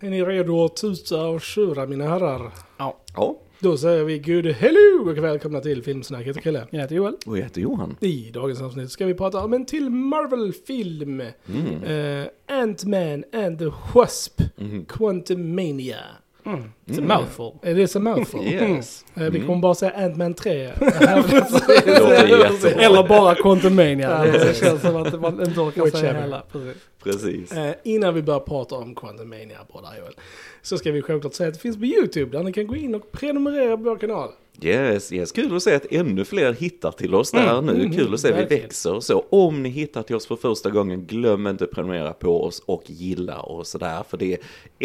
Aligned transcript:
Är 0.00 0.10
ni 0.10 0.22
redo 0.24 0.64
att 0.64 0.76
tuta 0.76 1.26
och 1.26 1.40
köra 1.40 1.86
mina 1.86 2.04
herrar? 2.08 2.52
Ja. 2.76 2.96
Ja, 3.16 3.40
Då 3.60 3.76
säger 3.76 4.04
vi 4.04 4.18
good 4.18 4.46
hello 4.46 5.10
och 5.10 5.18
välkomna 5.18 5.60
till 5.60 5.82
Filmsnack. 5.82 6.20
Jag 6.20 6.26
heter 6.26 6.40
Chrille. 6.40 6.66
Jag 6.70 6.80
heter 6.80 6.94
Joel. 6.96 7.14
och 7.26 7.38
jag 7.38 7.42
heter 7.42 7.60
Johan. 7.60 7.96
I 8.00 8.30
dagens 8.30 8.62
avsnitt 8.62 8.90
ska 8.90 9.06
vi 9.06 9.14
prata 9.14 9.44
om 9.44 9.52
en 9.52 9.66
till 9.66 9.90
Marvel-film. 9.90 11.20
Mm. 11.48 11.82
Eh, 12.22 12.26
Ant-Man 12.48 13.24
and 13.32 13.58
the 13.58 13.70
Wasp. 13.94 14.40
Mhm. 14.56 14.84
Quantumania. 14.84 15.98
Mm. 16.46 16.72
It's 16.86 16.98
Mm. 16.98 17.10
a 17.10 17.18
mouthful. 17.18 17.52
Är 17.70 17.74
det 17.74 17.88
så 17.88 18.00
mouthful? 18.00 18.40
Yes. 18.44 19.04
Eh, 19.14 19.20
vi 19.22 19.26
Mm. 19.26 19.46
kommer 19.46 19.60
bara 19.60 19.74
säga 19.74 19.92
Ant-Man 19.96 20.34
3. 20.34 20.54
Det 20.80 22.00
låter 22.00 22.26
jättebra. 22.44 22.82
Eller 22.84 23.08
bara 23.08 23.34
Quantumania. 23.34 24.22
Det 24.24 24.56
känns 24.56 24.80
som 24.80 24.96
att 24.96 25.20
man 25.20 25.42
inte 25.46 25.60
orkar 25.60 25.86
säga 25.86 26.20
hela. 26.20 26.42
Precis. 26.52 26.74
Precis. 27.04 27.52
Eh, 27.52 27.74
innan 27.82 28.14
vi 28.14 28.22
börjar 28.22 28.40
prata 28.40 28.74
om 28.74 28.94
Quantumania, 28.94 29.58
båda 29.72 29.88
Joel, 29.98 30.14
så 30.62 30.78
ska 30.78 30.92
vi 30.92 31.02
självklart 31.02 31.34
säga 31.34 31.48
att 31.48 31.54
det 31.54 31.60
finns 31.60 31.76
på 31.78 31.84
YouTube 31.84 32.36
där 32.38 32.44
ni 32.44 32.52
kan 32.52 32.66
gå 32.66 32.76
in 32.76 32.94
och 32.94 33.12
prenumerera 33.12 33.76
på 33.76 33.82
vår 33.82 33.96
kanal. 33.96 34.28
Yes, 34.62 35.12
yes, 35.12 35.32
kul 35.32 35.56
att 35.56 35.62
se 35.62 35.74
att 35.74 35.86
ännu 35.90 36.24
fler 36.24 36.52
hittar 36.52 36.90
till 36.90 37.14
oss 37.14 37.30
där 37.30 37.62
nu. 37.62 37.72
mm, 37.74 37.92
kul 37.92 38.14
att 38.14 38.20
se 38.20 38.32
att 38.32 38.50
vi 38.50 38.56
växer. 38.56 39.00
Så 39.00 39.24
om 39.30 39.62
ni 39.62 39.68
hittar 39.68 40.02
till 40.02 40.16
oss 40.16 40.26
för 40.26 40.36
första 40.36 40.70
gången, 40.70 41.04
glöm 41.06 41.46
inte 41.46 41.64
att 41.64 41.70
prenumerera 41.70 42.12
på 42.12 42.44
oss 42.44 42.62
och 42.66 42.82
gilla 42.86 43.40
och 43.40 43.66
sådär. 43.66 44.04
För 44.08 44.16
det 44.16 44.32
är 44.32 44.38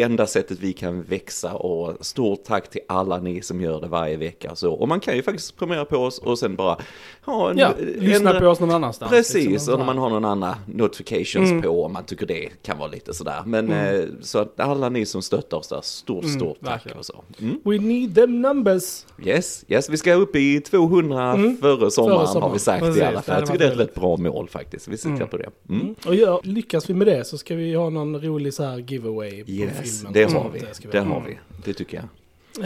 enda 0.06 0.28
sättet 0.28 0.60
vi 0.60 0.74
kan 0.74 1.04
växa 1.04 1.54
och 1.54 2.06
stort 2.06 2.44
tack 2.44 2.70
till 2.70 2.82
alla 2.88 3.18
ni 3.20 3.42
som 3.42 3.62
gör 3.62 3.82
det 3.82 3.88
varje 3.88 4.18
vecka. 4.18 4.56
Så, 4.56 4.74
och 4.74 4.88
man 4.88 5.00
kan 5.00 5.16
ju 5.16 5.24
faktiskt 5.24 5.58
prenumerera 5.58 5.86
på 5.86 5.98
oss 5.98 6.18
och 6.20 6.40
sen 6.40 6.56
bara 6.56 6.78
ha 7.26 7.52
en... 7.52 7.58
Ja, 7.58 7.74
lyssna 7.98 8.30
ändra- 8.32 8.40
på 8.40 8.48
oss 8.48 8.60
någon 8.60 8.72
annanstans. 8.72 9.12
Precis, 9.12 9.46
liksom. 9.50 9.74
och 9.74 9.80
när 9.80 9.86
man 9.86 9.98
har 9.98 10.10
någon 10.10 10.26
annan 10.26 10.56
notifications 10.66 11.50
Mm. 11.52 11.62
på 11.62 11.84
om 11.86 11.94
man 11.94 12.04
tycker 12.06 12.26
det 12.26 12.50
kan 12.64 12.78
vara 12.78 12.90
lite 12.90 13.14
sådär. 13.14 13.44
Men 13.46 13.72
eh, 13.72 14.02
så 14.22 14.40
att 14.40 14.60
alla 14.60 14.90
ni 14.90 15.06
som 15.06 15.22
stöttar 15.22 15.58
oss 15.58 15.68
där, 15.68 15.82
stort, 15.82 16.24
Mm, 16.24 16.40
stort 16.40 16.58
tack 16.66 16.86
och 17.00 17.06
så. 17.06 17.24
Mm. 17.40 17.60
We 17.64 17.78
need 17.78 18.16
them 18.16 18.42
numbers. 18.42 19.06
Yes, 19.26 19.59
yes, 19.68 19.90
vi 19.90 19.98
ska 19.98 20.14
upp 20.14 20.36
i 20.36 20.62
200 20.62 21.32
Mm. 21.34 21.58
före 21.58 21.92
sommaren 21.92 22.18
Före 22.18 22.28
sommaren. 22.28 22.44
har 22.44 22.54
vi 22.54 22.60
sagt 22.60 22.84
Precis, 22.84 23.02
i 23.02 23.06
alla 23.06 23.22
fall. 23.22 23.36
Jag 23.40 23.46
tycker 23.48 23.60
det 23.60 23.66
är 23.68 23.72
ett 23.72 23.78
rätt 23.80 23.96
bra 23.96 24.18
mål 24.18 24.50
faktiskt. 24.50 24.88
Vi 24.88 24.98
siktar 24.98 25.16
Mm. 25.16 25.28
på 25.28 25.38
det. 25.38 25.50
Mm. 25.70 25.96
Och 26.06 26.16
gör, 26.16 26.40
lyckas 26.44 26.90
vi 26.90 26.94
med 26.94 27.08
det 27.08 27.24
så 27.26 27.38
ska 27.38 27.56
vi 27.56 27.74
ha 27.74 27.90
någon 27.90 28.22
rolig 28.22 28.54
så 28.54 28.64
här 28.64 28.78
giveaway 28.78 29.44
på 29.44 29.52
Yes, 29.52 29.98
filmen. 30.00 30.14
det 30.14 30.24
har 30.24 30.30
sånt. 30.30 30.56
vi. 30.56 30.88
Det 30.92 31.00
har 31.00 31.24
vi. 31.28 31.38
Det 31.66 31.74
tycker 31.74 31.98
jag. 31.98 32.08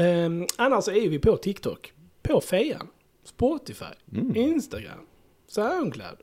Ehm, 0.01 0.45
annars 0.55 0.87
är 0.87 1.09
vi 1.09 1.19
på 1.19 1.37
TikTok, 1.37 1.93
på 2.23 2.41
Fejan, 2.41 2.87
Spotify, 3.25 3.85
Mm. 4.13 4.35
Instagram, 4.35 4.99
Soundcloud, 5.47 6.17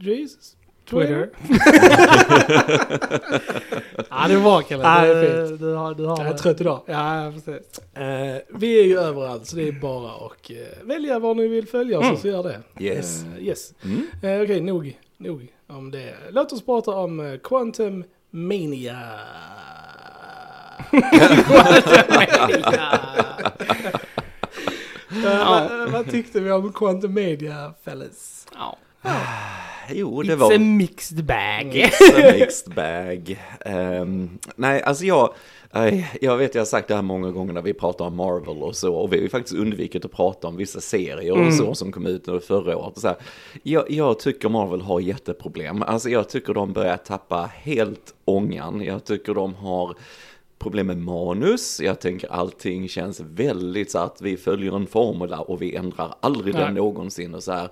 Jesus, 0.00 0.56
Twitter. 0.92 1.30
ja, 4.10 4.28
det 4.28 4.36
var 4.36 4.62
Kalle. 4.62 4.82
Ja, 4.82 5.00
det 5.00 5.08
är 5.28 5.46
fint. 5.46 5.60
du 5.60 5.74
har, 5.74 5.94
du 5.94 6.04
har 6.04 6.18
Jag 6.24 6.26
är 6.26 6.32
trött 6.38 6.60
idag. 6.60 6.80
Ja, 6.86 7.32
precis. 7.34 7.78
Eh, 7.94 8.36
vi 8.58 8.80
är 8.80 8.84
ju 8.84 8.98
överallt 8.98 9.46
så 9.46 9.56
det 9.56 9.68
är 9.68 9.72
bara 9.72 10.10
att 10.26 10.50
eh, 10.50 10.56
välja 10.86 11.18
var 11.18 11.34
ni 11.34 11.48
vill 11.48 11.68
följa 11.68 11.98
oss 11.98 12.04
Mm. 12.04 12.16
så 12.16 12.28
gör 12.28 12.42
det. 12.42 12.60
Yes. 12.84 13.24
Eh, 13.38 13.44
yes. 13.46 13.72
Mm. 13.84 14.06
Okej, 14.42 14.60
nog, 14.60 14.98
nog 15.18 15.46
om 15.68 15.90
det. 15.90 16.14
Låt 16.30 16.52
oss 16.52 16.64
prata 16.66 16.90
om 16.90 17.38
Quantum 17.42 18.04
Mania. 18.30 18.98
Eh, 25.24 25.48
vad, 25.50 25.90
vad 25.92 26.10
tyckte 26.10 26.40
vi 26.40 26.50
om 26.50 26.72
Quantum 26.72 27.14
Mania, 27.14 27.74
fellas? 27.84 28.46
Ja. 28.54 28.78
Jo, 29.94 30.22
det 30.22 30.32
It's 30.32 30.36
var... 30.36 30.54
a 30.54 30.58
mixed 30.58 31.24
bag. 31.24 31.74
It's 31.74 32.28
a 32.28 32.32
mixed 32.38 32.74
bag. 32.74 33.40
Ehm, 33.60 34.38
nej, 34.56 34.82
alltså 34.82 35.04
jag, 35.04 35.34
jag 36.20 36.36
vet 36.36 36.54
jag 36.54 36.60
har 36.60 36.66
sagt 36.66 36.88
det 36.88 36.94
här 36.94 37.02
många 37.02 37.30
gånger 37.30 37.52
när 37.52 37.62
vi 37.62 37.74
pratar 37.74 38.04
om 38.04 38.16
Marvel 38.16 38.62
och 38.62 38.76
så, 38.76 38.94
och 38.94 39.12
vi 39.12 39.20
har 39.20 39.28
faktiskt 39.28 39.56
undvikit 39.56 40.04
att 40.04 40.12
prata 40.12 40.48
om 40.48 40.56
vissa 40.56 40.80
serier 40.80 41.46
och 41.46 41.54
så 41.54 41.74
som 41.74 41.92
kom 41.92 42.06
ut 42.06 42.24
förra 42.46 42.76
året. 42.76 42.98
Så 42.98 43.08
här, 43.08 43.16
jag, 43.62 43.90
jag 43.90 44.18
tycker 44.18 44.48
Marvel 44.48 44.80
har 44.80 45.00
jätteproblem. 45.00 45.82
Alltså 45.82 46.10
jag 46.10 46.28
tycker 46.28 46.54
de 46.54 46.72
börjar 46.72 46.96
tappa 46.96 47.50
helt 47.54 48.14
ångan. 48.24 48.84
Jag 48.84 49.04
tycker 49.04 49.34
de 49.34 49.54
har 49.54 49.96
problem 50.62 50.86
med 50.86 50.98
manus. 50.98 51.80
Jag 51.80 52.00
tänker 52.00 52.32
allting 52.32 52.88
känns 52.88 53.20
väldigt 53.20 53.90
så 53.90 53.98
att 53.98 54.20
vi 54.20 54.36
följer 54.36 54.76
en 54.76 54.86
formula 54.86 55.40
och 55.40 55.62
vi 55.62 55.76
ändrar 55.76 56.14
aldrig 56.20 56.54
den 56.54 56.64
Nej. 56.64 56.74
någonsin 56.74 57.34
och 57.34 57.42
så 57.42 57.52
här. 57.52 57.68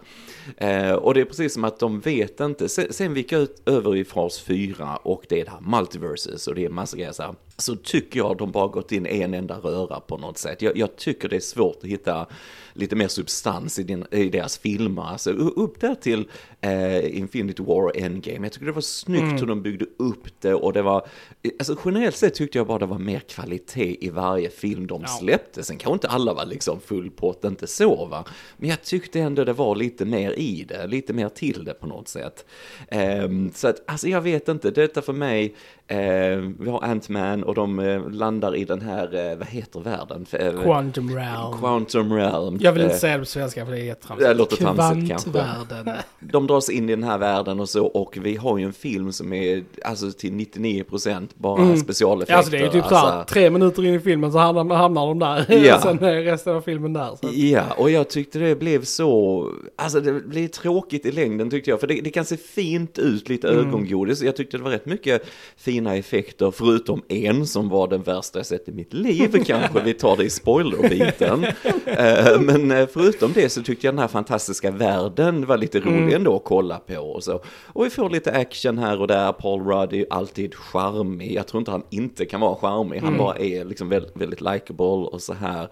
Eh, 0.56 0.92
och 0.92 1.14
det 1.14 1.20
är 1.20 1.24
precis 1.24 1.54
som 1.54 1.64
att 1.64 1.78
de 1.78 2.00
vet 2.00 2.40
inte. 2.40 2.68
Sen, 2.68 2.86
sen 2.90 3.14
vi 3.14 3.20
gick 3.20 3.32
ut 3.32 3.62
över 3.66 3.96
i 3.96 4.04
fas 4.04 4.40
4 4.40 4.96
och 4.96 5.22
det 5.28 5.40
är 5.40 5.44
det 5.44 5.50
här 5.50 5.78
multiverses 5.78 6.46
och 6.46 6.54
det 6.54 6.64
är 6.64 6.68
massa 6.68 6.96
grejer 6.96 7.12
så 7.12 7.22
här. 7.22 7.34
Så 7.60 7.76
tycker 7.76 8.18
jag 8.18 8.36
de 8.36 8.50
bara 8.50 8.68
gått 8.68 8.92
in 8.92 9.06
en 9.06 9.34
enda 9.34 9.54
röra 9.54 10.00
på 10.00 10.16
något 10.16 10.38
sätt. 10.38 10.62
Jag, 10.62 10.76
jag 10.76 10.96
tycker 10.96 11.28
det 11.28 11.36
är 11.36 11.40
svårt 11.40 11.76
att 11.82 11.88
hitta 11.90 12.26
lite 12.72 12.96
mer 12.96 13.08
substans 13.08 13.78
i, 13.78 13.82
din, 13.82 14.06
i 14.10 14.28
deras 14.28 14.58
filmer. 14.58 15.02
Alltså 15.02 15.30
upp 15.30 15.80
där 15.80 15.94
till 15.94 16.28
eh, 16.60 17.18
Infinity 17.18 17.62
War 17.62 17.84
och 17.84 17.96
Endgame. 17.96 18.46
Jag 18.46 18.52
tycker 18.52 18.66
det 18.66 18.72
var 18.72 18.80
snyggt 18.80 19.42
hur 19.42 19.46
de 19.46 19.62
byggde 19.62 19.86
upp 19.96 20.40
det 20.40 20.54
och 20.54 20.72
det 20.72 20.82
var, 20.82 21.06
alltså 21.58 21.76
generellt 21.84 22.16
sett 22.16 22.34
tyckte 22.34 22.58
jag 22.58 22.66
bara 22.66 22.78
det 22.78 22.86
var 22.86 22.98
mer 22.98 23.20
kvalitet 23.20 23.96
i 24.06 24.10
varje 24.10 24.50
film 24.50 24.86
de 24.86 25.06
släppte. 25.06 25.62
Sen 25.62 25.78
kanske 25.78 25.94
inte 25.94 26.08
alla 26.08 26.34
var 26.34 26.46
liksom 26.46 26.80
full 26.80 27.10
pott, 27.10 27.44
inte 27.44 27.66
så 27.66 28.06
va. 28.06 28.24
Men 28.56 28.68
jag 28.68 28.82
tyckte 28.82 29.20
ändå 29.20 29.44
det 29.44 29.52
var 29.52 29.76
lite 29.76 30.04
mer 30.04 30.38
i 30.38 30.64
det, 30.68 30.86
lite 30.86 31.12
mer 31.12 31.28
till 31.28 31.64
det 31.64 31.74
på 31.74 31.86
något 31.86 32.08
sätt. 32.08 32.44
Ehm, 32.88 33.50
så 33.54 33.68
att, 33.68 33.82
alltså 33.86 34.08
jag 34.08 34.20
vet 34.20 34.48
inte, 34.48 34.70
detta 34.70 35.02
för 35.02 35.12
mig, 35.12 35.44
eh, 35.44 35.79
vi 36.58 36.70
har 36.70 36.84
Ant-Man 36.84 37.42
och 37.44 37.54
de 37.54 37.78
eh, 37.78 38.10
landar 38.10 38.56
i 38.56 38.64
den 38.64 38.80
här, 38.80 39.30
eh, 39.32 39.38
vad 39.38 39.46
heter 39.48 39.80
världen? 39.80 40.26
Eh, 40.32 40.62
Quantum 40.62 41.14
realm. 41.16 41.58
Quantum 41.58 42.12
realm. 42.12 42.58
Jag 42.60 42.72
vill 42.72 42.82
inte 42.82 42.94
Eh, 42.94 42.98
säga 43.00 43.12
det 43.14 43.18
på 43.18 43.26
svenska 43.26 43.64
för 43.66 43.72
det 43.72 43.78
är 43.78 43.84
jättetramsigt. 43.84 44.28
det 44.28 44.34
låter 44.34 44.56
tramsigt 44.56 45.08
kanske. 45.08 45.30
De 46.20 46.46
dras 46.46 46.70
in 46.70 46.88
i 46.88 46.92
den 46.96 47.04
här 47.04 47.18
världen 47.18 47.60
och 47.60 47.68
så 47.68 47.86
och 47.86 48.18
vi 48.22 48.36
har 48.36 48.58
ju 48.58 48.64
en 48.64 48.72
film 48.72 49.12
som 49.12 49.32
är 49.32 49.64
alltså 49.84 50.10
till 50.12 50.32
99% 50.32 51.28
bara 51.34 51.62
Mm. 51.62 51.76
specialeffekter. 51.76 52.34
Alltså 52.36 52.50
det 52.52 52.58
är 52.58 52.62
ju 52.62 52.68
typ 52.70 52.84
såhär, 52.86 53.24
tre 53.24 53.50
minuter 53.50 53.84
in 53.86 53.94
i 53.94 54.00
filmen 54.00 54.32
så 54.32 54.38
hamnar, 54.38 54.76
hamnar 54.76 55.06
de 55.06 55.18
där. 55.18 55.46
Ja. 55.66 55.76
och 55.76 55.82
sen 55.82 56.04
är 56.04 56.22
resten 56.22 56.54
av 56.56 56.60
filmen 56.60 56.92
där. 56.92 57.08
Så. 57.20 57.28
Ja, 57.32 57.62
och 57.76 57.90
jag 57.90 58.08
tyckte 58.08 58.38
det 58.38 58.54
blev 58.58 58.84
så, 58.84 59.46
alltså 59.76 60.00
det 60.00 60.12
blev 60.12 60.48
tråkigt 60.48 61.06
i 61.06 61.12
längden 61.12 61.50
tyckte 61.50 61.70
jag, 61.70 61.80
för 61.80 61.86
det, 61.86 62.00
det 62.00 62.10
kan 62.10 62.24
se 62.24 62.36
fint 62.36 62.98
ut, 62.98 63.28
lite 63.28 63.48
Mm. 63.50 63.68
ögongodis. 63.68 64.22
Jag 64.22 64.36
tyckte 64.36 64.56
det 64.56 64.62
var 64.62 64.70
rätt 64.70 64.86
mycket 64.86 65.22
fina 65.80 65.96
effekter, 65.96 66.50
förutom 66.50 67.02
en 67.08 67.46
som 67.46 67.68
var 67.68 67.88
den 67.88 68.02
värsta 68.02 68.38
jag 68.38 68.46
sett 68.46 68.68
i 68.68 68.72
mitt 68.72 68.92
liv, 68.92 69.44
kanske 69.46 69.80
vi 69.84 69.94
tar 69.94 70.16
det 70.16 70.24
i 70.24 70.30
spoilerbiten. 70.30 71.46
Eh, 71.86 72.40
Men 72.40 72.70
eh, 72.70 72.88
förutom 72.92 73.32
det 73.32 73.48
så 73.48 73.62
tyckte 73.62 73.86
jag 73.86 73.94
den 73.94 73.98
här 73.98 74.08
fantastiska 74.08 74.70
världen 74.70 75.46
var 75.46 75.56
lite 75.56 75.80
rolig 75.80 75.90
Mm. 76.00 76.14
ändå 76.14 76.36
att 76.36 76.44
kolla 76.44 76.78
på 76.78 76.96
och 76.98 77.24
så. 77.24 77.40
Och 77.66 77.84
vi 77.84 77.90
får 77.90 78.10
lite 78.10 78.32
action 78.32 78.78
här 78.78 79.00
och 79.00 79.06
där, 79.06 79.32
Paul 79.32 79.62
Rudd 79.64 79.92
är 79.92 80.06
alltid 80.10 80.54
charmig, 80.54 81.32
jag 81.34 81.46
tror 81.46 81.58
inte 81.58 81.70
han 81.70 81.82
inte 81.90 82.24
kan 82.24 82.40
vara 82.40 82.54
charmig, 82.56 82.98
han 82.98 83.08
Mm. 83.08 83.18
bara 83.18 83.36
är 83.36 83.64
liksom 83.64 83.88
väldigt, 83.88 84.16
väldigt 84.16 84.40
likable 84.40 84.86
och 84.86 85.22
så 85.22 85.32
här. 85.34 85.68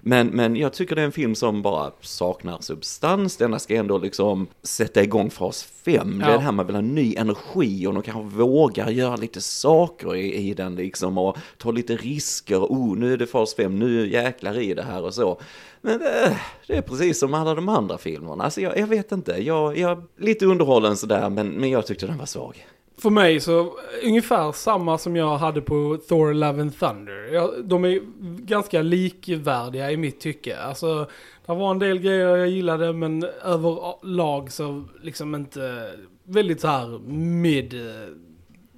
Men, 0.00 0.26
men 0.26 0.56
jag 0.56 0.72
tycker 0.72 0.94
det 0.96 1.02
är 1.02 1.06
en 1.06 1.12
film 1.12 1.34
som 1.34 1.62
bara 1.62 1.90
saknar 2.00 2.58
substans. 2.60 3.36
Denna 3.36 3.58
ska 3.58 3.74
ändå 3.76 3.98
liksom 3.98 4.46
sätta 4.62 5.02
igång 5.02 5.30
fas 5.30 5.62
5. 5.62 6.18
Det 6.18 6.24
är 6.24 6.30
Ja. 6.30 6.36
det 6.36 6.42
här 6.42 6.52
man 6.52 6.66
vill 6.66 6.74
ha 6.74 6.82
ny 6.82 7.14
energi 7.16 7.86
och 7.86 7.94
de 7.94 8.02
kanske 8.02 8.36
vågar 8.36 8.90
göra 8.90 9.16
lite 9.16 9.40
saker 9.40 10.16
i, 10.16 10.34
i 10.34 10.54
den 10.54 10.74
liksom 10.74 11.18
och 11.18 11.36
ta 11.56 11.70
lite 11.70 11.96
risker. 11.96 12.58
Oh, 12.58 12.96
nu 12.96 13.12
är 13.12 13.16
det 13.16 13.26
fas 13.26 13.54
5, 13.54 13.78
nu 13.78 14.08
jäklar 14.12 14.58
i 14.58 14.74
det 14.74 14.82
här 14.82 15.02
och 15.02 15.14
så. 15.14 15.40
Men 15.80 15.94
eh, 15.94 16.36
det 16.66 16.76
är 16.76 16.82
precis 16.82 17.18
som 17.18 17.34
alla 17.34 17.54
de 17.54 17.68
andra 17.68 17.98
filmerna. 17.98 18.44
Alltså 18.44 18.60
jag, 18.60 18.78
jag 18.78 18.86
vet 18.86 19.12
inte, 19.12 19.32
jag, 19.32 19.78
jag 19.78 20.02
lite 20.18 20.46
underhållen 20.46 20.96
sådär 20.96 21.30
men, 21.30 21.48
men 21.48 21.70
jag 21.70 21.86
tyckte 21.86 22.06
den 22.06 22.18
var 22.18 22.26
svag. 22.26 22.66
För 22.98 23.10
mig 23.10 23.40
så 23.40 23.78
ungefär 24.04 24.52
samma 24.52 24.98
som 24.98 25.16
jag 25.16 25.38
hade 25.38 25.60
på 25.60 25.98
Thor 26.08 26.34
Love 26.34 26.60
and 26.60 26.78
Thunder. 26.78 27.32
Jag, 27.32 27.64
de 27.64 27.84
är 27.84 28.00
ganska 28.46 28.82
likvärdiga 28.82 29.90
i 29.90 29.96
mitt 29.96 30.20
tycke. 30.20 30.58
Alltså, 30.58 31.08
det 31.46 31.54
var 31.54 31.70
en 31.70 31.78
del 31.78 31.98
grejer 31.98 32.36
jag 32.36 32.48
gillade 32.48 32.92
men 32.92 33.24
överlag 33.44 34.52
så 34.52 34.84
liksom 35.02 35.34
inte 35.34 35.92
väldigt 36.24 36.60
så 36.60 36.68
här 36.68 36.98
mid 37.08 37.74
eh, 37.74 38.08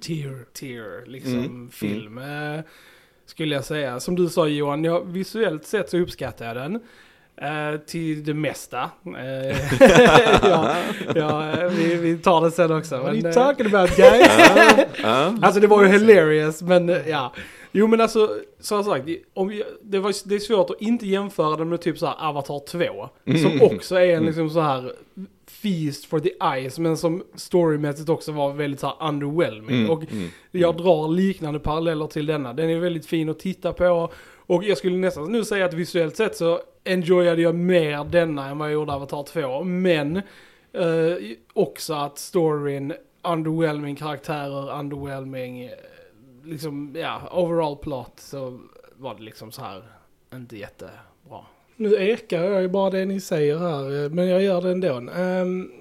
tier, 0.01 0.45
tier 0.53 1.05
liksom 1.05 1.33
Mm, 1.33 1.69
film. 1.69 2.17
Eh, 2.17 2.59
skulle 3.25 3.55
jag 3.55 3.65
säga. 3.65 3.99
Som 3.99 4.15
du 4.15 4.29
sa 4.29 4.47
Johan, 4.47 4.83
jag, 4.83 5.11
visuellt 5.11 5.65
sett 5.65 5.89
så 5.89 5.97
uppskattar 5.97 6.45
jag 6.45 6.55
den. 6.55 6.79
Eh, 7.37 7.79
till 7.87 8.23
det 8.23 8.33
mesta. 8.33 8.89
Eh, 9.05 9.57
ja, 10.43 10.75
ja, 11.15 11.69
vi, 11.69 11.95
vi 11.95 12.17
tar 12.17 12.41
det 12.41 12.51
sen 12.51 12.71
också. 12.71 12.97
What 12.97 13.07
are 13.07 13.15
you 13.15 13.27
eh, 13.27 13.33
talking 13.33 13.65
about 13.65 13.95
guys? 13.95 14.29
Alltså 15.41 15.59
det 15.59 15.67
var 15.67 15.83
ju 15.83 15.89
hilarious, 15.89 16.61
men 16.61 16.87
ja. 17.07 17.33
Jo 17.71 17.87
men 17.87 18.01
alltså, 18.01 18.35
som 18.59 18.83
sagt, 18.83 19.07
om 19.33 19.47
vi, 19.47 19.63
det, 19.81 19.99
var, 19.99 20.29
det 20.29 20.35
är 20.35 20.39
svårt 20.39 20.69
att 20.69 20.81
inte 20.81 21.07
jämföra 21.07 21.55
den 21.55 21.69
med 21.69 21.81
typ 21.81 21.97
så 21.97 22.05
här 22.05 22.15
Avatar 22.19 22.59
2. 22.67 23.09
Som 23.37 23.61
också 23.61 23.95
är 23.95 24.15
en 24.15 24.25
liksom 24.25 24.49
så 24.49 24.61
här 24.61 24.93
feast 25.61 26.05
for 26.05 26.19
the 26.19 26.31
eyes, 26.43 26.79
men 26.79 26.97
som 26.97 27.23
storymässigt 27.35 28.09
också 28.09 28.31
var 28.31 28.53
väldigt 28.53 28.79
så 28.79 28.87
här 28.87 29.07
underwhelming. 29.07 29.79
Mm, 29.79 29.89
och 29.89 30.03
mm, 30.11 30.29
jag 30.51 30.77
drar 30.77 31.07
liknande 31.07 31.59
paralleller 31.59 32.07
till 32.07 32.25
denna. 32.25 32.53
Den 32.53 32.69
är 32.69 32.79
väldigt 32.79 33.05
fin 33.05 33.29
att 33.29 33.39
titta 33.39 33.73
på. 33.73 34.11
Och 34.45 34.63
jag 34.63 34.77
skulle 34.77 34.97
nästan 34.97 35.31
nu 35.31 35.45
säga 35.45 35.65
att 35.65 35.73
visuellt 35.73 36.15
sett 36.15 36.35
så 36.35 36.59
enjoyade 36.83 37.41
jag 37.41 37.55
mer 37.55 38.03
denna 38.03 38.49
än 38.49 38.57
vad 38.57 38.67
jag 38.67 38.73
gjorde 38.73 38.93
Avatar 38.93 39.23
2. 39.23 39.63
Men 39.63 40.17
eh, 40.73 41.15
också 41.53 41.93
att 41.93 42.17
storyn, 42.19 42.93
underwhelming 43.21 43.95
karaktärer, 43.95 44.79
underwhelming, 44.79 45.63
eh, 45.63 45.71
liksom, 46.43 46.95
ja, 46.99 47.21
overall 47.31 47.75
plot 47.75 48.13
så 48.15 48.59
var 48.97 49.15
det 49.15 49.23
liksom 49.23 49.51
så 49.51 49.61
här 49.61 49.83
inte 50.33 50.57
jättebra. 50.57 51.45
Nu 51.75 51.95
ekar 51.95 52.43
jag 52.43 52.61
ju 52.61 52.67
bara 52.67 52.89
det 52.89 53.05
ni 53.05 53.19
säger 53.19 53.57
här, 53.57 54.03
eh, 54.03 54.09
men 54.09 54.27
jag 54.27 54.41
gör 54.41 54.61
det 54.61 54.71
ändå. 54.71 54.97
Um, 55.21 55.71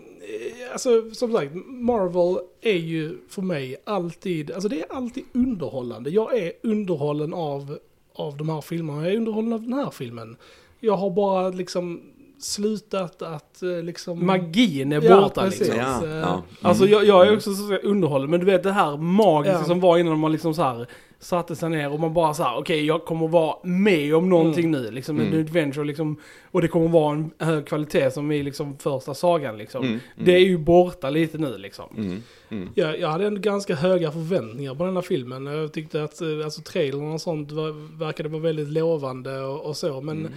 alltså, 0.72 1.10
som 1.10 1.32
sagt, 1.32 1.52
Marvel 1.66 2.38
är 2.60 2.78
ju 2.78 3.18
för 3.28 3.42
mig 3.42 3.76
alltid, 3.84 4.50
alltså 4.50 4.68
det 4.68 4.80
är 4.80 4.92
alltid 4.92 5.24
underhållande. 5.32 6.10
Jag 6.10 6.38
är 6.38 6.52
underhållen 6.62 7.34
av, 7.34 7.78
av 8.20 8.36
de 8.36 8.48
här 8.48 8.60
filmerna, 8.60 9.02
jag 9.02 9.12
är 9.12 9.16
underhållen 9.16 9.52
av 9.52 9.62
den 9.62 9.72
här 9.72 9.90
filmen. 9.90 10.36
Jag 10.80 10.96
har 10.96 11.10
bara 11.10 11.48
liksom 11.48 12.00
slutat 12.44 13.22
att 13.22 13.62
eh, 13.62 13.82
liksom... 13.82 14.26
Magin 14.26 14.92
är 14.92 15.00
Ja, 15.02 15.20
borta 15.20 15.42
precis. 15.44 15.60
liksom. 15.60 15.78
Ja, 15.78 16.04
eh, 16.06 16.10
ja. 16.16 16.42
Alltså 16.62 16.84
Mm. 16.84 16.92
jag, 16.92 17.04
jag 17.06 17.28
är 17.28 17.36
också 17.36 17.54
så 17.54 17.76
underhållen, 17.76 18.30
men 18.30 18.40
du 18.40 18.46
vet 18.46 18.62
det 18.62 18.72
här 18.72 18.96
magiska 18.96 19.58
Ja. 19.58 19.64
som 19.64 19.80
var 19.80 19.98
innan 19.98 20.18
man 20.18 20.32
liksom 20.32 20.54
så 20.54 20.62
här 20.62 20.86
satte 21.22 21.56
sig 21.56 21.70
ner 21.70 21.92
och 21.92 22.00
man 22.00 22.14
bara 22.14 22.34
så 22.34 22.42
här, 22.42 22.56
okej 22.58 22.86
jag 22.86 23.04
kommer 23.04 23.28
vara 23.28 23.56
med 23.62 24.14
om 24.14 24.28
någonting 24.28 24.70
nu, 24.70 24.90
liksom 24.90 25.20
en 25.20 25.26
Mm. 25.26 25.40
adventure 25.40 25.84
liksom, 25.84 26.16
och 26.50 26.62
det 26.62 26.68
kommer 26.68 26.88
vara 26.88 27.12
en 27.12 27.30
hög 27.38 27.66
kvalitet 27.66 28.10
som 28.10 28.32
i 28.32 28.42
liksom 28.42 28.78
första 28.78 29.14
sagan 29.14 29.58
liksom. 29.58 29.80
Mm, 29.82 29.92
mm. 29.92 30.24
Det 30.24 30.32
är 30.34 30.38
ju 30.40 30.58
borta 30.58 31.10
lite 31.10 31.38
nu 31.38 31.58
liksom. 31.58 31.84
Mm, 31.96 32.22
mm. 32.50 32.68
Jag, 32.74 33.00
jag 33.00 33.08
hade 33.08 33.26
ändå 33.26 33.40
ganska 33.40 33.74
höga 33.74 34.12
förväntningar 34.12 34.74
på 34.74 34.84
den 34.84 34.94
här 34.94 35.02
filmen. 35.02 35.46
Jag 35.46 35.72
tyckte 35.72 36.02
att 36.04 36.20
eh, 36.20 36.28
alltså, 36.44 36.62
trailern 36.62 37.12
och 37.12 37.20
sånt 37.20 37.52
var, 37.52 37.98
verkade 37.98 38.28
vara 38.28 38.42
väldigt 38.42 38.68
lovande 38.68 39.40
och, 39.40 39.60
och 39.66 39.76
så. 39.76 40.00
Men 40.00 40.18
Mm. 40.18 40.32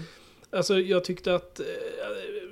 Alltså, 0.55 0.79
jag 0.79 1.03
tyckte 1.03 1.35
att, 1.35 1.59
eh, 1.59 1.65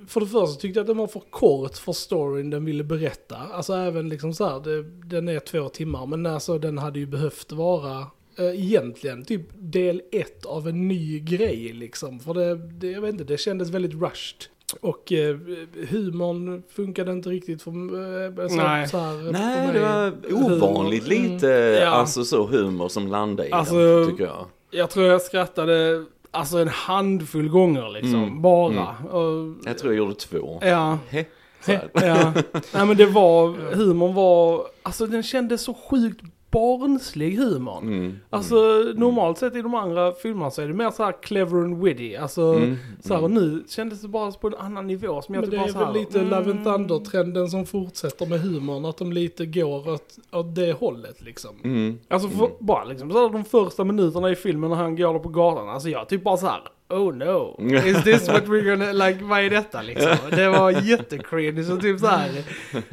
för 0.08 0.20
det 0.20 0.28
första 0.28 0.62
tyckte 0.62 0.80
jag 0.80 0.84
att 0.84 0.88
den 0.88 0.98
var 0.98 1.08
för 1.08 1.20
kort 1.30 1.78
för 1.78 1.92
storyn 1.94 2.50
den 2.50 2.66
ville 2.66 2.84
berätta. 2.84 3.36
Alltså 3.38 3.74
även 3.74 4.10
liksom 4.10 4.34
så 4.34 4.46
här, 4.50 4.60
det, 4.60 4.84
den 5.16 5.30
är 5.30 5.40
två 5.40 5.70
timmar, 5.70 6.06
men 6.06 6.26
alltså 6.26 6.58
den 6.58 6.78
hade 6.78 7.00
ju 7.00 7.06
behövt 7.06 7.52
vara 7.52 8.06
eh, 8.38 8.64
egentligen 8.64 9.26
typ 9.26 9.42
del 9.56 10.02
ett 10.12 10.46
av 10.46 10.68
en 10.68 10.88
ny 10.88 11.20
grej 11.20 11.74
liksom. 11.74 12.20
För 12.20 12.34
det, 12.34 12.56
det, 12.56 12.92
jag 12.92 13.02
vet 13.02 13.12
inte, 13.12 13.24
det 13.24 13.38
kändes 13.38 13.70
väldigt 13.70 13.94
rushed. 13.94 14.46
Och 14.82 15.12
eh, 15.12 15.38
humorn 15.90 16.64
funkade 16.70 17.12
inte 17.12 17.30
riktigt 17.30 17.62
för, 17.62 17.70
eh, 17.72 18.48
så, 18.48 18.56
Nej. 18.56 18.88
så 18.88 18.98
här, 18.98 19.24
för 19.26 19.32
Nej, 19.32 19.68
mig. 19.68 19.74
det 19.74 19.80
var 19.82 20.14
ovanligt 20.54 21.04
Humor, 21.04 21.18
mm. 21.20 21.34
lite, 21.34 21.48
Ja. 21.82 21.88
alltså 21.88 22.24
så 22.24 22.48
humor 22.48 22.90
som 22.90 23.08
landade 23.08 23.50
i 23.50 23.52
Alltså- 23.52 23.96
den, 24.00 24.10
tycker 24.12 24.24
jag. 24.24 24.46
Jag 24.72 24.90
tror 24.90 25.06
jag 25.06 25.22
skrattade 25.22 26.06
alltså 26.32 26.58
en 26.58 26.68
handfull 26.68 27.50
gånger 27.50 27.90
liksom, 27.90 28.16
Mm. 28.24 28.42
bara. 28.42 28.98
Och, 29.12 29.56
Jag 29.66 29.78
tror 29.78 29.94
jag 29.94 29.98
gjorde 29.98 30.16
två. 30.16 30.60
ja. 30.62 30.98
He, 31.10 31.26
ja. 31.94 32.34
Nej 32.74 32.86
men 32.86 32.98
det 32.98 33.06
var, 33.06 33.48
humorn 33.76 34.14
var, 34.14 34.66
alltså 34.84 35.08
den 35.08 35.24
kändes 35.24 35.62
så 35.62 35.74
sjukt 35.74 36.22
barnslig 36.52 37.38
humorn. 37.38 37.84
Mm. 37.84 38.20
Alltså 38.30 38.56
normalt 38.96 39.38
sett 39.38 39.56
i 39.56 39.62
de 39.62 39.74
andra 39.76 40.12
filmerna 40.12 40.52
så 40.52 40.62
är 40.62 40.68
det 40.68 40.74
mer 40.74 40.92
så 40.92 41.04
här 41.04 41.22
clever 41.22 41.58
and 41.58 41.84
witty. 41.84 42.16
Alltså 42.16 42.42
Mm. 42.42 42.78
så 43.00 43.14
här, 43.14 43.24
och 43.24 43.32
nu 43.32 43.64
kändes 43.68 44.02
det 44.02 44.08
bara 44.08 44.32
på 44.32 44.48
en 44.48 44.56
annan 44.56 44.88
nivå 44.88 45.22
som 45.22 45.36
jag 45.36 45.42
Men 45.42 45.52
typ 45.52 45.68
det 45.68 45.74
bara 45.74 45.84
är 45.84 45.94
väl 45.94 46.02
lite 46.02 46.20
mm. 46.20 46.32
Love 46.32 46.52
and 46.52 46.64
Thunder-trenden 46.64 47.50
som 47.50 47.66
fortsätter 47.66 48.26
med 48.26 48.42
humorn, 48.42 48.86
att 48.86 48.98
de 48.98 49.14
lite 49.14 49.46
går 49.46 49.90
åt, 49.90 50.18
åt 50.32 50.56
det 50.56 50.74
hållet 50.74 51.22
liksom. 51.22 51.56
Mm. 51.64 52.00
Alltså 52.08 52.30
för, 52.30 52.50
bara 52.60 52.84
liksom 52.84 53.12
så 53.12 53.22
här, 53.22 53.30
de 53.30 53.46
första 53.46 53.84
minuterna 53.84 54.30
i 54.30 54.36
filmen 54.36 54.70
när 54.70 54.78
han 54.78 54.96
går 54.96 55.20
på 55.20 55.30
gatan. 55.30 55.70
Alltså 55.70 55.90
jag 55.90 56.10
typ 56.10 56.24
bara 56.24 56.38
så 56.38 56.46
här. 56.48 56.62
Oh 56.92 57.14
no, 57.16 57.56
is 57.86 58.04
this 58.04 58.28
what 58.28 58.44
we're 58.46 58.70
gonna, 58.70 58.92
like 59.08 59.24
vad 59.24 59.40
är 59.40 59.50
detta 59.50 59.82
liksom? 59.82 60.12
Det 60.30 60.50
var 60.50 60.72
jättecringe 60.72 61.64
så 61.64 61.78
typ 61.78 62.00
så 62.00 62.08
här. 62.08 62.30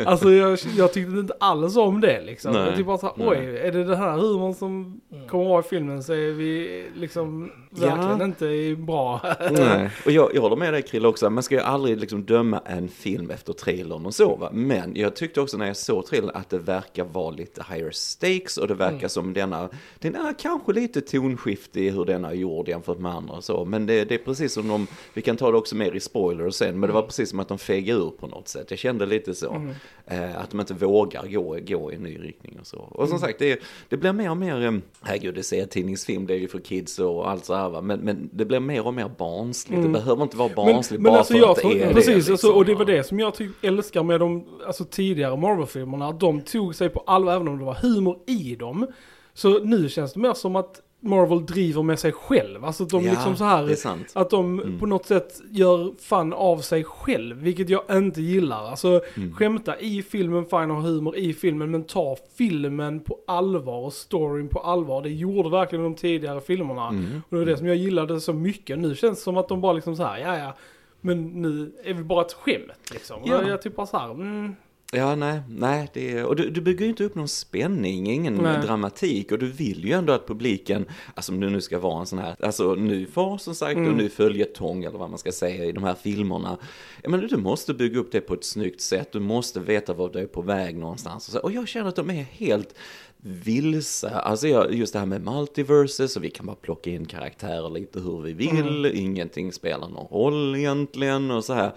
Alltså 0.05 0.31
jag, 0.33 0.59
jag 0.77 0.93
tyckte 0.93 1.13
inte 1.19 1.35
alls 1.41 1.77
om 1.77 2.01
det 2.01 2.21
liksom. 2.25 2.53
Nej, 2.53 2.67
Jag 2.67 2.77
typ 2.77 2.87
bara 2.87 2.99
så 2.99 3.07
här, 3.07 3.15
nej. 3.17 3.29
oj, 3.29 3.57
är 3.59 3.73
det 3.73 3.85
den 3.85 3.97
här 3.99 4.17
humorn 4.17 4.55
som 4.55 5.01
kommer 5.29 5.45
vara 5.45 5.61
i 5.61 5.69
filmen 5.69 6.03
så 6.03 6.13
är 6.13 6.33
vi 6.33 6.85
liksom 6.97 7.53
verkligen 7.71 8.19
Ja. 8.19 8.25
inte 8.25 8.77
bra. 8.83 9.21
Nej, 9.51 9.91
och 10.05 10.11
jag, 10.11 10.31
jag 10.35 10.41
håller 10.43 10.57
med 10.57 10.73
dig 10.73 10.83
Krille 10.83 11.09
också, 11.09 11.31
man 11.31 11.43
ska 11.43 11.55
ju 11.55 11.61
aldrig 11.61 11.99
liksom 12.01 12.25
döma 12.25 12.61
en 12.67 12.89
film 12.89 13.31
efter 13.31 13.53
trailern 13.53 14.07
och 14.07 14.15
så 14.15 14.37
va. 14.37 14.51
Men 14.53 14.93
jag 14.97 15.17
tyckte 15.17 15.41
också 15.41 15.57
när 15.57 15.67
jag 15.67 15.77
såg 15.77 16.07
trailern 16.07 16.31
att 16.35 16.51
det 16.51 16.59
verkar 16.59 17.05
vara 17.05 17.31
lite 17.31 17.65
higher 17.71 17.91
stakes 17.91 18.57
och 18.57 18.69
det 18.69 18.75
verkar 18.75 19.09
som 19.09 19.33
denna, 19.33 19.69
den 19.99 20.15
är 20.15 20.35
kanske 20.39 20.73
lite 20.73 21.01
tonskiftig 21.01 21.87
i 21.87 21.91
hur 21.91 22.05
den 22.05 22.25
är 22.25 22.33
gjord 22.33 22.69
jämfört 22.69 22.99
med 22.99 23.13
andra 23.13 23.35
och 23.35 23.45
så. 23.45 23.65
Men 23.65 23.87
det, 23.89 24.05
det 24.05 24.15
är 24.15 24.19
precis 24.19 24.53
som 24.53 24.69
de, 24.69 24.87
vi 25.15 25.23
kan 25.23 25.37
ta 25.37 25.51
det 25.51 25.57
också 25.57 25.77
mer 25.77 25.93
i 25.93 26.01
spoilers 26.01 26.55
sen, 26.55 26.81
men 26.81 26.89
det 26.89 26.95
var 26.95 27.03
precis 27.03 27.31
som 27.31 27.41
att 27.41 27.49
de 27.49 27.59
fegade 27.59 28.01
ur 28.01 28.11
på 28.11 28.27
något 28.27 28.49
sätt. 28.49 28.71
Jag 28.71 28.79
kände 28.79 29.07
lite 29.07 29.35
så, 29.35 29.63
eh, 30.07 30.39
att 30.39 30.51
de 30.51 30.61
inte 30.61 30.75
vågar 30.75 31.27
gå, 31.27 31.59
gå 31.67 31.93
i 31.93 31.95
en 31.95 32.03
ny 32.03 32.19
riktning 32.19 32.59
och 32.61 32.67
så. 32.67 32.79
Och 32.79 33.09
som 33.09 33.19
sagt, 33.19 33.39
det, 33.39 33.63
det 33.89 33.97
blir 33.97 34.13
mer 34.13 34.31
och 34.31 34.37
mer, 34.37 34.65
eh, 34.67 34.73
herregud 35.03 35.35
det 35.35 35.43
ser 35.43 35.67
tidningsfilm, 35.67 36.27
det 36.27 36.35
är 36.35 36.39
ju 36.39 36.49
för 36.49 36.59
kids 36.59 36.99
och 36.99 37.31
allt 37.31 37.45
så 37.45 37.55
här 37.55 37.69
va. 37.69 37.81
Men, 37.81 38.01
men 38.01 38.31
det 38.33 38.45
blir 38.45 38.61
mer 38.61 38.87
och 38.87 38.95
mer 38.95 39.11
barnsligt, 39.19 39.83
det 39.83 39.89
behöver 39.89 40.23
inte 40.23 40.37
vara 40.37 40.55
barnsligt 40.55 41.03
bara 41.03 41.19
alltså 41.19 41.33
för 41.33 41.41
jag 41.41 41.51
att 41.51 41.63
det 41.63 41.83
är 41.83 41.95
Precis, 41.95 42.07
det. 42.07 42.15
alltså, 42.15 42.33
liksom, 42.33 42.55
och 42.55 42.65
det 42.65 42.75
var 42.75 42.85
va. 42.85 42.93
det 42.93 43.05
som 43.05 43.19
jag 43.19 43.35
typ 43.35 43.65
älskar 43.65 44.03
med 44.03 44.21
de 44.21 44.45
alltså, 44.67 44.85
tidigare 44.85 45.37
Marvel-filmerna. 45.37 46.09
Att 46.09 46.21
de 46.21 46.41
tog 46.41 46.75
sig 46.75 46.89
på 46.89 47.01
allvar 47.07 47.33
även 47.35 47.49
om 47.49 47.59
det 47.59 47.65
var 47.65 47.75
humor 47.75 48.19
i 48.27 48.55
dem. 48.55 48.87
Så 49.35 49.59
nu 49.59 49.89
känns 49.89 50.13
det 50.13 50.21
mer 50.21 50.35
som 50.35 50.57
att 50.57 50.81
Marvel 51.01 51.47
driver 51.47 51.83
med 51.83 51.99
sig 51.99 52.13
själv. 52.13 52.65
Alltså 52.65 52.83
att 52.83 52.91
de 52.91 53.05
Ja, 53.05 53.11
liksom 53.13 53.37
så 53.37 53.45
här, 53.45 53.77
att 54.15 54.31
de 54.31 54.61
Mm. 54.61 54.79
på 54.79 54.87
något 54.87 55.07
sätt 55.07 55.41
gör 55.51 55.93
fun 56.01 56.33
av 56.33 56.59
sig 56.59 56.85
själv, 56.85 57.37
vilket 57.37 57.69
jag 57.69 57.83
inte 57.91 58.23
gillar. 58.23 58.65
Alltså 58.71 59.01
Mm. 59.17 59.35
skämta 59.35 59.79
i 59.81 60.03
filmen, 60.03 60.45
fine 60.45 60.71
ha 60.71 60.81
humor 60.81 61.17
i 61.17 61.33
filmen, 61.35 61.71
men 61.71 61.85
ta 61.85 62.17
filmen 62.37 63.01
på 63.01 63.19
allvar 63.27 63.79
och 63.85 63.93
storyn 63.93 64.49
på 64.49 64.59
allvar. 64.61 65.03
Det 65.03 65.11
gjorde 65.11 65.49
verkligen 65.51 65.83
de 65.85 65.95
tidigare 65.95 66.41
filmerna. 66.41 66.89
Mm. 66.89 67.05
Och 67.29 67.31
det 67.31 67.37
var 67.39 67.45
det 67.47 67.57
som 67.57 67.67
jag 67.67 67.77
gillade 67.77 68.21
så 68.21 68.33
mycket. 68.33 68.79
Nu 68.79 68.95
känns 68.95 69.19
det 69.19 69.23
som 69.25 69.37
att 69.37 69.49
de 69.49 69.61
bara 69.61 69.73
liksom 69.73 69.97
så 69.97 70.03
här, 70.05 70.19
ja 70.19 70.39
ja. 70.39 70.53
Men 71.01 71.25
nu 71.43 71.73
är 71.85 71.95
vi 71.95 72.03
bara 72.03 72.25
ett 72.25 72.33
skämt 72.33 72.91
liksom. 72.93 73.17
Ja. 73.25 73.39
Och 73.39 73.49
jag 73.49 73.63
typ 73.63 73.77
bara 73.77 73.87
så 73.87 73.99
här, 73.99 74.11
mm, 74.11 74.57
Ja, 74.93 75.15
nej, 75.15 75.41
nej, 75.49 75.91
det 75.95 76.13
är, 76.13 76.25
och 76.25 76.37
du, 76.37 76.51
du 76.51 76.61
bygger 76.61 76.85
ju 76.85 76.91
inte 76.91 77.05
upp 77.05 77.15
någon 77.15 77.29
spänning, 77.29 78.11
ingen 78.11 78.35
Nej. 78.35 78.63
dramatik 78.63 79.33
och 79.33 79.39
du 79.39 79.47
vill 79.47 79.85
ju 79.85 79.93
ändå 79.93 80.13
att 80.13 80.27
publiken, 80.27 80.87
alltså 81.15 81.33
om 81.33 81.41
det 81.41 81.51
nu 81.51 81.61
ska 81.61 81.79
vara 81.79 82.01
en 82.01 82.07
sån 82.07 82.19
här, 82.19 82.37
alltså 82.43 82.75
ny 82.75 83.07
fas 83.07 83.43
som 83.43 83.55
sagt 83.55 83.77
Mm. 83.77 83.91
och 83.91 83.97
ny 83.97 84.09
följetong 84.09 84.85
eller 84.85 84.99
vad 84.99 85.11
man 85.11 85.19
ska 85.19 85.33
säga 85.33 85.65
i 85.65 85.73
de 85.73 85.85
här 85.85 85.95
filmerna. 85.95 86.59
Menar, 87.05 87.29
du 87.29 87.37
måste 87.37 87.75
bygga 87.75 88.01
upp 88.01 88.13
det 88.13 88.21
på 88.21 88.35
ett 88.35 88.45
snyggt 88.45 88.81
sätt, 88.81 89.13
du 89.13 89.21
måste 89.21 89.61
veta 89.61 89.95
var 89.95 90.09
du 90.09 90.19
är 90.19 90.27
på 90.27 90.43
väg 90.43 90.77
någonstans 90.77 91.29
och, 91.29 91.33
så, 91.33 91.39
och 91.41 91.53
jag 91.53 91.69
känner 91.69 91.89
att 91.89 91.97
de 91.97 92.11
är 92.11 92.23
helt 92.23 92.75
vilse, 93.21 94.11
alltså 94.11 94.49
jag, 94.49 94.75
just 94.75 94.93
det 94.93 94.99
här 94.99 95.07
med 95.07 95.23
multiverses 95.25 96.17
och 96.17 96.25
vi 96.25 96.31
kan 96.31 96.47
bara 96.47 96.57
plocka 96.57 96.91
in 96.91 97.05
karaktärer 97.07 97.71
lite 97.71 98.01
hur 98.01 98.23
vi 98.23 98.33
vill, 98.33 98.87
ingenting 98.95 99.53
spelar 99.53 99.89
någon 99.89 100.07
roll 100.07 100.57
egentligen 100.57 101.31
och 101.31 101.45
så 101.45 101.53
här. 101.53 101.73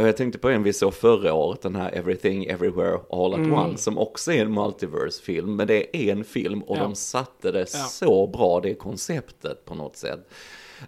Jag 0.00 0.16
tänkte 0.16 0.38
på 0.38 0.48
en 0.48 0.62
vi 0.62 0.72
såg 0.72 0.94
förra 0.94 1.34
året, 1.34 1.62
den 1.62 1.76
här 1.76 1.90
Everything 1.94 2.44
Everywhere 2.46 2.98
All 3.10 3.32
at 3.32 3.38
Mm. 3.38 3.52
Once, 3.52 3.82
som 3.82 3.98
också 3.98 4.32
är 4.32 4.42
en 4.42 4.54
multiverse-film, 4.54 5.56
men 5.56 5.66
det 5.66 5.96
är 5.96 6.12
en 6.12 6.24
film 6.24 6.62
och 6.62 6.76
Ja. 6.76 6.82
de 6.82 6.94
satte 6.94 7.50
det 7.52 7.58
Ja. 7.58 7.64
så 7.66 8.26
bra, 8.26 8.60
det 8.60 8.74
konceptet 8.74 9.64
på 9.64 9.74
något 9.74 9.96
sätt. 9.96 10.20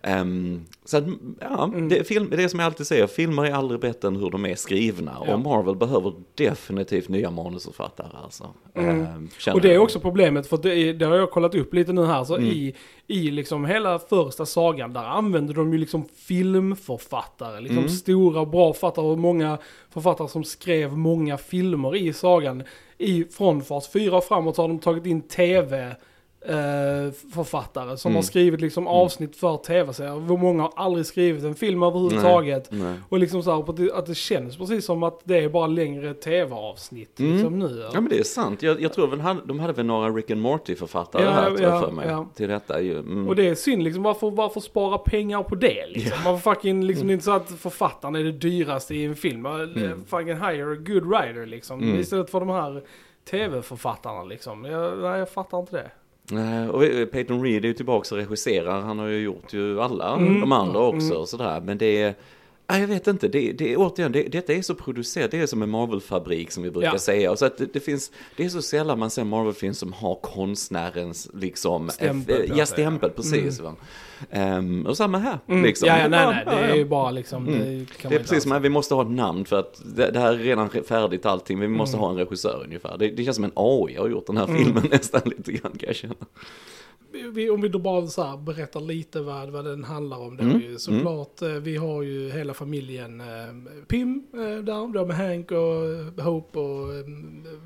Ehm, 0.03 0.65
så 0.85 0.97
att, 0.97 1.05
ja, 1.41 1.65
Mm. 1.65 1.89
det, 1.89 2.05
film, 2.05 2.29
det 2.31 2.49
som 2.49 2.61
jag 2.61 2.67
alltid 2.67 2.87
säger, 2.87 3.07
filmer 3.07 3.45
är 3.45 3.53
aldrig 3.53 3.81
bättre 3.81 4.09
än 4.09 4.17
hur 4.17 4.31
de 4.31 4.47
är 4.47 4.55
skrivna. 4.55 5.17
Ja. 5.27 5.35
Och 5.35 5.41
Marvel 5.41 5.77
behöver 5.77 6.13
definitivt 6.35 7.09
nya 7.09 7.31
manusförfattare 7.31 8.09
alltså. 8.25 8.55
Mm. 8.75 9.29
Känner 9.39 9.55
Och 9.57 9.63
det 9.63 9.75
är 9.75 9.79
också 9.79 10.01
problemet, 10.01 10.47
för 10.47 10.57
det, 10.57 10.93
det 10.93 11.05
har 11.07 11.17
jag 11.17 11.31
kollat 11.31 11.55
upp 11.55 11.75
lite 11.75 11.93
nu 11.93 12.05
här, 12.07 12.25
så 12.25 12.37
Mm. 12.37 12.49
i, 12.49 12.75
i 13.07 13.31
liksom 13.31 13.65
hela 13.65 13.99
första 13.99 14.47
sagan, 14.47 14.93
där 14.93 15.05
använder 15.05 15.55
de 15.55 15.73
ju 15.73 15.79
liksom 15.79 16.05
filmförfattare, 16.17 17.61
liksom 17.61 17.79
Mm. 17.79 17.89
stora 17.89 18.45
bra 18.47 18.73
författare 18.73 19.07
och 19.07 19.19
många 19.19 19.59
författare 19.91 20.29
som 20.29 20.45
skrev 20.45 20.97
många 20.97 21.39
filmer 21.39 21.97
i 21.97 22.13
sagan. 22.13 22.63
I, 22.99 23.25
från 23.25 23.63
fas 23.63 23.89
4 23.93 24.17
och 24.17 24.25
framåt 24.25 24.57
så 24.57 24.63
har 24.63 24.69
de 24.69 24.79
tagit 24.79 25.07
in 25.07 25.21
tv 25.23 25.97
författare 27.35 27.97
som 27.97 28.09
Mm. 28.11 28.17
har 28.17 28.23
skrivit 28.23 28.61
liksom 28.61 28.87
avsnitt 28.87 29.37
för 29.37 29.57
tv-serier. 29.57 30.37
Många 30.37 30.63
har 30.63 30.73
aldrig 30.77 31.07
skrivit 31.07 31.45
en 31.45 31.55
film 31.55 31.83
överhuvudtaget. 31.83 32.69
Nej. 32.73 32.95
Och 33.09 33.19
liksom 33.19 33.43
så 33.43 33.51
här, 33.55 33.99
att 33.99 34.07
det- 34.07 34.15
känns 34.15 34.57
precis 34.57 34.85
som 34.85 35.03
att 35.03 35.21
det 35.25 35.39
är 35.39 35.49
bara 35.49 35.67
längre 35.67 36.15
tv-avsnitt 36.15 37.21
Mm. 37.21 37.33
liksom 37.33 37.59
nu. 37.59 37.81
Ja 37.93 38.01
men 38.01 38.09
det 38.11 38.19
är 38.19 38.23
sant. 38.23 38.63
Jag, 38.63 38.81
jag 38.83 38.93
tror 38.93 39.07
väl 39.07 39.21
han, 39.21 39.41
de 39.45 39.61
hade 39.61 39.73
väl 39.73 39.87
några 39.87 40.11
Rick 40.11 40.31
and 40.31 40.41
Morty-författare 40.41 41.25
Ja, 41.25 41.31
här 41.31 41.47
tror 41.47 41.61
jag 41.63 41.75
ja, 41.75 41.81
för 41.81 41.91
mig. 41.93 42.09
ja. 42.09 42.27
Till 42.35 42.49
detta 42.49 42.81
ju. 42.81 42.99
Mm. 42.99 43.29
Och 43.29 43.37
det 43.37 43.49
är 43.49 43.55
synd 43.55 43.83
liksom, 43.83 44.03
varför, 44.03 44.31
varför 44.31 44.61
spara 44.61 44.99
pengar 44.99 45.43
på 45.43 45.55
det 45.55 45.87
liksom? 45.87 46.19
Varför 46.25 46.55
fucking, 46.55 46.85
liksom, 46.85 47.07
det 47.07 47.13
är 47.13 47.15
inte 47.15 47.25
så 47.25 47.33
att 47.33 47.51
författaren 47.51 48.17
är 48.17 48.25
det 48.25 48.33
dyraste 48.33 48.95
i 48.95 49.05
en 49.05 49.17
film. 49.17 49.47
Mm. 49.47 50.05
Fucking 50.07 50.29
hire 50.37 50.73
a 50.73 50.77
good 50.87 51.05
writer 51.05 51.47
liksom. 51.47 51.81
Mm. 51.83 52.01
Istället 52.01 52.31
för 52.31 52.41
de 52.41 52.49
här 52.49 52.83
tv-författarna 53.31 54.25
liksom. 54.25 54.65
Jag, 54.65 54.99
nej, 54.99 55.19
jag 55.19 55.31
fattar 55.31 55.59
inte 55.59 55.77
det. 55.77 55.91
Nej, 56.33 56.69
och 56.69 56.85
eh, 56.85 57.07
Peyton 57.07 57.43
Reed 57.43 57.65
är 57.65 57.69
ju 57.69 57.75
tillbaka 57.75 58.15
och 58.15 58.21
regisserar. 58.21 58.81
Han 58.81 58.99
har 58.99 59.07
ju 59.07 59.19
gjort 59.19 59.53
ju 59.53 59.81
alla 59.81 60.17
Mm. 60.17 60.41
de 60.41 60.53
andra 60.53 60.79
också. 60.81 61.07
Mm. 61.07 61.19
Och 61.19 61.29
sådär. 61.29 61.61
Men 61.61 61.79
det 61.79 62.03
är... 62.03 62.15
Jag 62.79 62.87
vet 62.87 63.07
inte, 63.07 63.29
det, 63.29 63.53
det 63.53 63.77
återigen, 63.77 64.13
det, 64.13 64.23
detta 64.23 64.53
är 64.53 64.63
så 64.63 64.75
producerat, 64.75 65.31
det 65.31 65.39
är 65.41 65.47
som 65.47 65.63
en 65.63 65.71
Marvel-fabrik 65.71 66.51
som 66.51 66.63
vi 66.63 66.71
brukar 66.71 66.93
Ja. 66.93 66.99
säga. 66.99 67.31
Och 67.31 67.39
så 67.39 67.45
att 67.45 67.59
det, 67.59 67.73
det 67.73 67.81
finns, 67.81 68.13
det 68.37 68.45
är 68.45 68.49
så 68.49 68.63
sällan 68.63 68.99
man 68.99 69.11
ser 69.11 69.25
Marvel-film 69.25 69.75
som 69.75 69.93
har 69.93 70.15
konstnärens 70.15 71.31
liksom, 71.35 71.89
Stämpel 71.91 72.43
eh, 72.43 72.49
på 72.51 72.59
ja 72.59 72.67
stämpel, 72.67 73.11
precis. 73.11 73.61
Va? 73.61 73.75
Ehm, 74.31 74.87
och 74.87 74.97
samma 74.97 75.19
här, 75.19 75.39
Mm. 75.49 75.63
liksom. 75.65 75.89
Ja, 75.89 75.99
ja, 75.99 76.09
nej, 76.09 76.27
nej, 76.27 76.45
det 76.47 76.51
är 76.73 76.77
ju 76.77 76.85
bara 76.85 77.11
liksom, 77.11 77.49
Mm. 77.49 77.61
det 78.03 78.09
Det 78.09 78.15
är 78.15 78.19
precis 78.19 78.43
som 78.43 78.53
att 78.53 78.63
vi 78.63 78.69
måste 78.69 78.95
ha 78.95 79.03
ett 79.03 79.11
namn 79.11 79.45
för 79.45 79.59
att 79.59 79.81
det, 79.97 80.19
här 80.19 80.33
är 80.33 80.39
redan 80.39 80.71
färdigt 80.71 81.27
allting, 81.27 81.61
vi 81.61 81.69
måste 81.69 81.97
Mm. 81.97 82.05
ha 82.05 82.11
en 82.11 82.17
regissör 82.17 82.63
ungefär. 82.65 82.99
Det, 82.99 83.09
det 83.09 83.25
känns 83.25 83.37
som 83.37 83.45
en 83.45 83.53
AI 83.55 83.97
har 83.97 84.09
gjort 84.09 84.27
den 84.27 84.37
här 84.37 84.47
filmen 84.47 84.83
nästan 84.91 85.21
lite 85.25 85.53
grann 85.53 85.73
kan 85.73 85.87
jag 85.87 85.97
känna. 85.97 86.15
Vi, 87.33 87.51
om 87.51 87.61
vi 87.61 87.69
då 87.69 87.79
bara 87.79 88.07
så 88.07 88.23
här 88.23 88.37
berättar 88.37 88.81
lite 88.81 89.21
vad, 89.21 89.51
vad 89.51 89.65
den 89.65 89.85
handlar 89.85 90.19
om. 90.19 90.37
Det 90.37 90.43
Mm, 90.43 90.57
är 90.57 90.61
ju 90.61 90.79
såklart, 90.79 91.43
eh, 91.43 91.49
vi 91.49 91.77
har 91.77 92.03
ju 92.03 92.31
hela 92.31 92.55
familjen 92.55 93.21
eh, 93.21 93.27
Pim 93.89 94.25
eh, 94.35 94.39
där, 94.41 94.93
då 94.93 95.07
med 95.07 95.17
Hank 95.17 95.51
och 95.51 95.59
eh, 96.19 96.25
Hope 96.25 96.59
och 96.59 96.95
eh, 96.95 97.05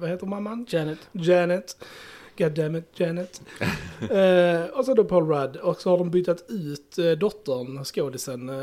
vad 0.01 0.11
heter 0.11 0.27
mamman? 0.27 0.67
Janet. 0.69 0.99
Janet. 1.13 1.77
God 2.39 2.53
damn 2.53 2.77
it, 2.77 2.85
Janet. 2.95 3.43
eh, 4.11 4.79
och 4.79 4.85
så 4.85 4.95
då 4.95 5.05
Paul 5.05 5.27
Rudd. 5.29 5.57
Och 5.57 5.81
så 5.81 5.91
har 5.91 5.99
de 5.99 6.11
bytt 6.11 6.29
ut 6.49 6.99
eh, 6.99 7.11
dottern, 7.11 7.85
skådisen, 7.85 8.49
eh, 8.49 8.55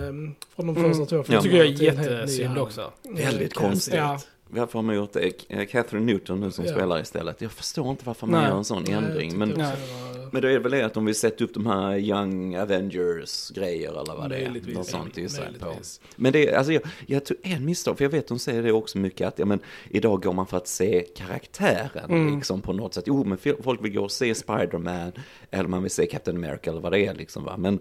från 0.56 0.68
de 0.68 0.76
Mm. 0.78 0.90
första 0.94 1.06
två 1.06 1.16
Ja. 1.16 1.24
Det 1.38 1.42
tycker 1.44 1.58
jag 1.58 1.68
är 1.68 1.84
jättesynd 1.84 2.58
också. 2.58 2.92
Väldigt 3.04 3.54
konstigt. 3.54 3.94
Ja. 3.96 4.20
Varför 4.54 4.74
har 4.80 4.84
man 4.84 4.96
gjort 4.96 5.14
det? 5.14 5.32
Eh, 5.50 5.66
Catherine 5.66 6.06
Newton 6.06 6.40
nu 6.40 6.52
som 6.52 6.66
Ja. 6.66 6.72
spelar 6.72 7.02
istället. 7.02 7.42
Jag 7.42 7.52
förstår 7.52 7.90
inte 7.90 8.06
varför 8.06 8.28
man 8.28 8.42
Nej. 8.42 8.50
gör 8.50 8.58
en 8.58 8.64
sån 8.64 8.84
Nej, 8.84 8.94
ändring. 8.94 9.38
Men, 9.38 9.50
Nej. 9.50 9.58
var- 9.58 10.30
men 10.32 10.42
då 10.42 10.48
är 10.48 10.52
det 10.54 10.60
väl 10.60 10.72
det 10.72 10.86
att 10.86 10.94
de 10.94 11.06
vill 11.06 11.16
sätta 11.16 11.44
upp 11.44 11.54
de 11.54 11.66
här 11.66 11.98
Young 11.98 12.56
Avengers-grejer 12.56 13.90
eller 13.90 14.16
vad 14.16 14.30
det 14.30 14.36
är. 14.38 14.42
Möjligtvis, 14.42 14.76
Något 14.78 14.88
sånt 14.88 15.18
jag 15.18 15.32
på. 15.32 15.42
möjligtvis. 15.42 16.02
Men 16.16 16.34
det 16.34 16.50
är, 16.50 16.58
alltså 16.58 16.74
jag, 16.74 16.82
jag 17.06 17.26
tror 17.26 17.38
en 17.44 17.66
misstag, 17.66 17.98
för 17.98 18.06
jag 18.06 18.10
vet 18.10 18.28
de 18.28 18.40
säger 18.40 18.64
det 18.64 18.72
också 18.72 18.98
mycket 18.98 19.28
att, 19.28 19.40
ja 19.40 19.46
men 19.46 19.60
idag 19.90 20.22
går 20.22 20.34
man 20.34 20.48
för 20.48 20.58
att 20.58 20.68
se 20.68 21.06
karaktären 21.16 22.06
Mm. 22.12 22.36
liksom 22.36 22.62
på 22.62 22.74
något 22.74 22.94
sätt. 22.94 23.04
Jo 23.08 23.24
men 23.24 23.38
folk 23.64 23.84
vill 23.84 23.94
gå 23.94 24.04
och 24.04 24.12
se 24.12 24.34
Spider-Man, 24.36 25.12
eller 25.52 25.70
man 25.70 25.82
vill 25.82 25.92
se 25.92 26.06
Captain 26.06 26.38
America 26.38 26.70
eller 26.70 26.82
vad 26.82 26.92
det 26.92 27.06
är 27.06 27.14
liksom 27.14 27.44
va. 27.44 27.58
Men 27.58 27.80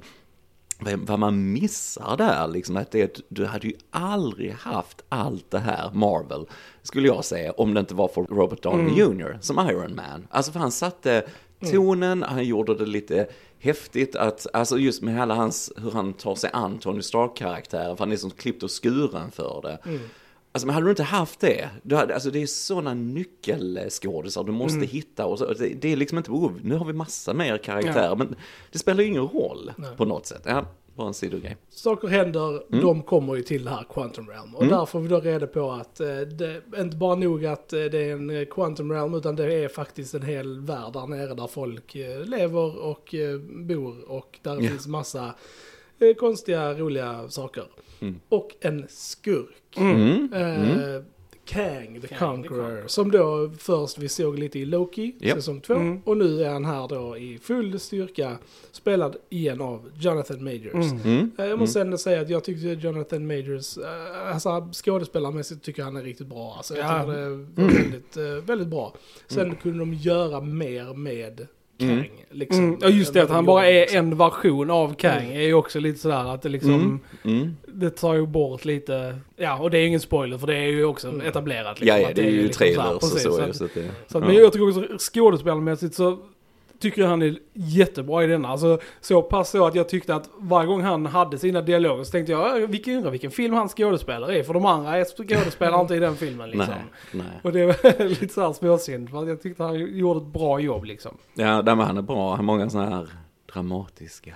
vad- 1.06 1.18
man 1.18 1.52
missar 1.52 2.16
där 2.16 2.48
liksom, 2.48 2.76
att 2.76 2.90
det, 2.90 3.20
du 3.28 3.46
hade 3.46 3.66
ju 3.68 3.74
aldrig 3.90 4.52
haft 4.52 5.02
allt 5.08 5.50
det 5.50 5.58
här 5.58 5.90
Marvel, 5.92 6.46
skulle 6.82 7.06
jag 7.08 7.24
säga, 7.24 7.52
om 7.52 7.74
det 7.74 7.80
inte 7.80 7.94
var 7.94 8.08
för 8.08 8.22
Robert 8.22 8.62
Downey 8.62 8.94
Jr. 8.98 9.38
som 9.40 9.58
Iron 9.70 9.94
Man. 9.94 10.26
Alltså 10.30 10.52
för 10.52 10.60
han 10.60 10.72
satte 10.72 11.24
tonen, 11.70 12.22
han 12.22 12.44
gjorde 12.44 12.74
det 12.74 12.86
lite 12.86 13.26
häftigt 13.58 14.16
att, 14.16 14.46
alltså 14.52 14.78
just 14.78 15.02
med 15.02 15.14
hela 15.14 15.34
hans, 15.34 15.72
hur 15.76 15.90
han 15.90 16.12
tar 16.12 16.34
sig 16.34 16.50
an 16.52 16.78
Tony 16.78 17.02
Stark-karaktären, 17.02 17.96
för 17.96 18.04
han 18.04 18.12
är 18.12 18.16
som 18.16 18.30
klippt 18.30 18.62
och 18.62 18.70
skuren 18.82 19.30
för 19.30 19.60
det. 19.62 19.78
Alltså 20.52 20.66
men 20.66 20.74
hade 20.74 20.86
du 20.86 20.90
inte 20.90 21.02
haft 21.02 21.40
det, 21.40 21.68
du 21.82 21.96
hade, 21.96 22.14
alltså 22.14 22.30
det 22.30 22.42
är 22.42 22.46
sådana 22.46 22.94
nyckelskådisar 22.94 24.44
du 24.44 24.52
måste 24.52 24.80
hitta 24.86 25.26
och 25.26 25.38
så, 25.38 25.52
det, 25.52 25.68
det 25.68 25.92
är 25.92 25.96
liksom 25.96 26.18
inte, 26.18 26.30
oh, 26.30 26.52
nu 26.62 26.74
har 26.74 26.84
vi 26.84 26.92
massa 26.92 27.34
mer 27.34 27.58
karaktärer, 27.58 28.04
Ja. 28.08 28.14
men 28.14 28.34
det 28.72 28.78
spelar 28.78 29.02
ju 29.02 29.08
ingen 29.08 29.28
roll 29.28 29.72
Nej. 29.76 29.96
på 29.96 30.04
något 30.04 30.26
sätt. 30.26 30.42
Ja, 30.44 30.66
bara 30.96 31.08
en 31.08 31.14
sidogrej. 31.14 31.56
Saker 31.70 32.08
händer, 32.08 32.62
Mm. 32.72 32.84
de 32.84 33.02
kommer 33.02 33.34
ju 33.34 33.42
till 33.42 33.64
det 33.64 33.70
här 33.70 33.84
Quantum 33.92 34.28
Realm. 34.28 34.54
Och 34.54 34.66
där 34.66 34.86
får 34.86 35.00
vi 35.00 35.08
då 35.08 35.20
reda 35.20 35.46
på 35.46 35.70
att 35.72 36.00
eh, 36.00 36.06
det 36.20 36.62
inte 36.78 36.96
bara 36.96 37.14
nog 37.14 37.46
att 37.46 37.72
eh, 37.72 37.78
det 37.84 37.98
är 37.98 38.12
en 38.12 38.30
eh, 38.30 38.44
Quantum 38.44 38.92
Realm, 38.92 39.14
utan 39.14 39.36
det 39.36 39.54
är 39.54 39.68
faktiskt 39.68 40.14
en 40.14 40.22
hel 40.22 40.60
värld 40.60 40.92
där 40.92 41.06
nere 41.06 41.34
där 41.34 41.46
folk 41.46 41.94
eh, 41.94 42.24
lever 42.24 42.78
och 42.82 43.14
eh, 43.14 43.38
bor 43.40 44.10
och 44.10 44.38
där 44.42 44.54
Ja. 44.54 44.68
finns 44.68 44.86
massa 44.86 45.34
eh, 46.00 46.14
konstiga, 46.14 46.74
roliga 46.74 47.28
saker. 47.28 47.64
Mm. 48.00 48.20
Och 48.28 48.50
en 48.60 48.86
skurk. 48.88 49.76
Mm. 49.76 50.32
Eh, 50.32 51.02
Kang 51.44 52.00
the 52.00 52.06
the 52.08 52.14
Conqueror. 52.14 52.58
Conqueror. 52.58 52.86
Som 52.86 53.10
då 53.10 53.50
först 53.58 53.98
vi 53.98 54.08
såg 54.08 54.38
lite 54.38 54.58
i 54.58 54.64
Loki, 54.64 55.14
Japp. 55.20 55.36
säsong 55.36 55.60
två. 55.60 55.74
Mm. 55.74 56.00
Och 56.04 56.16
nu 56.16 56.42
är 56.44 56.48
han 56.50 56.64
här 56.64 56.88
då 56.88 57.16
i 57.18 57.38
full 57.38 57.80
styrka, 57.80 58.38
spelad 58.72 59.16
igen 59.28 59.60
av 59.60 59.90
Jonathan 59.98 60.44
Majors. 60.44 60.74
Mm. 60.92 61.00
Mm. 61.04 61.30
Eh, 61.38 61.44
Jag 61.46 61.58
måste 61.58 61.80
ändå 61.80 61.98
säga 61.98 62.20
att 62.20 62.30
jag 62.30 62.44
tyckte 62.44 62.66
Jonathan 62.68 63.26
Majors, 63.26 63.78
eh, 63.78 64.32
alltså 64.34 64.68
skådespelarmässigt 64.72 65.62
tycker 65.64 65.80
jag 65.82 65.86
han 65.86 65.96
är 65.96 66.02
riktigt 66.02 66.26
bra. 66.26 66.54
Alltså, 66.56 66.76
jag 66.76 66.86
Ja. 66.86 67.00
tycker 67.00 67.12
det 67.12 67.20
är 67.22 67.46
väldigt, 67.82 68.16
eh, 68.16 68.24
väldigt 68.24 68.68
bra. 68.68 68.94
Sen 69.28 69.56
kunde 69.56 69.78
de 69.78 69.94
göra 69.94 70.40
mer 70.40 70.94
med 70.94 71.46
Kang. 71.80 71.90
Mm. 71.90 72.06
Liksom, 72.32 72.64
Mm. 72.64 72.78
Ja 72.82 72.88
just 72.88 73.14
det, 73.14 73.22
att 73.22 73.30
han 73.30 73.44
bara 73.46 73.66
är 73.66 73.96
en 73.96 74.16
version 74.18 74.70
av 74.70 74.94
Kang 74.94 75.32
är 75.32 75.40
ju 75.42 75.54
också 75.54 75.80
lite 75.80 75.98
sådär 75.98 76.34
att 76.34 76.42
det 76.42 76.48
liksom, 76.48 76.74
Mm. 76.74 77.00
Mm. 77.40 77.56
det 77.66 77.90
tar 77.90 78.14
ju 78.14 78.26
bort 78.26 78.64
lite, 78.64 79.16
ja 79.36 79.58
och 79.58 79.70
det 79.70 79.78
är 79.78 79.80
ju 79.80 79.86
ingen 79.86 80.00
spoiler 80.00 80.38
för 80.38 80.46
det 80.46 80.56
är 80.56 80.66
ju 80.68 80.84
också 80.84 81.08
Mm. 81.08 81.26
etablerat. 81.26 81.80
Liksom, 81.80 81.96
Ja, 81.96 82.02
ja, 82.02 82.08
att 82.08 82.14
det 82.16 82.22
är 82.22 82.30
ju 82.30 82.42
liksom 82.42 82.58
trailers 82.58 82.94
och 82.96 83.02
så. 83.02 83.18
så 83.18 83.38
ja, 83.40 83.44
att- 83.44 83.56
så 83.56 83.64
att 83.64 83.74
det, 83.74 83.82
Så 84.06 84.18
att, 84.18 84.24
ja. 84.24 84.28
Men 84.30 84.36
jag 84.36 84.52
tycker 84.52 84.68
också 84.68 84.98
skådespelarmässigt 84.98 85.94
så 85.94 86.18
tycker 86.80 87.06
han 87.06 87.22
är 87.22 87.36
jättebra 87.52 88.24
i 88.24 88.26
denna. 88.26 88.48
Alltså 88.48 88.78
så 89.00 89.22
pass 89.22 89.50
så 89.50 89.66
att 89.66 89.74
jag 89.74 89.88
tyckte 89.88 90.14
att 90.14 90.30
varje 90.38 90.66
gång 90.66 90.82
han 90.82 91.06
hade 91.06 91.38
sina 91.38 91.60
dialoger 91.62 92.04
så 92.04 92.10
tänkte 92.10 92.32
jag, 92.32 92.62
"Ja, 92.62 92.66
vilken, 92.66 92.96
undrar 92.96 93.10
vilken 93.10 93.30
film 93.30 93.54
han 93.54 93.68
skådespelar 93.68 94.32
i. 94.32 94.42
För 94.42 94.54
de 94.54 94.66
andra 94.66 94.96
är 94.96 95.04
skådespelar 95.04 95.80
inte 95.80 95.94
i 95.94 95.98
den 95.98 96.16
filmen 96.16 96.50
liksom. 96.50 96.74
Nej, 97.12 97.24
nej. 97.24 97.40
Och 97.42 97.52
det 97.52 97.66
var 97.66 98.04
lite 98.08 98.34
såhär 98.34 98.52
småsynd 98.52 99.10
för 99.10 99.28
jag 99.28 99.42
tyckte 99.42 99.62
han 99.62 99.98
gjorde 99.98 100.20
ett 100.20 100.32
bra 100.32 100.60
jobb 100.60 100.84
liksom. 100.84 101.16
Ja, 101.34 101.62
där 101.62 101.74
han 101.76 101.98
är 101.98 102.02
bra. 102.02 102.28
Han 102.30 102.36
har 102.36 102.42
många 102.44 102.70
sådana 102.70 102.96
här 102.96 103.08
dramatiska 103.52 104.34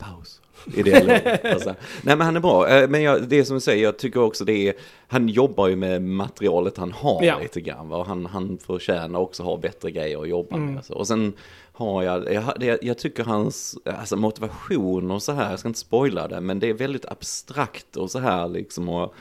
pauser 0.00 0.42
i 0.76 0.82
dialogen. 0.82 1.38
alltså. 1.52 1.74
Nej, 2.02 2.16
men 2.16 2.20
han 2.20 2.36
är 2.36 2.40
bra. 2.40 2.68
Eh, 2.68 2.88
Men 2.88 3.02
jag, 3.02 3.28
det 3.28 3.44
som 3.44 3.54
du 3.56 3.60
säger, 3.60 3.84
jag 3.84 3.98
tycker 3.98 4.20
också 4.22 4.44
det 4.44 4.68
är, 4.68 4.74
han 5.08 5.28
jobbar 5.28 5.68
ju 5.68 5.76
med 5.76 6.02
materialet 6.02 6.76
han 6.76 6.92
har 6.92 7.22
Ja. 7.24 7.38
lite 7.42 7.60
grann. 7.60 7.88
Va? 7.88 7.96
Och 7.96 8.06
han, 8.06 8.26
han 8.26 8.58
förtjänar 8.58 9.20
också 9.20 9.42
ha 9.42 9.56
bättre 9.56 9.90
grejer 9.90 10.22
att 10.22 10.28
jobba 10.28 10.56
Mm. 10.56 10.74
med. 10.74 10.84
Så. 10.84 10.94
Och 10.94 11.06
sen 11.06 11.32
har 11.72 12.02
jag, 12.02 12.32
jag, 12.34 12.44
det, 12.60 12.78
jag 12.82 12.98
tycker 12.98 13.24
hans 13.24 13.78
alltså, 13.84 14.16
motivation 14.16 15.10
och 15.10 15.22
så 15.22 15.32
här, 15.32 15.50
jag 15.50 15.58
ska 15.58 15.68
inte 15.68 15.80
spoila 15.80 16.28
det, 16.28 16.40
men 16.40 16.58
det 16.60 16.68
är 16.68 16.74
väldigt 16.74 17.04
abstrakt 17.06 17.96
och 17.96 18.10
så 18.10 18.18
här 18.18 18.48
liksom. 18.48 18.88
Och, 18.88 19.14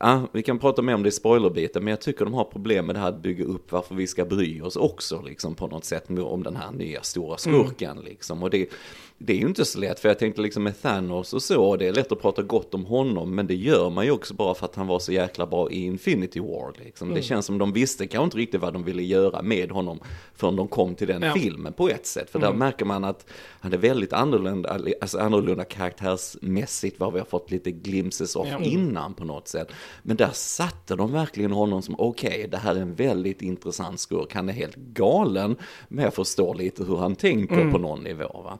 Ja, 0.00 0.22
vi 0.32 0.42
kan 0.42 0.58
prata 0.58 0.82
mer 0.82 0.94
om 0.94 1.02
det 1.02 1.08
i 1.08 1.12
spoilerbiten, 1.12 1.84
men 1.84 1.90
jag 1.90 2.00
tycker 2.00 2.24
de 2.24 2.34
har 2.34 2.44
problem 2.44 2.86
med 2.86 2.94
det 2.94 2.98
här 2.98 3.08
att 3.08 3.22
bygga 3.22 3.44
upp 3.44 3.72
varför 3.72 3.94
vi 3.94 4.06
ska 4.06 4.24
bry 4.24 4.60
oss 4.60 4.76
också, 4.76 5.22
liksom 5.22 5.54
på 5.54 5.66
något 5.66 5.84
sätt, 5.84 6.10
om 6.10 6.42
den 6.42 6.56
här 6.56 6.70
nya 6.72 7.02
stora 7.02 7.36
skurken, 7.36 8.00
liksom. 8.04 8.42
Och 8.42 8.50
det, 8.50 8.66
det 9.20 9.32
är 9.32 9.36
ju 9.36 9.46
inte 9.46 9.64
så 9.64 9.78
lätt, 9.78 10.00
för 10.00 10.08
jag 10.08 10.18
tänkte 10.18 10.42
liksom 10.42 10.62
med 10.62 10.82
Thanos 10.82 11.32
och 11.32 11.42
så, 11.42 11.76
det 11.76 11.86
är 11.88 11.92
lätt 11.92 12.12
att 12.12 12.20
prata 12.22 12.42
gott 12.42 12.74
om 12.74 12.84
honom, 12.84 13.34
men 13.34 13.46
det 13.46 13.54
gör 13.54 13.90
man 13.90 14.04
ju 14.04 14.10
också 14.10 14.34
bara 14.34 14.54
för 14.54 14.64
att 14.66 14.74
han 14.74 14.86
var 14.86 14.98
så 14.98 15.12
jäkla 15.12 15.46
bra 15.46 15.70
i 15.70 15.84
Infinity 15.84 16.40
War, 16.40 16.72
liksom. 16.84 17.14
Det 17.14 17.22
känns 17.22 17.46
som 17.46 17.58
de 17.58 17.72
visste 17.72 18.06
kanske 18.06 18.24
inte 18.24 18.36
riktigt 18.36 18.60
vad 18.60 18.72
de 18.72 18.84
ville 18.84 19.02
göra 19.02 19.42
med 19.42 19.70
honom 19.70 20.00
förrän 20.34 20.56
de 20.56 20.68
kom 20.68 20.94
till 20.94 21.06
den 21.06 21.22
Ja. 21.22 21.32
filmen 21.34 21.72
på 21.72 21.88
ett 21.88 22.06
sätt, 22.06 22.30
för 22.30 22.38
där 22.38 22.52
märker 22.52 22.84
man 22.84 23.04
att 23.04 23.26
han 23.60 23.72
är 23.72 23.76
väldigt 23.78 24.12
annorlunda, 24.12 24.78
alltså 25.00 25.18
annorlunda 25.18 25.64
karaktärsmässigt, 25.64 27.00
vad 27.00 27.12
vi 27.12 27.18
har 27.18 27.26
fått 27.26 27.50
lite 27.50 27.70
glimpses 27.70 28.36
av 28.36 28.46
Ja. 28.48 28.58
innan 28.60 29.14
på 29.14 29.24
något 29.24 29.48
sätt. 29.48 29.68
Men 30.02 30.16
där 30.16 30.30
satte 30.32 30.96
de 30.96 31.12
verkligen 31.12 31.52
honom 31.52 31.82
som, 31.82 31.94
okej, 31.98 32.48
det 32.50 32.56
här 32.56 32.74
är 32.74 32.80
en 32.80 32.94
väldigt 32.94 33.42
intressant 33.42 34.00
skurk, 34.00 34.34
han 34.34 34.48
är 34.48 34.52
helt 34.52 34.76
galen, 34.76 35.56
men 35.88 36.04
jag 36.04 36.14
förstår 36.14 36.54
lite 36.54 36.84
hur 36.84 36.96
han 36.96 37.14
tänker 37.16 37.70
på 37.70 37.78
någon 37.78 38.00
nivå. 38.04 38.42
Va? 38.44 38.58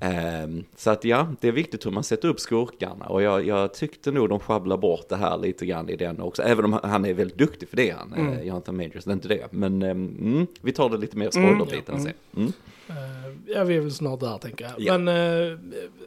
Ehm, 0.00 0.64
så 0.76 0.90
att 0.90 1.04
ja, 1.04 1.28
det 1.40 1.48
är 1.48 1.52
viktigt 1.52 1.86
hur 1.86 1.90
man 1.90 2.04
sätter 2.04 2.28
upp 2.28 2.40
skurkarna 2.40 3.04
och 3.04 3.22
jag, 3.22 3.46
jag 3.46 3.74
tyckte 3.74 4.10
nog 4.10 4.28
de 4.28 4.40
sjabblar 4.40 4.76
bort 4.76 5.08
det 5.08 5.16
här 5.16 5.38
lite 5.38 5.66
grann 5.66 5.88
i 5.88 5.96
den 5.96 6.20
också, 6.20 6.42
även 6.42 6.64
om 6.64 6.80
han 6.82 7.04
är 7.04 7.14
väldigt 7.14 7.38
duktig 7.38 7.68
för 7.68 7.76
det 7.76 7.90
han, 7.90 8.12
mm. 8.14 8.46
Jonathan 8.46 8.76
Majors, 8.76 9.04
det 9.04 9.10
är 9.10 9.12
inte 9.12 9.28
det. 9.28 9.46
Men 9.50 9.82
ehm, 9.82 10.16
mm, 10.20 10.46
vi 10.60 10.72
tar 10.72 10.90
det 10.90 10.96
lite 10.96 11.16
mer 11.16 11.30
spoilerbiten 11.30 11.94
Mm, 11.94 12.04
sen. 12.04 12.14
Mm. 12.36 12.52
Eh, 12.88 13.30
Ja, 13.46 13.64
vi 13.64 13.76
är 13.76 13.80
väl 13.80 13.92
snart 13.92 14.20
där 14.20 14.38
tänker 14.38 14.64
jag. 14.64 14.72
Ja. 14.78 14.98
Men, 14.98 15.08
eh, 15.52 15.58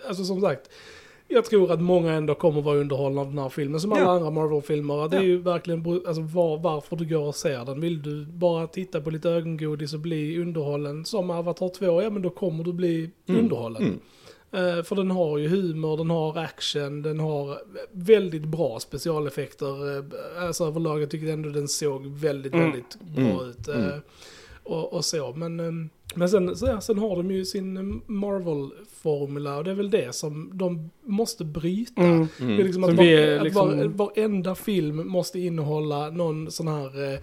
alltså 0.07 0.23
som 0.25 0.41
sagt. 0.41 0.69
Jag 1.33 1.45
tror 1.45 1.71
att 1.71 1.81
många 1.81 2.13
ändå 2.13 2.35
kommer 2.35 2.61
vara 2.61 2.77
underhållna 2.77 3.21
av 3.21 3.27
den 3.27 3.37
här 3.37 3.49
filmen, 3.49 3.79
som 3.79 3.91
alla 3.93 4.01
Ja. 4.01 4.11
andra 4.11 4.29
Marvel-filmer. 4.31 5.09
Det 5.09 5.17
är 5.17 5.21
ju 5.21 5.37
verkligen 5.41 5.85
alltså, 6.07 6.21
var, 6.21 6.57
varför 6.57 6.95
du 6.95 7.05
går 7.05 7.23
och 7.27 7.35
ser 7.35 7.65
den. 7.65 7.81
Vill 7.81 8.01
du 8.01 8.25
bara 8.25 8.67
titta 8.67 9.01
på 9.01 9.09
lite 9.09 9.29
ögongodis 9.29 9.93
och 9.93 9.99
bli 9.99 10.39
underhållen 10.41 11.05
som 11.05 11.29
Avatar 11.29 11.69
2, 11.69 12.01
ja 12.01 12.09
men 12.09 12.21
då 12.21 12.29
kommer 12.29 12.63
du 12.63 12.73
bli 12.73 13.09
underhållen. 13.27 13.81
Mm. 13.83 13.99
Eh, 14.77 14.83
för 14.83 14.95
den 14.95 15.11
har 15.11 15.37
ju 15.37 15.47
humor, 15.47 15.97
den 15.97 16.09
har 16.09 16.37
action, 16.37 17.01
den 17.01 17.19
har 17.19 17.57
väldigt 17.91 18.45
bra 18.45 18.79
specialeffekter. 18.79 19.97
Eh, 19.97 20.03
alltså 20.47 20.65
överlag, 20.65 21.01
jag 21.01 21.09
tycker 21.09 21.27
ändå 21.33 21.49
den 21.49 21.67
såg 21.67 22.05
väldigt, 22.07 22.53
Mm. 22.53 22.65
väldigt 22.71 22.99
bra 23.15 23.23
Mm. 23.25 23.49
ut. 23.49 23.67
Mm. 23.67 23.91
Och, 24.63 24.93
och 24.93 25.05
så, 25.05 25.33
men, 25.35 25.59
eh, 25.59 25.89
men 26.15 26.29
sen, 26.29 26.55
så, 26.55 26.65
ja, 26.65 26.81
sen 26.81 26.97
har 26.97 27.15
de 27.15 27.31
ju 27.31 27.45
sin 27.45 28.01
Marvel-formula 28.07 29.57
och 29.57 29.63
det 29.63 29.71
är 29.71 29.75
väl 29.75 29.89
det 29.91 30.15
som 30.15 30.49
de 30.53 30.89
måste 31.05 31.45
bryta. 31.45 32.01
Mm. 32.01 32.27
Det 32.37 32.43
är 32.43 32.63
liksom 32.63 32.83
Som 32.83 32.91
att, 32.91 32.97
var, 32.97 33.05
är 33.05 33.37
att 33.37 33.43
liksom- 33.43 33.77
var, 33.77 33.85
varenda 33.85 34.55
film 34.55 35.07
måste 35.07 35.39
innehålla 35.39 36.09
någon 36.09 36.51
sån 36.51 36.67
här 36.67 37.13
eh, 37.13 37.19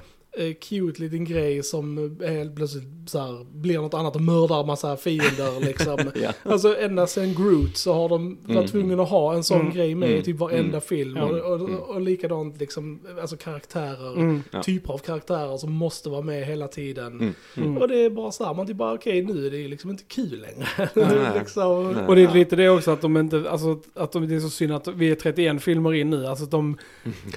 cute 0.61 1.03
liten 1.03 1.25
grej 1.25 1.63
som 1.63 2.17
eh, 2.23 2.31
helt 2.31 2.57
plötsligt 2.57 2.85
så 3.07 3.19
här, 3.19 3.45
blir 3.53 3.79
något 3.79 3.95
annat 3.95 4.15
och 4.17 4.23
mördar 4.23 4.65
massa 4.65 4.97
fiender 4.97 5.61
liksom. 5.67 6.11
Ja. 6.23 6.33
Alltså 6.43 6.77
ända 6.79 7.07
sen 7.07 7.35
Groot 7.35 7.77
så 7.77 7.93
har 7.93 8.09
de 8.09 8.39
varit 8.43 8.57
Mm. 8.57 8.67
tvungna 8.67 9.03
att 9.03 9.09
ha 9.09 9.35
en 9.35 9.45
sån 9.45 9.61
Mm. 9.61 9.73
grej 9.73 9.95
med 9.95 10.09
i 10.09 10.13
Mm. 10.13 10.25
typ 10.25 10.37
varenda 10.39 10.69
Mm. 10.69 10.81
film. 10.81 11.17
Ja. 11.17 11.23
Och, 11.25 11.53
och, 11.53 11.61
Mm. 11.69 11.81
och 11.81 12.01
likadant 12.01 12.61
liksom, 12.61 13.01
alltså 13.21 13.37
karaktärer, 13.37 14.13
Mm. 14.17 14.43
Ja. 14.51 14.63
typer 14.63 14.93
av 14.93 14.99
karaktärer 14.99 15.57
som 15.57 15.73
måste 15.73 16.09
vara 16.11 16.23
med 16.23 16.47
hela 16.47 16.69
tiden. 16.69 17.07
Mm. 17.21 17.35
Mm. 17.57 17.77
Och 17.79 17.89
det 17.89 17.99
är 18.05 18.11
bara 18.11 18.31
så 18.31 18.45
här, 18.45 18.55
man 18.55 18.67
typ 18.67 18.77
bara 18.77 18.93
okej 18.95 19.23
nu 19.23 19.47
är 19.47 19.51
det 19.51 19.69
liksom 19.69 19.91
inte 19.91 20.05
kul 20.09 20.41
längre. 20.47 21.35
Liksom. 21.39 21.97
Och 22.09 22.17
det 22.17 22.23
är 22.23 22.35
lite 22.35 22.57
det 22.57 22.69
också 22.69 22.91
att 22.91 23.01
de 23.03 23.17
inte, 23.17 23.51
alltså 23.51 23.79
att 23.95 24.13
de, 24.13 24.29
det 24.29 24.35
är 24.35 24.41
så 24.41 24.51
synd 24.51 24.73
att 24.73 24.89
vi 24.89 25.11
är 25.11 25.15
31 25.15 25.63
filmer 25.63 25.95
in 25.95 26.11
nu, 26.11 26.27
alltså 26.27 26.45
att 26.45 26.51
de 26.51 26.77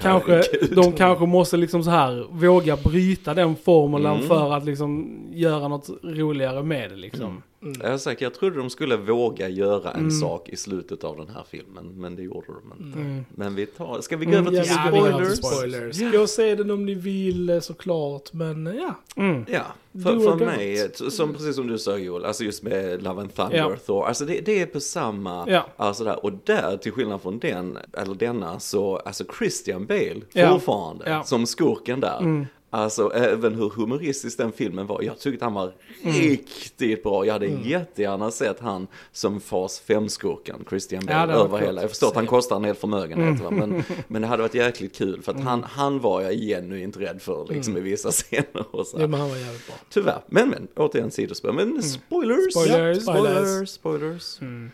kanske, 0.02 0.44
de 0.76 0.92
kanske 0.92 1.26
måste 1.26 1.58
liksom 1.58 1.84
så 1.84 1.90
här 1.90 2.26
våga 2.32 2.78
bryta 2.84 3.34
den 3.34 3.56
formulan 3.56 4.16
Mm. 4.16 4.28
för 4.28 4.54
att 4.54 4.66
liksom 4.66 5.22
göra 5.34 5.68
något 5.68 5.90
roligare 6.04 6.64
med 6.64 6.90
det 6.90 6.96
liksom. 6.96 7.42
Mm. 7.62 7.76
Jag 7.82 7.94
är 7.94 7.98
säker, 7.98 8.26
jag 8.26 8.34
trodde 8.34 8.58
de 8.58 8.70
skulle 8.70 8.98
våga 8.98 9.50
göra 9.50 9.92
en 9.92 10.00
Mm. 10.00 10.12
sak 10.12 10.50
i 10.50 10.56
slutet 10.56 11.04
av 11.04 11.18
den 11.18 11.28
här 11.30 11.44
filmen, 11.50 11.92
men 12.02 12.16
det 12.16 12.22
gjorde 12.24 12.48
de 12.48 12.86
inte. 12.86 13.00
Mm. 13.00 13.26
Men 13.36 13.56
vi 13.56 13.66
tar, 13.66 14.02
ska 14.02 14.18
vi 14.18 14.26
gå 14.26 14.32
Mm, 14.32 14.48
över 14.48 14.64
till 14.64 14.72
Ja, 14.76 14.88
spoilers? 14.88 15.28
till 15.28 15.44
spoilers. 15.50 16.12
Gå 16.12 16.20
och 16.22 16.30
se 16.30 16.56
den 16.56 16.72
om 16.72 16.86
ni 16.86 16.94
vill 16.94 17.50
eh, 17.50 17.60
såklart, 17.60 18.34
men 18.34 18.68
eh, 18.68 18.74
ja. 18.76 18.96
Mm. 19.16 19.46
Ja, 19.52 19.62
för, 20.04 20.20
för 20.20 20.46
mig, 20.46 20.90
som, 21.12 21.34
precis 21.34 21.56
som 21.56 21.68
du 21.68 21.78
sa 21.78 21.98
Joel, 21.98 22.26
alltså 22.26 22.44
just 22.44 22.64
med 22.64 23.04
Love 23.04 23.22
and 23.22 23.36
Thunder, 23.36 23.58
Ja. 23.58 23.76
Thor, 23.86 24.06
alltså 24.06 24.26
det, 24.26 24.40
det 24.46 24.62
är 24.62 24.66
på 24.66 24.80
samma, 24.80 25.46
Ja. 25.50 25.66
alltså 25.78 26.04
där, 26.04 26.26
och 26.26 26.32
där 26.44 26.78
till 26.78 26.92
skillnad 26.92 27.22
från 27.22 27.40
den, 27.40 27.78
eller 27.94 28.16
denna, 28.16 28.60
så, 28.60 28.96
alltså 28.98 29.24
Christian 29.38 29.86
Bale 29.86 30.22
Ja. 30.34 30.50
fortfarande, 30.54 31.10
Ja. 31.10 31.24
som 31.24 31.46
skurken 31.46 32.00
där. 32.00 32.48
Mm. 32.74 32.84
Alltså 32.84 33.12
även 33.14 33.56
hur 33.56 33.70
humoristisk 33.70 34.38
den 34.38 34.52
filmen 34.52 34.88
var, 34.88 35.02
jag 35.02 35.20
tyckte 35.20 35.46
han 35.46 35.54
var 35.54 35.74
riktigt 36.04 37.04
bra. 37.04 37.26
Jag 37.26 37.34
hade 37.34 37.46
Mm. 37.46 37.70
jättegärna 37.70 38.32
sett 38.32 38.60
han 38.60 38.88
som 39.12 39.42
fas 39.42 39.82
5-skurken, 39.88 40.66
Christian 40.70 41.04
Ja, 41.08 41.14
Bale, 41.14 41.34
var 41.34 41.46
över 41.46 41.58
hela. 41.60 41.82
Jag 41.82 41.90
förstår 41.90 42.08
att 42.08 42.16
han 42.16 42.28
kostar 42.28 42.56
en 42.56 42.64
hel 42.64 42.76
förmögenhet? 42.76 43.42
Mm. 43.42 43.56
Men, 43.70 43.84
men 44.08 44.22
det 44.22 44.28
hade 44.28 44.42
varit 44.42 44.54
jäkligt 44.56 44.96
kul 44.96 45.22
för 45.22 45.32
att 45.32 45.40
han, 45.44 45.64
han 45.64 46.00
var 46.00 46.22
jag 46.22 46.34
genuint 46.34 46.98
rädd 46.98 47.22
för 47.22 47.46
liksom 47.50 47.78
i 47.78 47.80
vissa 47.80 48.12
scener 48.12 48.66
och 48.76 48.88
så. 48.88 48.98
Ja, 49.00 49.08
men 49.08 49.20
han 49.20 49.30
var 49.30 49.38
jävligt 49.38 49.68
bra. 49.68 49.76
Tyvärr, 49.90 50.22
men 50.28 50.50
men, 50.50 50.68
återigen 50.76 51.12
sidospår. 51.12 51.52
Men 51.52 51.84
spoilers! 51.84 52.52
Spoilers. 52.54 53.02
spoilers, 53.04 53.70
spoilers. 53.70 54.42
Mm. 54.42 54.72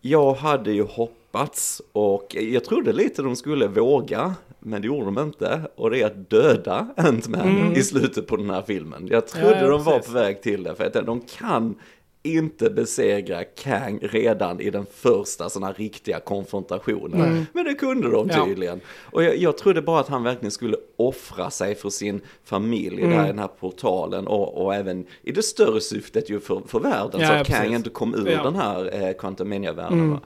Jag 0.00 0.34
hade 0.34 0.72
ju 0.72 0.82
hoppats 0.82 1.82
och 1.92 2.36
jag 2.40 2.64
trodde 2.64 2.92
lite 2.92 3.22
de 3.22 3.36
skulle 3.36 3.66
våga, 3.66 4.34
men 4.68 4.82
det 4.82 4.86
gjorde 4.86 5.04
de 5.04 5.18
inte. 5.18 5.60
Och 5.76 5.90
det 5.90 6.02
är 6.02 6.06
att 6.06 6.30
döda 6.30 6.86
Ant-Man 6.96 7.72
i 7.76 7.82
slutet 7.82 8.26
på 8.26 8.36
den 8.36 8.50
här 8.50 8.62
filmen. 8.62 9.08
Jag 9.10 9.26
trodde 9.26 9.46
Mm. 9.48 9.58
Ja, 9.58 9.64
ja, 9.66 9.70
de 9.72 9.84
var 9.84 9.98
på 9.98 10.12
väg 10.12 10.42
till 10.42 10.62
det, 10.62 10.74
för 10.74 10.84
att 10.84 11.06
de 11.06 11.20
kan 11.20 11.74
inte 12.22 12.70
besegra 12.70 13.44
Kang 13.44 13.98
redan 14.02 14.60
i 14.60 14.70
den 14.70 14.86
första 14.94 15.48
sådana 15.48 15.72
riktiga 15.72 16.20
konfrontationen. 16.20 17.46
Men 17.52 17.64
det 17.64 17.74
kunde 17.74 18.10
de 18.10 18.28
Ja. 18.32 18.44
tydligen. 18.44 18.80
Och 19.02 19.24
jag, 19.24 19.36
jag 19.36 19.58
trodde 19.58 19.82
bara 19.82 20.00
att 20.00 20.08
han 20.08 20.22
verkligen 20.22 20.50
skulle 20.50 20.76
offra 20.96 21.50
sig 21.50 21.74
för 21.74 21.90
sin 21.90 22.20
familj 22.44 23.02
Mm. 23.02 23.16
där 23.18 23.24
i 23.24 23.26
den 23.26 23.38
här 23.38 23.48
portalen 23.48 24.26
och, 24.26 24.64
och 24.64 24.74
även 24.74 25.06
i 25.22 25.32
det 25.32 25.42
större 25.42 25.80
syftet 25.80 26.30
ju 26.30 26.40
för, 26.40 26.62
för 26.66 26.80
världen 26.80 27.20
Ja, 27.20 27.26
så 27.28 27.32
ja, 27.34 27.40
att 27.40 27.46
Kang 27.46 27.60
precis. 27.60 27.76
inte 27.76 27.90
kom 27.90 28.14
ur 28.14 28.28
Ja. 28.30 28.42
den 28.42 28.56
här 28.56 29.02
eh, 29.02 29.12
Quantumania-världen. 29.12 30.00
Mm. 30.00 30.18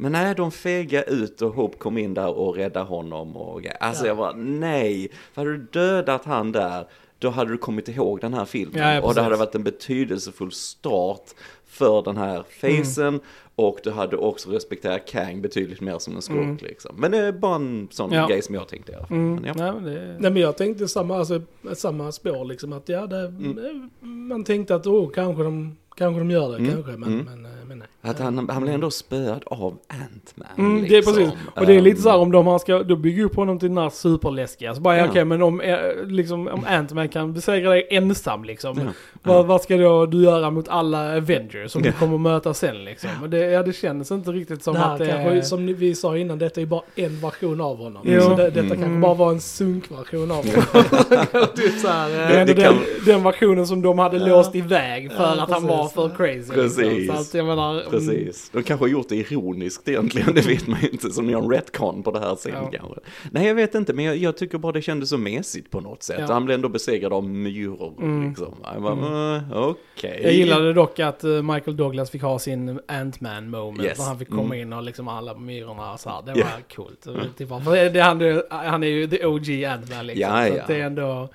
Men 0.00 0.12
nej, 0.12 0.34
de 0.34 0.50
fega 0.50 1.02
ut 1.02 1.42
och 1.42 1.54
Hope 1.54 1.76
kom 1.78 1.98
in 1.98 2.14
där 2.14 2.38
och 2.38 2.56
räddade 2.56 2.86
honom. 2.86 3.36
Och, 3.36 3.62
alltså 3.80 4.06
jag 4.06 4.16
bara, 4.16 4.32
nej. 4.36 5.08
För 5.32 5.40
hade 5.42 5.56
du 5.56 5.66
dödat 5.72 6.24
han 6.24 6.52
där, 6.52 6.84
då 7.18 7.30
hade 7.30 7.50
du 7.50 7.58
kommit 7.58 7.88
ihåg 7.88 8.20
den 8.20 8.34
här 8.34 8.44
filmen. 8.44 8.82
Ja, 8.82 8.94
ja, 8.94 9.02
och 9.02 9.14
det 9.14 9.22
hade 9.22 9.36
varit 9.36 9.54
en 9.54 9.62
betydelsefull 9.64 10.52
start 10.52 11.22
för 11.66 12.02
den 12.02 12.16
här 12.16 12.42
facen. 12.60 13.06
Mm. 13.08 13.20
Och 13.54 13.78
du 13.84 13.90
hade 13.90 14.16
också 14.16 14.50
respekterat 14.50 15.06
Kang 15.08 15.42
betydligt 15.42 15.80
mer 15.80 15.98
som 15.98 16.16
en 16.16 16.22
skurk 16.22 16.38
Mm. 16.38 16.56
liksom. 16.62 16.96
Men 16.98 17.10
det 17.10 17.18
är 17.18 17.32
bara 17.32 17.54
en 17.54 17.88
sån 17.90 18.12
Ja. 18.12 18.26
grej 18.26 18.42
som 18.42 18.54
jag 18.54 18.68
tänkte 18.68 18.92
i 18.92 18.94
alla 18.94 19.06
fall. 19.06 19.16
Mm. 19.16 19.34
Men 19.34 19.44
ja. 19.44 19.54
Nej, 19.56 19.72
men 19.72 19.84
det... 19.84 20.16
Nej 20.18 20.30
men 20.30 20.42
jag 20.42 20.56
tänkte 20.56 20.88
samma, 20.88 21.18
alltså, 21.18 21.42
samma 21.74 22.12
spår 22.12 22.44
liksom 22.44 22.72
att 22.72 22.88
ja, 22.88 23.06
det, 23.06 23.20
Mm. 23.26 23.90
man 24.02 24.44
tänkte 24.44 24.74
att 24.74 24.86
oh, 24.86 25.10
kanske 25.10 25.42
de, 25.42 25.76
kanske 25.96 26.18
de 26.20 26.30
gör 26.30 26.50
det, 26.50 26.56
Mm. 26.56 26.70
kanske, 26.72 26.92
men, 26.92 27.12
Mm. 27.12 27.24
men, 27.24 27.44
eh, 27.44 27.59
men 27.70 27.78
nej. 27.78 27.88
Att 28.02 28.18
han, 28.18 28.48
han 28.48 28.62
blev 28.62 28.74
ändå 28.74 28.90
spöad 28.90 29.42
av 29.46 29.76
Ant-Man. 29.88 30.48
Mm, 30.58 30.82
det 30.82 30.88
är 30.88 30.90
liksom. 30.90 31.14
precis. 31.14 31.32
Och 31.56 31.66
det 31.66 31.74
är 31.74 31.80
lite 31.80 32.02
så 32.02 32.10
här 32.10 32.18
om 32.18 32.32
de 32.32 32.46
har 32.46 32.58
ska, 32.58 32.82
då 32.82 32.96
bygger 32.96 33.24
upp 33.24 33.36
honom 33.36 33.58
till 33.58 33.68
den 33.68 33.78
här 33.78 33.90
superläskiga. 33.90 34.74
Så 34.74 34.80
bara, 34.80 34.96
ja. 34.96 35.02
Ja. 35.04 35.10
okej 35.10 35.24
men 35.24 35.42
om, 35.42 35.60
eh, 35.60 35.78
liksom, 36.06 36.48
om 36.48 36.64
Ant-Man 36.68 37.08
kan 37.08 37.32
besegra 37.32 37.70
dig 37.70 37.86
ensam 37.90 38.44
liksom. 38.44 38.78
Ja. 38.78 38.92
Vad, 39.22 39.46
vad 39.46 39.60
ska 39.62 39.76
då 39.76 40.06
du 40.06 40.22
göra 40.22 40.50
mot 40.50 40.68
alla 40.68 41.16
Avengers 41.16 41.70
som 41.72 41.82
Ja. 41.84 41.90
du 41.90 41.92
kommer 41.98 42.18
möta 42.18 42.54
sen 42.54 42.84
liksom? 42.84 43.10
Och 43.22 43.30
det, 43.30 43.38
ja, 43.38 43.62
det 43.62 43.72
känns 43.72 44.10
inte 44.10 44.30
riktigt 44.30 44.62
som 44.62 44.74
det 44.74 44.80
här 44.80 44.92
att 44.92 44.98
det 44.98 45.10
är... 45.10 45.42
som 45.42 45.66
vi 45.66 45.94
sa 45.94 46.16
innan, 46.16 46.38
detta 46.38 46.60
är 46.60 46.66
bara 46.66 46.82
en 46.94 47.20
version 47.20 47.60
av 47.60 47.76
honom. 47.78 48.02
Jo. 48.04 48.20
Så 48.20 48.28
det, 48.36 48.50
detta 48.50 48.60
Mm. 48.60 48.80
kanske 48.80 48.98
bara 49.00 49.14
var 49.14 49.30
en 49.32 49.40
sunkversion 49.40 50.30
av 50.30 50.36
honom. 50.36 51.46
typ 51.56 51.78
så 51.78 51.88
här, 51.88 52.08
Det 52.08 52.16
eh, 52.34 52.40
ändå 52.40 52.52
det 52.54 52.62
den, 52.62 52.72
kan- 52.74 52.84
den 53.06 53.22
versionen 53.24 53.66
som 53.66 53.82
de 53.82 53.98
hade 53.98 54.18
låst 54.18 54.54
iväg 54.54 55.12
för 55.12 55.22
Ja, 55.36 55.42
att 55.42 55.50
han 55.50 55.66
var 55.66 55.76
precis. 55.76 55.94
för 55.94 56.08
crazy. 56.16 56.52
Precis. 56.52 56.78
Liksom. 56.98 57.16
Så 57.16 57.22
att 57.22 57.34
jag 57.34 57.46
menar, 57.46 57.59
mm, 57.60 57.90
Precis. 57.90 58.50
De 58.52 58.62
kanske 58.62 58.84
har 58.84 58.90
gjort 58.90 59.08
det 59.08 59.16
ironiskt 59.16 59.88
egentligen, 59.88 60.34
det 60.34 60.46
vet 60.46 60.66
man 60.66 60.80
ju 60.80 60.88
inte, 60.88 61.10
som 61.10 61.30
gör 61.30 61.38
en 61.42 61.50
retcon 61.50 62.02
på 62.02 62.10
det 62.10 62.20
här 62.20 62.36
sen 62.36 62.52
Ja. 62.54 62.70
kanske. 62.78 63.00
Nej, 63.30 63.46
jag 63.46 63.54
vet 63.54 63.74
inte, 63.74 63.92
men 63.92 64.04
jag, 64.04 64.16
jag 64.16 64.36
tycker 64.36 64.58
bara 64.58 64.72
det 64.72 64.82
kändes 64.82 65.08
så 65.08 65.18
mesigt 65.18 65.70
på 65.70 65.80
något 65.80 66.02
sätt. 66.02 66.16
Ja. 66.20 66.32
Han 66.32 66.44
blev 66.44 66.54
ändå 66.54 66.68
besegrad 66.68 67.12
av 67.12 67.24
myror 67.24 67.94
Mm. 67.98 68.28
liksom. 68.28 68.54
Jag 68.74 68.82
bara, 68.82 68.92
mm. 68.92 69.42
okej. 69.52 70.20
Jag 70.22 70.32
gillade 70.32 70.72
dock 70.72 70.98
att 70.98 71.24
eh, 71.24 71.42
Michael 71.42 71.76
Douglas 71.76 72.10
fick 72.10 72.22
ha 72.22 72.38
sin 72.38 72.80
Ant-Man 72.88 73.50
moment. 73.50 73.84
Yes. 73.84 73.98
När 73.98 74.04
han 74.06 74.18
fick 74.18 74.28
komma 74.30 74.42
Mm. 74.54 74.60
in 74.60 74.72
och 74.72 74.82
liksom 74.82 75.08
alla 75.08 75.34
myrorna 75.34 75.98
så 75.98 76.08
här. 76.10 76.22
Det 76.26 76.32
var 76.32 76.40
Ja. 76.40 76.46
coolt. 76.76 77.06
Och 77.06 77.36
Typ, 77.38 77.50
han, 77.50 78.20
är- 78.20 78.68
han 78.68 78.82
är 78.82 78.88
ju 78.88 79.06
the 79.08 79.26
OG 79.26 79.48
Ant-Man 79.64 80.06
liksom. 80.06 80.20
Ja, 80.36 80.46
så 80.48 80.54
ja. 80.56 80.62
det 80.66 80.74
är 80.80 80.84
ändå, 80.86 81.28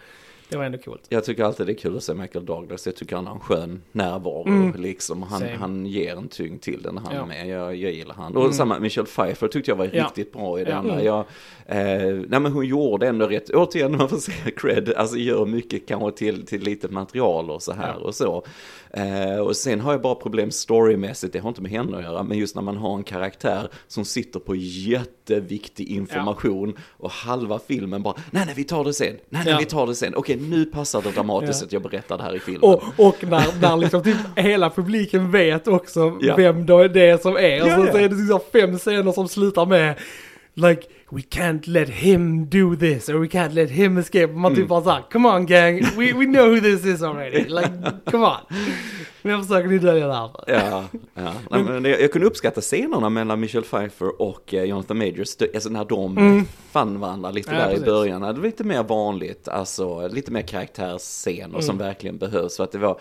det 0.55 0.59
var 0.59 0.65
ändå 0.65 0.77
coolt. 0.77 1.01
Jag 1.09 1.23
tycker 1.23 1.43
alltid 1.43 1.65
det 1.67 1.71
är 1.71 1.77
kul 1.77 1.97
att 1.97 2.03
se 2.03 2.13
Michael 2.13 2.45
Douglas. 2.45 2.85
Jag 2.85 2.95
tycker 2.95 3.15
han 3.15 3.27
har 3.27 3.33
en 3.33 3.39
skön 3.39 3.81
närvaro 3.91 4.47
Mm. 4.47 4.81
liksom. 4.81 5.23
Han, 5.23 5.39
Same. 5.39 5.55
han 5.59 5.85
ger 5.85 6.15
en 6.15 6.27
tyngd 6.27 6.61
till 6.61 6.81
den 6.81 6.97
han 6.97 7.15
Ja. 7.15 7.21
är 7.21 7.25
med. 7.25 7.47
Jag, 7.47 7.75
jag 7.75 7.91
gillar 7.91 8.15
han. 8.15 8.35
Och 8.37 8.41
Mm. 8.43 8.53
samma 8.53 8.79
Michelle 8.79 9.07
Pfeiffer 9.07 9.47
tyckte 9.47 9.71
jag 9.71 9.75
var 9.75 9.89
Ja. 9.93 10.03
riktigt 10.03 10.33
bra 10.33 10.59
i 10.59 10.63
denna. 10.63 10.93
Mm. 10.93 11.05
Jag, 11.05 11.19
eh, 11.65 11.75
nej 12.27 12.39
men 12.39 12.45
hon 12.51 12.65
gjorde 12.65 13.07
ändå 13.07 13.27
rätt. 13.27 13.49
Återigen 13.49 13.97
man 13.97 14.09
får 14.09 14.17
se 14.17 14.31
cred. 14.55 14.93
Alltså 14.93 15.17
gör 15.17 15.45
mycket 15.45 15.87
kanske 15.87 16.11
till, 16.11 16.45
till 16.45 16.61
lite 16.63 16.87
material 16.87 17.49
och 17.51 17.61
så 17.61 17.73
här 17.73 17.95
Ja. 17.99 18.05
och 18.05 18.15
så. 18.15 18.43
Eh, 18.97 19.37
och 19.39 19.55
sen 19.55 19.81
har 19.81 19.91
jag 19.91 20.01
bara 20.01 20.15
problem 20.15 20.51
storymässigt. 20.51 21.33
Det 21.33 21.39
har 21.39 21.49
inte 21.49 21.61
med 21.61 21.71
henne 21.71 21.97
att 21.97 22.03
göra. 22.03 22.23
Men 22.23 22.37
just 22.37 22.55
när 22.55 22.61
man 22.61 22.77
har 22.77 22.95
en 22.95 23.03
karaktär 23.03 23.69
som 23.87 24.05
sitter 24.05 24.39
på 24.39 24.55
jätteviktig 24.55 25.87
information. 25.87 26.73
Och 26.97 27.11
halva 27.11 27.59
filmen 27.67 28.03
bara, 28.03 28.15
nej 28.31 28.43
nej 28.45 28.53
vi 28.57 28.63
tar 28.63 28.83
det 28.83 28.93
sen. 28.93 29.07
Nej 29.29 29.41
nej 29.45 29.53
Ja. 29.53 29.57
vi 29.59 29.65
tar 29.65 29.87
det 29.87 29.95
sen. 29.95 30.13
Okej 30.15 30.35
nu 30.35 30.65
passar 30.65 31.01
det 31.01 31.11
dramatiskt 31.11 31.61
Ja. 31.61 31.65
att 31.65 31.71
jag 31.73 31.81
berättar 31.81 32.17
det 32.17 32.23
här 32.23 32.35
i 32.35 32.39
filmen. 32.39 32.63
Och, 32.63 32.83
och 32.97 33.15
när, 33.23 33.61
när 33.61 33.77
liksom 33.77 34.03
typ 34.03 34.17
hela 34.35 34.69
publiken 34.69 35.31
vet 35.31 35.67
också 35.67 36.17
Ja. 36.21 36.35
vem 36.35 36.65
det 36.65 37.01
är 37.01 37.17
som 37.17 37.37
är. 37.37 37.61
Och 37.61 37.67
Ja, 37.67 37.75
så, 37.75 37.85
ja. 37.85 37.91
så 37.91 37.97
är 37.97 38.09
det 38.09 38.15
liksom 38.15 38.39
fem 38.51 38.77
scener 38.77 39.11
som 39.11 39.27
slutar 39.27 39.65
med 39.65 39.95
Like, 40.57 40.81
we 41.09 41.21
can't 41.21 41.67
let 41.67 41.89
him 41.89 42.45
do 42.49 42.75
this, 42.75 43.09
or 43.09 43.13
we 43.19 43.27
can't 43.27 43.53
let 43.53 43.69
him 43.69 43.97
escape. 43.97 44.27
Man 44.27 44.51
Mm. 44.51 44.55
typ 44.55 44.67
bara 44.67 44.83
såhär, 44.83 45.03
come 45.11 45.29
on 45.29 45.45
gang, 45.45 45.81
we, 45.97 46.13
we 46.13 46.25
know 46.25 46.45
who 46.55 46.61
this 46.61 46.85
is 46.85 47.01
already. 47.03 47.43
Like, 47.49 47.69
come 48.11 48.25
on. 48.25 48.37
Men 49.21 49.41
försöker 49.43 49.67
ni 49.69 49.77
dölja 49.79 50.07
det 50.07 50.13
här? 50.13 50.29
Ja, 50.47 50.83
ja. 51.15 51.33
Nej, 51.51 51.63
men 51.63 51.85
jag, 51.85 52.01
jag 52.01 52.11
kunde 52.11 52.27
uppskatta 52.27 52.61
scenerna 52.61 53.09
mellan 53.09 53.39
Michelle 53.39 53.65
Pfeiffer 53.65 54.21
och 54.21 54.53
eh, 54.53 54.63
Jonathan 54.63 54.97
Majors, 54.97 55.35
alltså 55.55 55.69
när 55.69 55.85
de 55.85 56.17
Mm. 56.17 56.45
fann 56.71 56.99
varandra 56.99 57.31
lite 57.31 57.51
Ja, 57.51 57.57
där 57.57 57.65
precis. 57.65 57.81
i 57.81 57.85
början. 57.85 58.21
Det 58.21 58.33
var 58.33 58.43
lite 58.45 58.63
mer 58.63 58.83
vanligt, 58.83 59.47
alltså 59.47 60.07
lite 60.07 60.31
mer 60.31 60.41
karaktärsscener 60.41 61.45
Mm. 61.45 61.61
som 61.61 61.77
verkligen 61.77 62.17
behövs. 62.17 62.57
För 62.57 62.63
att 62.63 62.71
det 62.71 62.77
var, 62.77 62.99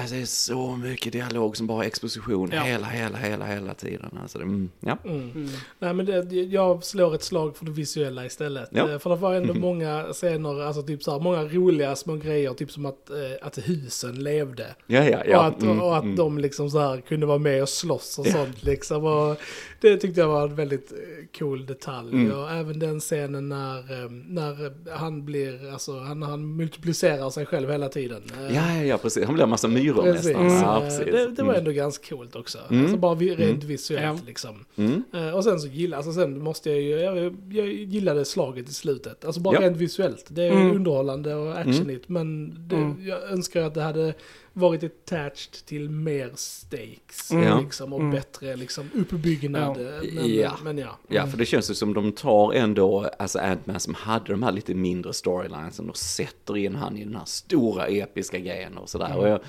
Alltså 0.00 0.14
det 0.14 0.20
är 0.20 0.26
så 0.26 0.76
mycket 0.76 1.12
dialog 1.12 1.56
som 1.56 1.66
bara 1.66 1.84
exposition 1.84 2.50
Ja. 2.52 2.60
hela, 2.62 2.86
hela, 2.86 3.18
hela, 3.18 3.46
hela 3.46 3.74
tiden. 3.74 4.18
Alltså 4.22 4.38
det, 4.38 4.44
mm, 4.44 4.70
ja. 4.80 4.98
Mm. 5.04 5.48
Nej 5.78 5.94
men 5.94 6.06
det, 6.06 6.32
jag 6.32 6.84
slår 6.84 7.14
ett 7.14 7.22
slag 7.22 7.56
för 7.56 7.64
det 7.64 7.70
visuella 7.70 8.26
istället. 8.26 8.68
Ja. 8.72 8.90
Eh, 8.92 8.98
För 8.98 9.10
det 9.10 9.16
var 9.16 9.34
ändå 9.34 9.54
många 9.54 10.06
scener, 10.12 10.62
alltså 10.62 10.82
typ 10.82 11.02
så 11.02 11.12
här, 11.12 11.20
många 11.20 11.44
roliga 11.44 11.96
små 11.96 12.16
grejer, 12.16 12.54
typ 12.54 12.70
som 12.70 12.86
att, 12.86 13.10
eh, 13.10 13.16
att 13.46 13.58
husen 13.58 14.14
levde. 14.14 14.66
Ja, 14.86 15.04
ja, 15.04 15.22
ja. 15.26 15.38
och 15.38 15.46
att, 15.46 15.62
mm, 15.62 15.80
och 15.80 15.96
att 15.96 16.02
mm. 16.04 16.16
de 16.16 16.38
liksom 16.38 16.70
så 16.70 16.78
här 16.78 17.00
kunde 17.00 17.26
vara 17.26 17.38
med 17.38 17.62
och 17.62 17.68
slåss 17.68 18.18
och 18.18 18.26
sånt 18.26 18.62
liksom. 18.62 19.04
Och 19.04 19.36
det 19.80 19.96
tyckte 19.96 20.20
jag 20.20 20.28
var 20.28 20.42
en 20.48 20.54
väldigt 20.54 20.92
eh, 20.92 21.38
cool 21.38 21.66
detalj. 21.66 22.12
Mm. 22.12 22.38
Och 22.38 22.50
även 22.50 22.78
den 22.78 23.00
scenen 23.00 23.48
när, 23.48 24.08
när 24.08 24.72
han 24.96 25.24
blir, 25.24 25.72
alltså 25.72 25.98
han, 25.98 26.22
han 26.22 26.56
multiplicerar 26.56 27.30
sig 27.30 27.46
själv 27.46 27.70
hela 27.70 27.88
tiden. 27.88 28.22
Ja, 28.50 28.74
ja, 28.74 28.82
ja, 28.84 28.98
precis. 28.98 29.24
Han 29.24 29.34
blir 29.34 29.44
en 29.44 29.50
massa 29.50 29.68
myror 29.68 29.89
Precis. 29.94 30.24
nästan. 30.36 30.50
Ja, 30.74 30.80
precis. 30.80 31.04
Det, 31.04 31.30
det 31.30 31.42
var 31.42 31.48
Mm. 31.48 31.58
ändå 31.58 31.70
ganska 31.70 32.16
coolt 32.16 32.36
också. 32.36 32.58
Mm. 32.70 32.82
Alltså 32.82 32.96
bara 32.98 33.14
rent 33.14 33.40
Mm. 33.40 33.58
visuellt 33.66 34.26
liksom. 34.26 34.64
Mm. 34.76 35.02
Eh, 35.14 35.30
och 35.30 35.44
sen 35.44 35.60
så 35.60 35.68
gillar, 35.68 35.96
alltså 35.96 36.12
sen 36.12 36.42
måste 36.42 36.70
jag 36.70 36.80
ju, 36.80 36.90
jag, 37.00 37.36
jag 37.50 37.66
gillade 37.72 38.24
slaget 38.24 38.68
i 38.68 38.72
slutet. 38.72 39.24
Alltså 39.24 39.40
bara 39.40 39.54
Ja. 39.54 39.60
rent 39.60 39.76
visuellt. 39.76 40.24
Det 40.28 40.42
är 40.44 40.50
Mm. 40.52 40.76
underhållande 40.76 41.34
och 41.34 41.58
actionigt 41.58 42.08
men 42.08 42.54
det, 42.68 42.76
Mm. 42.76 43.06
jag 43.06 43.22
önskar 43.32 43.62
att 43.62 43.74
det 43.74 43.82
hade 43.82 44.14
varit 44.52 44.84
attached 44.84 45.64
till 45.66 45.90
mer 45.90 46.30
stakes. 46.34 47.30
Mm. 47.30 47.64
Liksom, 47.64 47.92
och 47.92 48.00
Mm. 48.00 48.10
bättre 48.12 48.56
liksom, 48.56 48.90
uppbyggnad. 48.94 49.76
Ja. 49.80 50.10
Men, 50.14 50.34
Ja. 50.34 50.52
men 50.64 50.78
ja. 50.78 50.98
Ja, 51.08 51.26
för 51.26 51.38
det 51.38 51.46
känns 51.46 51.70
ju 51.70 51.74
som 51.74 51.94
de 51.94 52.12
tar 52.12 52.52
ändå, 52.52 53.10
alltså 53.18 53.38
Ant-Man 53.38 53.80
som 53.80 53.94
hade 53.94 54.32
de 54.32 54.42
här 54.42 54.52
lite 54.52 54.74
mindre 54.74 55.12
storylinesen 55.12 55.90
och 55.90 55.96
sätter 55.96 56.56
in 56.56 56.74
han 56.74 56.96
i 56.96 57.04
den 57.04 57.14
här 57.16 57.24
stora 57.24 57.86
episka 57.86 58.38
grejen 58.38 58.76
och 58.78 58.88
sådär. 58.88 59.16
Och 59.16 59.28
jag, 59.28 59.40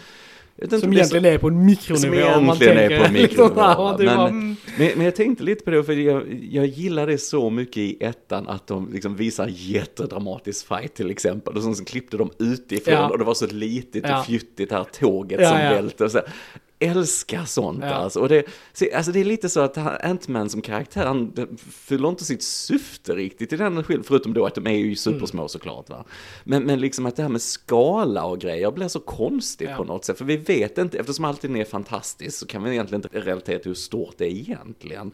Som 0.70 0.94
egentligen 0.94 1.26
är 1.26 1.38
på 1.38 1.48
en 1.48 1.66
mikronivå. 1.66 2.02
Som 2.02 2.14
egentligen 2.14 2.78
är 2.78 2.88
på 3.08 3.14
liksom 3.14 3.14
mikronivå, 3.14 3.98
men- 3.98 4.20
mm. 4.20 4.56
Men, 4.78 4.90
men 4.96 5.06
jag 5.06 5.16
tänkte 5.16 5.44
lite 5.44 5.64
på 5.64 5.72
det, 5.72 5.84
för 5.84 5.94
jag, 5.94 6.24
jag 6.52 6.66
gillar 6.66 7.08
det 7.08 7.18
så 7.18 7.50
mycket 7.50 7.78
i 7.78 7.98
ettan 8.04 8.48
att 8.48 8.68
de 8.68 8.94
liksom 8.94 9.16
visar 9.16 9.50
jättedramatisk 9.56 10.68
fight 10.68 10.94
till 10.94 11.12
exempel. 11.12 11.56
Och 11.58 11.64
sen 11.64 11.76
så 11.76 11.86
klippte 11.86 12.18
de 12.18 12.32
utifrån 12.40 12.94
Ja. 12.94 13.10
och 13.10 13.18
det 13.18 13.24
var 13.24 13.34
så 13.34 13.48
litet 13.48 14.04
Ja. 14.08 14.20
och 14.20 14.26
fjuttigt 14.26 14.72
här 14.72 14.86
tåget 15.00 15.42
Ja, 15.42 15.50
som 15.50 15.60
ja. 15.60 15.70
välter. 15.70 16.10
Älskar 16.82 17.46
sånt 17.46 17.84
Ja. 17.84 17.90
alltså. 17.90 18.20
Och 18.20 18.30
det, 18.30 18.44
så, 18.74 18.86
alltså 18.96 19.12
det 19.12 19.20
är 19.20 19.24
lite 19.26 19.50
så 19.50 19.60
att 19.60 19.78
Ant-Man 19.78 20.50
som 20.50 20.62
karaktär, 20.62 21.06
han 21.06 21.48
fyller 21.72 22.10
inte 22.10 22.26
sitt 22.26 22.44
syfte 22.44 23.14
riktigt 23.16 23.54
i 23.54 23.58
den 23.58 23.84
skillnaden, 23.84 24.04
förutom 24.08 24.34
då 24.34 24.46
att 24.46 24.56
de 24.56 24.68
är 24.68 24.72
ju 24.72 24.96
supersmå 24.96 25.48
såklart 25.48 25.90
va. 25.90 26.06
Men, 26.44 26.64
men 26.64 26.80
liksom 26.80 27.06
att 27.06 27.16
det 27.16 27.22
här 27.22 27.30
med 27.30 27.42
skala 27.42 28.26
och 28.26 28.40
grejer 28.40 28.72
blir 28.72 28.88
så 28.88 29.00
konstigt 29.00 29.70
Ja. 29.70 29.78
på 29.78 29.84
något 29.84 30.06
sätt, 30.06 30.18
för 30.18 30.26
vi 30.26 30.38
vet 30.38 30.78
inte, 30.78 30.98
eftersom 31.00 31.26
allting 31.26 31.60
är 31.60 31.66
fantastiskt 31.66 32.38
så 32.38 32.48
kan 32.48 32.64
vi 32.64 32.72
egentligen 32.72 33.04
inte 33.06 33.20
relatera 33.20 33.60
till 33.60 33.70
hur 33.70 33.76
stort 33.76 34.16
det 34.18 34.26
är 34.26 34.30
egentligen. 34.32 35.12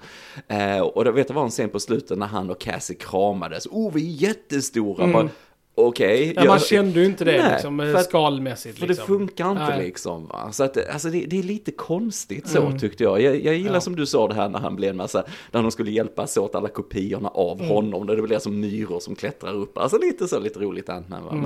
Eh, 0.48 0.80
och 0.80 1.06
då 1.06 1.12
vet 1.12 1.30
jag 1.30 1.36
var 1.36 1.44
en 1.44 1.50
scen 1.50 1.70
på 1.70 1.80
slutet 1.80 2.18
när 2.18 2.28
han 2.28 2.50
och 2.50 2.60
Cassie 2.60 2.96
kramades, 2.96 3.68
oh 3.72 3.94
vi 3.94 4.02
är 4.02 4.28
jättestora, 4.28 5.08
bara, 5.08 5.30
okej. 5.78 6.24
Mm. 6.24 6.36
Ja, 6.44 6.46
man 6.46 6.60
kände 6.60 7.00
ju 7.00 7.06
inte 7.06 7.26
det 7.26 7.42
Nej, 7.44 7.52
liksom, 7.52 7.78
för 7.80 7.94
att- 7.94 8.06
skalmässigt. 8.06 8.80
för 8.80 8.88
liksom. 8.88 9.04
det 9.04 9.08
funkar 9.20 9.52
inte 9.52 9.64
Nej. 9.70 9.86
liksom. 9.86 10.28
Va? 10.28 10.52
Så 10.52 10.64
att, 10.64 10.90
alltså 10.90 11.10
det, 11.10 11.26
det 11.26 11.40
är 11.40 11.44
lite 11.44 11.72
konstigt 11.72 12.48
så 12.48 12.62
Mm. 12.62 12.80
tyckte 12.80 13.04
jag. 13.04 13.22
Jag, 13.22 13.44
jag 13.46 13.56
gillar 13.56 13.74
Ja. 13.74 13.82
som 13.82 13.96
du 13.96 14.06
sa 14.06 14.28
det 14.28 14.34
här 14.34 14.50
när 14.50 14.60
han 14.60 14.76
blev 14.76 14.90
en 14.90 14.98
massa, 14.98 15.24
när 15.52 15.62
de 15.62 15.72
skulle 15.72 15.92
hjälpas 15.92 16.38
åt 16.38 16.56
alla 16.56 16.70
kopiorna 16.70 17.30
av 17.30 17.58
Mm. 17.58 17.70
honom. 17.70 18.08
Där 18.08 18.16
det 18.16 18.22
blir 18.22 18.40
som 18.40 18.60
myror 18.60 19.00
som 19.00 19.16
klättrar 19.16 19.54
upp. 19.54 19.78
Alltså 19.78 19.98
lite 19.98 20.28
så, 20.28 20.40
lite 20.40 20.60
roligt 20.60 20.90
Ant-Man 20.90 21.24
va. 21.24 21.32
Mm. 21.32 21.42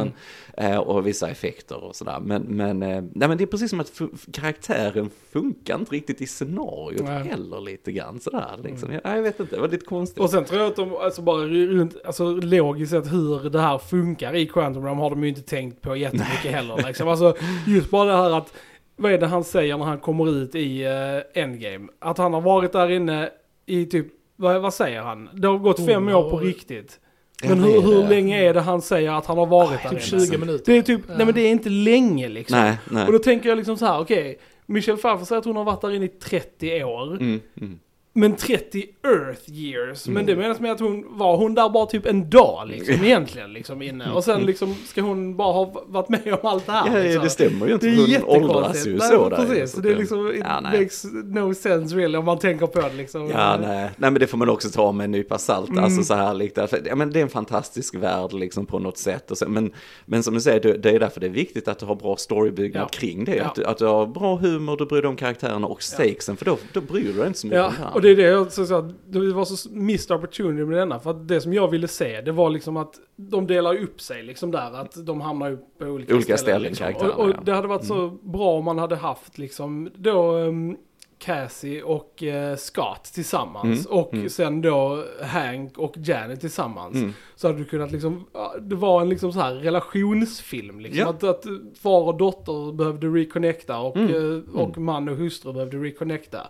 Men, 0.58 0.72
eh, 0.72 0.78
och 0.78 1.08
vissa 1.08 1.30
effekter 1.30 1.84
och 1.84 1.96
sådär. 1.96 2.20
Men, 2.26 2.41
men, 2.41 2.84
eh, 2.84 2.88
nej, 3.13 3.28
men 3.30 3.38
det 3.38 3.44
är 3.44 3.46
precis 3.46 3.70
som 3.70 3.80
att 3.80 4.02
karaktären 4.32 5.10
funkar 5.32 5.76
inte 5.80 5.91
riktigt 5.96 6.22
i 6.22 6.28
scenariot 6.28 7.04
Nej. 7.04 7.24
heller 7.24 7.62
lite 7.62 7.91
grann 7.91 8.20
sådär. 8.20 8.60
Liksom. 8.63 8.91
Jag, 8.94 9.17
jag 9.17 9.22
vet 9.22 9.39
inte, 9.39 9.56
det 9.56 9.62
var 9.62 9.67
lite 9.70 9.86
konstigt. 9.86 10.20
Och 10.20 10.30
sen 10.30 10.46
tror 10.46 10.62
jag 10.62 10.70
att 10.70 10.76
de, 10.76 10.96
alltså 10.96 11.22
bara 11.22 11.46
runt, 11.46 11.96
alltså 12.06 12.32
logiskt 12.36 12.91
sett 12.91 13.13
hur 13.13 13.50
det 13.50 13.60
här 13.62 13.78
funkar 13.78 14.20
i 14.21 14.45
Quantum 14.45 14.84
Realm 14.84 14.99
har 14.99 15.10
de 15.10 15.23
ju 15.23 15.29
inte 15.29 15.41
tänkt 15.41 15.81
på 15.81 15.95
jättemycket 15.95 16.51
heller. 16.51 16.84
Liksom. 16.88 17.07
Alltså 17.07 17.36
just 17.67 17.89
bara 17.89 18.12
det 18.12 18.17
här 18.17 18.38
att, 18.38 18.53
vad 18.95 19.12
är 19.12 19.17
det 19.17 19.27
han 19.27 19.43
säger 19.43 19.77
när 19.77 19.86
han 19.86 19.97
kommer 19.99 20.29
ut 20.29 20.55
i 20.55 20.86
uh, 20.86 21.41
Endgame? 21.43 21.88
Att 21.99 22.17
han 22.17 22.34
har 22.34 22.41
varit 22.41 22.71
där 22.71 22.91
inne 22.91 23.29
i 23.65 23.86
typ, 23.86 24.07
vad, 24.36 24.62
vad 24.62 24.73
säger 24.73 25.01
han? 25.01 25.29
Det 25.34 25.47
har 25.47 25.57
gått 25.57 25.86
fem 25.86 26.07
Oh, 26.07 26.15
år 26.15 26.29
på 26.29 26.38
riktigt. 26.38 26.99
Men 27.43 27.63
hur, 27.63 27.81
hur 27.81 28.07
länge 28.07 28.43
är 28.43 28.53
det 28.53 28.62
han 28.62 28.81
säger 28.81 29.12
att 29.12 29.25
han 29.25 29.38
har 29.38 29.45
varit 29.45 29.84
där 29.84 29.89
Typ 29.89 30.13
inne? 30.13 30.25
20 30.25 30.38
minuter. 30.38 30.71
Det 30.71 30.77
är 30.77 30.81
typ, 30.81 31.01
Ja. 31.07 31.13
nej 31.17 31.25
men 31.25 31.36
det 31.36 31.41
är 31.41 31.51
inte 31.51 31.69
länge 31.69 32.29
liksom. 32.29 32.60
Nej, 32.60 32.77
nej. 32.91 33.05
Och 33.05 33.13
då 33.13 33.19
tänker 33.19 33.49
jag 33.49 33.57
liksom 33.57 33.77
så 33.77 33.86
här, 33.86 33.99
okej, 33.99 34.39
Michelle 34.65 34.97
Pfeiffer 34.97 35.25
säger 35.25 35.39
att 35.39 35.45
hon 35.45 35.55
har 35.55 35.63
varit 35.63 35.81
där 35.81 35.91
inne 35.91 36.05
i 36.05 36.07
30 36.07 36.84
år. 36.84 37.12
Mm, 37.12 37.39
mm. 37.62 37.79
Men 38.13 38.36
30 38.36 38.84
Earth 39.04 39.50
years. 39.52 40.08
Men 40.08 40.15
Mm. 40.17 40.26
det 40.26 40.36
menas 40.36 40.60
med 40.60 40.71
att 40.71 40.80
hon 40.80 41.17
var 41.17 41.38
hon 41.38 41.56
där 41.56 41.69
bara 41.69 41.86
typ 41.86 42.06
en 42.06 42.30
dag 42.30 42.67
liksom 42.67 42.93
egentligen 43.06 43.54
liksom 43.54 43.82
inne. 43.82 44.12
Och 44.12 44.24
sen 44.24 44.41
liksom 44.41 44.76
ska 44.86 45.02
hon 45.02 45.38
bara 45.38 45.54
ha 45.54 45.84
varit 45.88 46.10
med 46.10 46.21
om 46.41 46.50
allt 46.50 46.65
det 46.65 46.71
här. 46.71 46.97
Ja, 46.97 47.04
liksom. 47.04 47.24
det 47.24 47.30
stämmer 47.30 47.67
ju 47.67 47.74
inte. 47.74 47.86
Det 47.88 48.15
är 48.15 48.21
hon 48.21 48.43
åldras 48.50 48.88
ju 48.88 48.97
Nej, 48.97 49.08
så 49.10 49.21
men 49.21 49.30
där. 49.30 49.38
precis. 49.38 49.71
Så 49.76 49.82
det 49.82 49.91
är 49.91 49.95
liksom, 49.95 50.28
it 50.32 50.36
Ja, 50.43 50.62
makes 50.62 51.06
no 51.26 51.54
sense 51.54 51.95
really 51.95 52.17
om 52.17 52.26
man 52.26 52.39
tänker 52.39 52.67
på 52.67 52.82
det 52.82 52.93
liksom. 52.93 53.30
Ja, 53.30 53.58
nej. 53.62 53.89
nej, 53.97 54.12
men 54.12 54.13
det 54.13 54.28
får 54.28 54.38
man 54.38 54.50
också 54.50 54.69
ta 54.69 54.91
med 54.91 55.04
en 55.04 55.12
nypa 55.12 55.38
salt. 55.38 55.69
Mm. 55.69 55.84
Alltså 55.84 56.04
så 56.04 56.13
här 56.13 56.34
likt, 56.34 56.56
för, 56.56 56.82
ja, 56.86 56.95
men 56.95 57.12
det 57.12 57.19
är 57.19 57.24
en 57.24 57.30
fantastisk 57.30 57.95
värld 57.95 58.34
liksom 58.34 58.65
på 58.65 58.80
något 58.80 58.97
sätt. 58.97 59.32
Och 59.32 59.38
så, 59.38 59.50
men, 59.50 59.71
men 60.06 60.24
som 60.24 60.34
du 60.34 60.41
säger, 60.41 60.60
det, 60.60 60.78
det 60.78 60.89
är 60.89 61.00
därför 61.00 61.19
det 61.19 61.28
är 61.28 61.32
viktigt 61.32 61.67
att 61.67 61.80
du 61.80 61.86
har 61.86 61.95
bra 61.95 62.15
storybyggnad 62.17 62.84
Ja. 62.84 62.88
kring 63.00 63.26
det. 63.26 63.36
Ja. 63.36 63.45
Att, 63.45 63.56
du, 63.56 63.65
att 63.65 63.78
du 63.78 63.86
har 63.86 64.06
bra 64.08 64.36
humor, 64.36 64.78
du 64.78 64.86
bryr 64.86 65.02
dig 65.02 65.10
om 65.10 65.15
karaktärerna 65.15 65.67
och 65.67 65.84
stakesen, 65.84 66.38
för 66.38 66.45
då, 66.45 66.58
då 66.74 66.82
bryr 66.82 67.04
du 67.04 67.13
dig 67.13 67.28
inte 67.28 67.39
så 67.39 67.47
mycket 67.47 67.58
Ja, 67.60 67.65
om 67.67 67.74
det 67.76 67.84
här. 67.84 68.00
Och 68.01 68.05
det 68.05 68.11
är 68.11 68.15
det 68.15 68.31
jag 68.31 68.51
så, 68.51 68.75
att 68.75 68.93
det 69.09 69.33
var 69.33 69.45
så 69.45 69.69
missed 69.69 70.17
opportunity 70.17 70.65
med 70.65 70.77
denna. 70.77 70.99
För 70.99 71.11
att 71.11 71.27
det 71.27 71.41
som 71.41 71.53
jag 71.53 71.67
ville 71.67 71.87
se, 71.87 72.21
det 72.21 72.31
var 72.31 72.49
liksom 72.49 72.77
att 72.77 72.95
de 73.15 73.47
delar 73.47 73.75
upp 73.75 74.01
sig 74.01 74.23
liksom 74.23 74.51
där. 74.51 74.81
Att 74.81 75.05
de 75.05 75.21
hamnar 75.21 75.49
ju 75.49 75.57
på 75.57 75.85
olika, 75.85 76.15
Olika 76.15 76.37
ställen, 76.37 76.61
liksom. 76.61 76.95
och, 76.95 77.01
och 77.01 77.29
ja. 77.29 77.33
Mm. 77.33 77.45
det 77.45 77.53
hade 77.53 77.67
varit 77.67 77.85
så 77.85 78.09
bra 78.09 78.57
om 78.57 78.65
man 78.65 78.77
hade 78.77 78.95
haft 78.95 79.37
liksom 79.37 79.89
då 79.95 80.37
um, 80.37 80.77
Cassie 81.19 81.83
och 81.83 82.23
eh, 82.23 82.55
Scott 82.55 83.03
tillsammans. 83.03 83.85
Mm, 83.85 83.99
Och 83.99 84.13
mm. 84.13 84.29
sen 84.29 84.61
då 84.61 85.03
Hank 85.23 85.77
och 85.77 85.93
Janet 85.97 86.41
tillsammans. 86.41 86.95
Mm. 86.95 87.13
Så 87.35 87.47
hade 87.47 87.59
du 87.59 87.65
kunnat 87.65 87.91
liksom, 87.91 88.25
det 88.61 88.75
var 88.75 89.01
en 89.01 89.09
liksom 89.09 89.33
så 89.33 89.39
här 89.39 89.55
relationsfilm 89.55 90.79
liksom. 90.79 90.99
Ja. 90.99 91.09
Att, 91.09 91.23
att 91.23 91.45
far 91.81 92.01
och 92.01 92.17
dotter 92.17 92.73
behövde 92.73 93.07
reconnecta 93.07 93.79
och, 93.79 93.97
Mm, 93.97 94.43
eh, 94.47 94.55
och 94.61 94.77
man 94.77 95.09
och 95.09 95.15
hustru 95.15 95.53
behövde 95.53 95.77
reconnecta. 95.77 96.47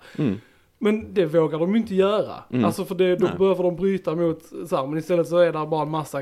Men 0.83 1.13
det 1.13 1.25
vågar 1.25 1.59
de 1.59 1.71
ju 1.71 1.77
inte 1.77 1.95
göra. 1.95 2.33
Mm. 2.51 2.65
Alltså 2.65 2.85
för 2.85 2.95
det, 2.95 3.15
då 3.15 3.25
Nej. 3.25 3.35
behöver 3.37 3.63
de 3.63 3.75
bryta 3.75 4.15
mot 4.15 4.43
så 4.69 4.75
här, 4.75 4.87
men 4.87 4.99
istället 4.99 5.27
så 5.27 5.37
är 5.37 5.45
det 5.45 5.65
bara 5.67 5.81
en 5.81 5.89
massa 5.89 6.21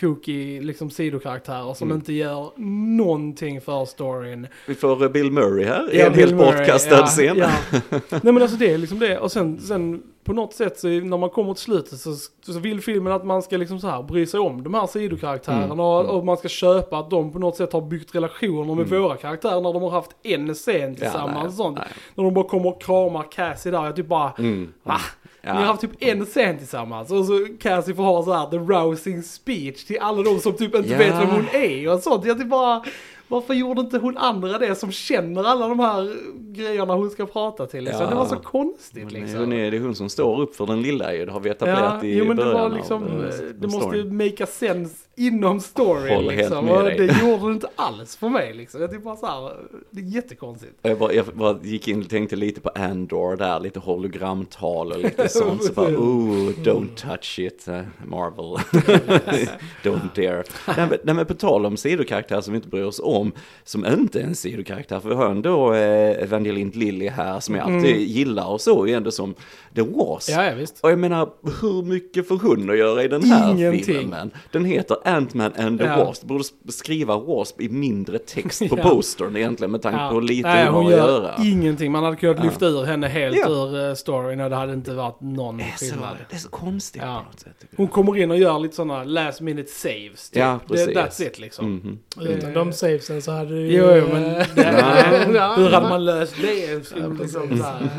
kooky 0.00 0.60
liksom 0.60 0.90
sidokaraktärer 0.90 1.74
som 1.74 1.88
Mm. 1.88 1.96
inte 1.96 2.12
gör 2.12 2.50
någonting 2.96 3.60
för 3.60 3.84
storyn. 3.84 4.46
Vi 4.66 4.74
får 4.74 5.02
eh, 5.04 5.08
Bill 5.10 5.30
Murray 5.32 5.64
här 5.64 5.94
i 5.94 5.98
Ja, 5.98 6.06
en 6.06 6.12
Bill 6.12 6.20
helt 6.20 6.34
Murray, 6.34 6.58
bortkastad 6.58 6.96
ja, 6.96 7.06
scen. 7.06 7.36
Ja. 7.36 7.50
Nej 8.10 8.32
men 8.32 8.42
alltså 8.42 8.56
det 8.56 8.70
är 8.74 8.78
liksom 8.78 8.98
det. 8.98 9.18
Och 9.18 9.32
sen, 9.32 9.58
sen 9.60 10.02
på 10.26 10.32
något 10.32 10.54
sätt 10.54 10.78
så 10.78 10.88
är- 10.88 11.00
när 11.00 11.16
man 11.18 11.30
kommer 11.30 11.54
till 11.54 11.62
slutet 11.62 11.98
så, 12.00 12.14
så 12.46 12.58
vill 12.58 12.80
filmen 12.80 13.12
att 13.12 13.24
man 13.26 13.42
ska 13.42 13.56
liksom 13.56 13.78
så 13.80 13.88
här 13.88 14.02
bry 14.02 14.26
sig 14.26 14.40
om 14.40 14.62
de 14.62 14.74
här 14.74 14.86
sidokaraktärerna 14.86 15.64
Mm, 15.64 15.80
och, 15.80 16.00
mm. 16.00 16.10
och 16.16 16.24
man 16.24 16.36
ska 16.36 16.48
köpa 16.48 16.98
att 16.98 17.10
de 17.10 17.32
på 17.32 17.38
något 17.38 17.56
sätt 17.56 17.72
har 17.72 17.80
byggt 17.80 18.14
relationer 18.14 18.74
med 18.74 18.86
Mm. 18.86 19.02
våra 19.02 19.16
karaktärer 19.16 19.60
när 19.60 19.72
de 19.72 19.82
har 19.82 19.90
haft 19.90 20.10
en 20.22 20.54
scen 20.54 20.94
tillsammans 20.94 21.34
nej, 21.36 21.46
och 21.46 21.52
sånt. 21.52 21.78
nej. 21.78 21.86
När 22.14 22.24
de 22.24 22.34
bara 22.34 22.48
kommer 22.48 22.68
och 22.68 22.82
kramar 22.82 23.24
Cassie 23.32 23.72
där, 23.72 23.84
jag 23.84 23.96
typ 23.96 24.06
bara 24.06 24.32
Mm. 24.38 24.72
Va? 24.82 24.96
Ja. 25.42 25.52
Ni 25.52 25.58
har 25.58 25.66
haft 25.66 25.80
typ 25.80 25.90
en 25.98 26.24
scen 26.24 26.58
tillsammans 26.58 27.10
och 27.10 27.24
så 27.24 27.46
Cassie 27.60 27.94
får 27.94 28.02
ha 28.02 28.22
så 28.24 28.32
här 28.32 28.46
the 28.50 28.56
rousing 28.56 29.22
speech 29.22 29.84
till 29.84 29.98
alla 30.00 30.22
de 30.22 30.38
som 30.38 30.52
typ 30.52 30.74
inte 30.74 30.88
Ja. 30.90 30.98
vet 30.98 31.14
vem 31.14 31.28
hon 31.30 31.44
är 31.52 31.92
och 31.92 32.00
sånt. 32.00 32.24
Jag 32.24 32.38
typ 32.38 32.48
bara, 32.48 32.84
varför 33.28 33.54
gjorde 33.54 33.80
inte 33.80 33.98
hon 33.98 34.16
andra 34.16 34.58
det 34.58 34.74
som 34.74 34.92
känner 34.92 35.44
alla 35.44 35.68
de 35.68 35.80
här 35.80 36.16
grejerna 36.52 36.94
hon 36.94 37.10
ska 37.10 37.26
prata 37.26 37.66
till? 37.66 37.84
Liksom? 37.84 38.02
Ja. 38.02 38.10
Det 38.10 38.16
var 38.16 38.26
så 38.26 38.36
konstigt 38.36 39.12
liksom. 39.12 39.40
hon 39.40 39.52
är, 39.52 39.70
det 39.70 39.76
är 39.76 39.80
hon 39.80 39.94
som 39.94 40.08
står 40.08 40.40
upp 40.40 40.56
för 40.56 40.66
den 40.66 40.82
lilla 40.82 41.14
ju, 41.14 41.26
det 41.26 41.32
har 41.32 41.40
vi 41.40 41.50
etablerat 41.50 42.02
Ja, 42.02 42.08
i 42.08 42.18
jo 42.18 42.24
men 42.24 42.36
det 42.36 42.42
början 42.44 42.60
var 42.60 42.66
av, 42.66 42.76
liksom, 42.76 43.02
eh, 43.04 43.34
det 43.58 43.66
måste 43.66 43.80
storyn. 43.80 44.18
ju 44.20 44.30
make 44.30 44.44
a 44.44 44.46
sense 44.50 44.96
inom 45.16 45.60
storyn 45.60 46.26
liksom. 46.26 46.68
Och 46.68 46.82
det 46.84 47.20
gjorde 47.22 47.46
det 47.48 47.52
inte 47.52 47.68
alls 47.76 48.16
för 48.16 48.28
mig 48.28 48.54
liksom. 48.54 48.80
Jag 48.80 49.02
bara 49.02 49.16
så 49.16 49.26
här, 49.26 49.52
det 49.90 50.00
är 50.00 50.04
jättekonstigt. 50.04 50.72
Jag, 50.82 50.98
bara, 50.98 51.12
jag 51.12 51.26
bara 51.26 51.58
gick 51.62 51.88
in 51.88 52.00
och 52.02 52.10
tänkte 52.10 52.36
lite 52.36 52.60
på 52.60 52.70
Andor 52.74 53.36
där, 53.36 53.60
lite 53.60 53.80
hologramtal 53.80 54.92
och 54.92 54.98
lite 54.98 55.28
sånt. 55.28 55.64
Så 55.64 55.72
bara, 55.72 55.88
oh, 55.88 56.48
don't 56.48 56.94
touch 56.96 57.38
it, 57.38 57.68
eh, 57.68 57.80
Marvel. 58.06 58.56
don't 59.82 60.14
dare. 60.14 60.44
Nej 60.66 60.86
men, 60.90 60.98
nej 61.04 61.14
men 61.14 61.26
på 61.26 61.34
tal 61.34 61.66
om 61.66 61.76
sidokaraktärer 61.76 62.40
som 62.40 62.52
vi 62.52 62.56
inte 62.56 62.68
bryr 62.68 62.84
oss 62.84 63.00
om 63.04 63.15
om 63.16 63.32
som 63.64 63.86
inte 63.86 64.20
är 64.20 64.24
en 64.24 64.34
sidokaraktär. 64.34 65.00
För 65.00 65.08
vi 65.08 65.14
har 65.14 65.30
ändå 65.30 65.74
eh, 65.74 66.22
Evangeline 66.22 66.70
Lilly 66.74 67.08
här 67.08 67.40
som 67.40 67.54
jag 67.54 67.64
alltid 67.64 67.96
gillar 67.96 68.46
och 68.46 68.60
så, 68.60 68.86
är 68.86 68.96
ändå 68.96 69.10
som 69.10 69.34
The 69.76 69.82
Wasp. 69.82 70.30
Ja, 70.30 70.44
ja, 70.44 70.54
visst. 70.54 70.80
Och 70.82 70.90
jag 70.90 70.98
menar, 70.98 71.28
hur 71.60 71.82
mycket 71.82 72.28
får 72.28 72.38
hon 72.38 72.70
att 72.70 72.78
göra 72.78 73.02
i 73.04 73.08
den 73.08 73.22
här 73.24 73.50
Ingenting. 73.50 73.84
filmen? 73.84 74.30
Den 74.52 74.64
heter 74.64 74.96
Ant-Man 75.04 75.52
and 75.58 75.78
the 75.80 75.84
Ja. 75.86 76.04
Wasp. 76.04 76.22
Borde 76.24 76.44
skriva 76.68 77.18
Wasp 77.18 77.60
i 77.60 77.68
mindre 77.68 78.18
text 78.18 78.58
på 78.68 78.78
Ja. 78.78 78.82
postern 78.88 79.36
egentligen 79.36 79.70
med 79.70 79.82
tanke 79.82 79.98
på 80.08 80.14
hur 80.14 80.20
lite 80.22 80.48
Nej, 80.48 80.66
hon 80.66 80.74
hon 80.74 80.84
har 80.84 80.92
att 80.92 80.98
gör 80.98 81.22
göra. 81.22 81.34
ingenting. 81.44 81.92
Man 81.92 82.04
hade 82.04 82.16
kunnat 82.16 82.44
lyfta 82.44 82.66
ur 82.66 82.84
henne 82.84 83.08
helt 83.08 83.36
Ja. 83.36 83.48
ur 83.50 83.88
eh, 83.88 83.94
storyn 83.94 84.40
och 84.40 84.50
det 84.50 84.56
hade 84.56 84.72
inte 84.72 84.94
varit 84.94 85.20
någon 85.20 85.56
Det 85.56 85.62
är, 85.64 85.76
så, 85.78 85.84
skillnad. 85.84 86.16
det 86.30 86.34
är 86.36 86.38
så 86.40 86.48
konstigt 86.48 87.02
Ja. 87.04 87.18
på 87.24 87.30
något 87.30 87.40
sätt. 87.40 87.64
Hon 87.76 87.88
kommer 87.88 88.16
in 88.18 88.30
och 88.30 88.38
gör 88.38 88.58
lite 88.58 88.74
sådana 88.76 89.04
last 89.04 89.40
minute 89.40 89.70
saves. 89.70 90.30
Typ. 90.30 90.40
Ja, 90.40 90.60
precis. 90.68 90.86
det, 90.86 90.92
that's 90.94 91.22
it 91.26 91.38
liksom. 91.38 91.72
Mhm. 91.74 91.98
Utan 92.28 92.52
de 92.52 92.72
savesen 92.72 93.22
så 93.22 93.30
hade 93.32 93.50
du 93.54 93.66
Jo, 93.72 93.84
jo, 93.94 94.04
men 94.12 94.22
det, 94.54 95.28
Ja. 95.34 95.54
hur 95.56 95.70
hade 95.70 95.88
man 95.88 96.04
löst 96.04 96.34
det? 96.40 96.64
Ja, 97.00 97.08
liksom, 97.20 97.58
så 97.58 97.64
här. 97.64 97.90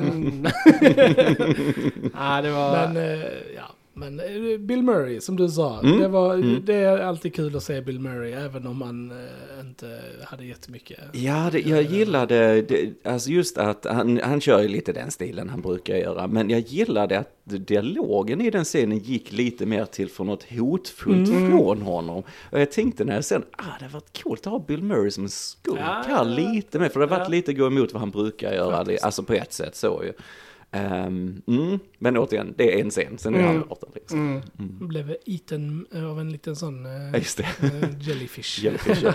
Ja, 2.13 2.41
det 2.41 2.51
var... 2.51 2.71
Men, 2.87 2.97
eh, 2.97 3.25
ja. 3.55 3.63
Men 3.93 4.19
eh, 4.19 4.57
Bill 4.59 4.83
Murray, 4.83 5.21
som 5.21 5.35
du 5.35 5.49
sa, 5.49 5.79
Mm. 5.83 5.99
det, 5.99 6.07
var, 6.07 6.33
Mm. 6.33 6.61
det 6.65 6.73
är 6.75 6.97
alltid 6.97 7.35
kul 7.35 7.55
att 7.57 7.63
se 7.63 7.81
Bill 7.81 7.99
Murray, 7.99 8.31
även 8.31 8.67
om 8.67 8.81
han 8.81 9.11
eh, 9.11 9.59
inte 9.61 9.99
hade 10.25 10.45
jättemycket. 10.45 10.99
Ja, 11.11 11.49
det, 11.51 11.59
jag 11.59 11.81
gillade 11.83 12.61
det, 12.61 12.93
alltså 13.03 13.29
just 13.29 13.57
att 13.57 13.85
han, 13.85 14.19
han 14.23 14.41
kör 14.41 14.61
ju 14.61 14.67
lite 14.67 14.93
den 14.93 15.11
stilen 15.11 15.49
han 15.49 15.61
brukar 15.61 15.95
göra, 15.95 16.27
men 16.27 16.49
jag 16.49 16.59
gillade 16.59 17.19
att 17.19 17.33
dialogen 17.43 18.41
i 18.41 18.49
den 18.49 18.63
scenen 18.63 18.97
gick 18.97 19.31
lite 19.31 19.65
mer 19.65 19.85
till 19.85 20.09
för 20.09 20.23
något 20.23 20.45
hotfullt 20.51 21.29
Mm. 21.29 21.49
från 21.51 21.81
honom. 21.81 22.23
Och 22.51 22.59
jag 22.61 22.71
tänkte 22.71 23.05
när 23.05 23.15
jag 23.15 23.25
sen, 23.25 23.43
ah 23.51 23.63
det 23.79 23.85
har 23.85 23.91
varit 23.91 24.23
coolt 24.23 24.47
att 24.47 24.51
ha 24.53 24.59
Bill 24.59 24.83
Murray 24.83 25.11
som 25.11 25.23
en 25.23 25.29
skurk 25.29 25.79
Ja, 25.79 26.03
här 26.07 26.25
lite 26.25 26.79
mer, 26.79 26.89
för 26.89 26.99
det 26.99 27.05
har 27.05 27.17
varit 27.17 27.27
ja. 27.27 27.31
lite 27.31 27.53
gå 27.53 27.67
emot 27.67 27.93
vad 27.93 27.99
han 27.99 28.11
brukar 28.11 28.53
göra, 28.53 28.77
Faktiskt. 28.77 29.03
alltså 29.03 29.23
på 29.23 29.33
ett 29.33 29.53
sätt 29.53 29.75
så 29.75 30.01
ju. 30.03 30.13
Ehm, 30.77 31.41
mm, 31.47 31.79
men 31.99 32.17
återigen, 32.17 32.53
det 32.57 32.73
är 32.75 32.81
en 32.81 32.89
scen, 32.89 33.17
sen 33.17 33.35
är 33.35 33.39
Mm. 33.39 33.51
han 33.55 33.67
borta 33.67 33.87
liksom. 33.95 34.19
Mm. 34.19 34.41
Han 34.79 34.87
blev 34.87 35.15
iten 35.25 35.85
av 36.09 36.19
en 36.19 36.31
liten 36.31 36.55
sån 36.55 36.83
det. 36.83 37.43
eh, 37.63 37.89
jellyfish. 37.99 38.59
Jellyfish, 38.63 39.03
ja. 39.03 39.11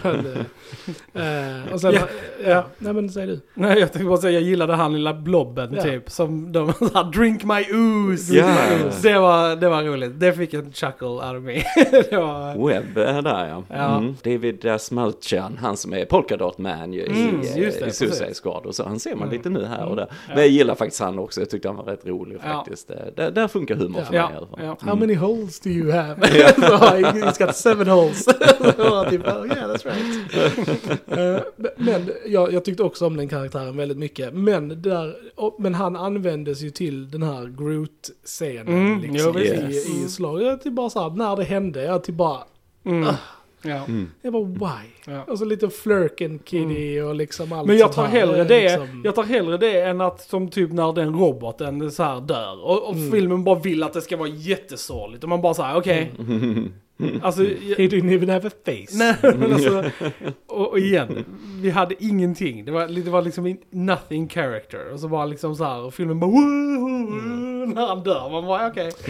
Eh, 1.15 1.73
och 1.73 1.81
sen, 1.81 1.93
Ja. 1.95 2.01
ja. 2.45 2.49
ja, 2.51 2.67
nej 2.79 2.93
men 2.93 3.11
säg 3.11 3.27
du. 3.27 3.41
Nej, 3.55 3.79
jag 3.79 3.93
tänkte 3.93 4.09
bara 4.09 4.17
säga, 4.17 4.33
jag 4.33 4.43
gillade 4.43 4.75
han 4.75 4.93
lilla 4.93 5.15
blobben 5.15 5.73
Ja. 5.77 5.83
typ. 5.83 6.11
Som 6.11 6.53
de 6.53 6.73
sa, 6.93 7.03
drink 7.03 7.45
my 7.45 7.65
ooze. 7.75 8.35
Ja. 8.35 8.57
Det, 9.03 9.19
var, 9.19 9.57
det 9.57 9.69
var 9.69 9.83
roligt. 9.83 10.21
Det 10.21 10.33
fick 10.33 10.55
en 10.55 10.73
chuckle 10.73 11.07
out 11.09 11.37
of 11.37 11.43
me. 11.43 11.53
det 12.11 12.17
var... 12.17 12.69
Webb 12.69 12.97
är 12.99 13.23
där 13.23 13.49
ja. 13.49 13.63
Ja. 13.69 13.99
Mm. 13.99 14.15
David 14.25 14.67
Smalchan, 14.81 15.59
han 15.61 15.77
som 15.77 15.93
är 15.95 16.05
Polka 16.05 16.37
Dot 16.37 16.59
Man 16.59 16.93
ju, 16.93 17.07
Mm, 17.07 17.41
i, 17.43 17.61
just 17.61 17.81
det, 17.81 17.87
i 17.87 17.91
Suicide. 17.91 18.35
Squad 18.43 18.67
och 18.67 18.75
så. 18.75 18.85
Han 18.85 19.01
ser 19.01 19.11
man 19.15 19.23
Mm. 19.23 19.33
lite 19.37 19.51
nu 19.51 19.65
här 19.65 19.87
och 19.87 19.97
där. 19.97 20.07
Ja. 20.11 20.17
Men 20.29 20.39
jag 20.39 20.49
gillar 20.49 20.75
faktiskt 20.75 21.01
han 21.03 21.19
också, 21.19 21.41
jag 21.41 21.51
tyckte 21.53 21.69
han 21.69 21.77
var 21.77 21.85
rätt 21.85 22.07
rolig 22.07 22.39
Ja. 22.45 22.53
faktiskt. 22.53 22.91
Eh, 22.91 22.97
Där, 23.17 23.31
där 23.31 23.49
funkar 23.49 23.75
humor 23.75 24.03
för 24.03 24.15
Ja, 24.15 24.27
mig 24.27 24.35
i 24.35 24.37
alla 24.37 24.47
fall. 24.47 24.61
ja. 24.63 24.77
How 24.81 24.97
many 24.97 25.15
holes 25.15 25.61
do 25.61 25.71
you 25.71 25.93
have? 25.93 26.15
He's 26.27 27.47
got 27.47 27.57
seven 27.57 27.89
holes. 27.89 28.25
Typ, 29.11 29.27
oh, 29.29 29.47
yeah, 29.47 29.71
that's 29.71 29.85
right. 29.85 31.07
Eh, 31.07 31.43
men 31.77 32.11
jag, 32.27 32.53
jag 32.53 32.65
tyckte 32.65 32.83
också 32.83 33.07
om 33.07 33.17
den 33.17 33.29
karaktären 33.29 33.77
väldigt 33.77 33.99
mycket. 33.99 34.35
Men, 34.35 34.83
där, 34.83 35.15
men 35.59 35.75
han 35.75 35.97
användes 35.97 36.61
ju 36.61 36.71
till 36.71 37.11
den 37.11 37.23
här 37.23 37.47
Groot-scenen. 37.47 38.69
Mm, 38.69 39.01
liksom, 39.01 39.33
jo, 39.37 39.41
i, 39.41 40.03
i 40.05 40.09
slaget. 40.09 40.47
Jag 40.47 40.61
till 40.63 40.73
bara 40.73 40.91
så 40.91 41.01
här, 41.03 41.11
när 41.17 41.37
det 41.37 41.45
hände, 41.45 41.83
jag 41.85 42.05
till 42.05 42.15
bara, 42.15 42.39
Mm. 42.85 43.15
Ja. 43.63 43.85
Mm. 43.85 44.11
jag 44.23 44.33
bara 44.33 44.45
why? 44.45 45.13
Ja. 45.13 45.25
Och 45.25 45.39
så 45.39 45.45
lite 45.45 45.69
flirken 45.71 46.39
kitty 46.39 47.01
och 47.01 47.15
liksom 47.15 47.53
allt 47.53 47.67
Men 47.69 47.79
jag 47.79 47.93
tar 47.93 48.07
hellre 48.07 48.45
det, 48.45 48.63
liksom- 48.63 49.03
jag 49.05 49.15
tar 49.15 49.23
hellre 49.23 49.57
det 49.57 49.81
än 49.81 50.01
att 50.01 50.21
som 50.21 50.49
typ 50.49 50.73
när 50.73 50.93
den 50.93 51.15
roboten 51.19 51.91
så 51.91 52.03
här 52.03 52.21
dör. 52.21 52.65
Och, 52.65 52.89
och 52.89 52.95
filmen 53.13 53.45
bara 53.45 53.59
vill 53.59 53.83
att 53.83 53.93
det 53.93 54.01
ska 54.03 54.17
vara 54.17 54.29
jättesorgligt. 54.29 55.23
Och 55.25 55.29
man 55.31 55.43
bara 55.43 55.55
säger 55.55 55.77
okej. 55.77 56.13
Alltså, 57.23 57.43
jag, 57.45 57.77
He 57.77 57.87
didn't 57.87 58.15
even 58.15 58.29
have 58.29 58.49
a 58.49 58.51
face. 58.65 58.99
nej 58.99 59.17
men 59.23 59.53
alltså. 59.53 59.85
Och, 60.47 60.69
och 60.71 60.79
igen, 60.79 61.25
vi 61.63 61.71
hade 61.71 61.95
ingenting. 62.05 62.65
Det 62.65 62.73
var, 62.73 62.87
det 63.05 63.11
var 63.11 63.23
liksom 63.23 63.47
in- 63.47 63.59
nothing 63.71 64.29
character. 64.29 64.93
Och 64.93 65.01
så 65.01 65.09
bara 65.09 65.27
liksom 65.27 65.57
så 65.57 65.65
här, 65.65 65.81
och 65.81 65.95
filmen 65.95 66.21
bara 66.21 66.31
"Woo!" 66.31 67.67
när 67.67 67.87
han 67.87 68.03
dör. 68.03 68.31
Man 68.31 68.47
bara 68.47 68.67
okej. 68.69 68.91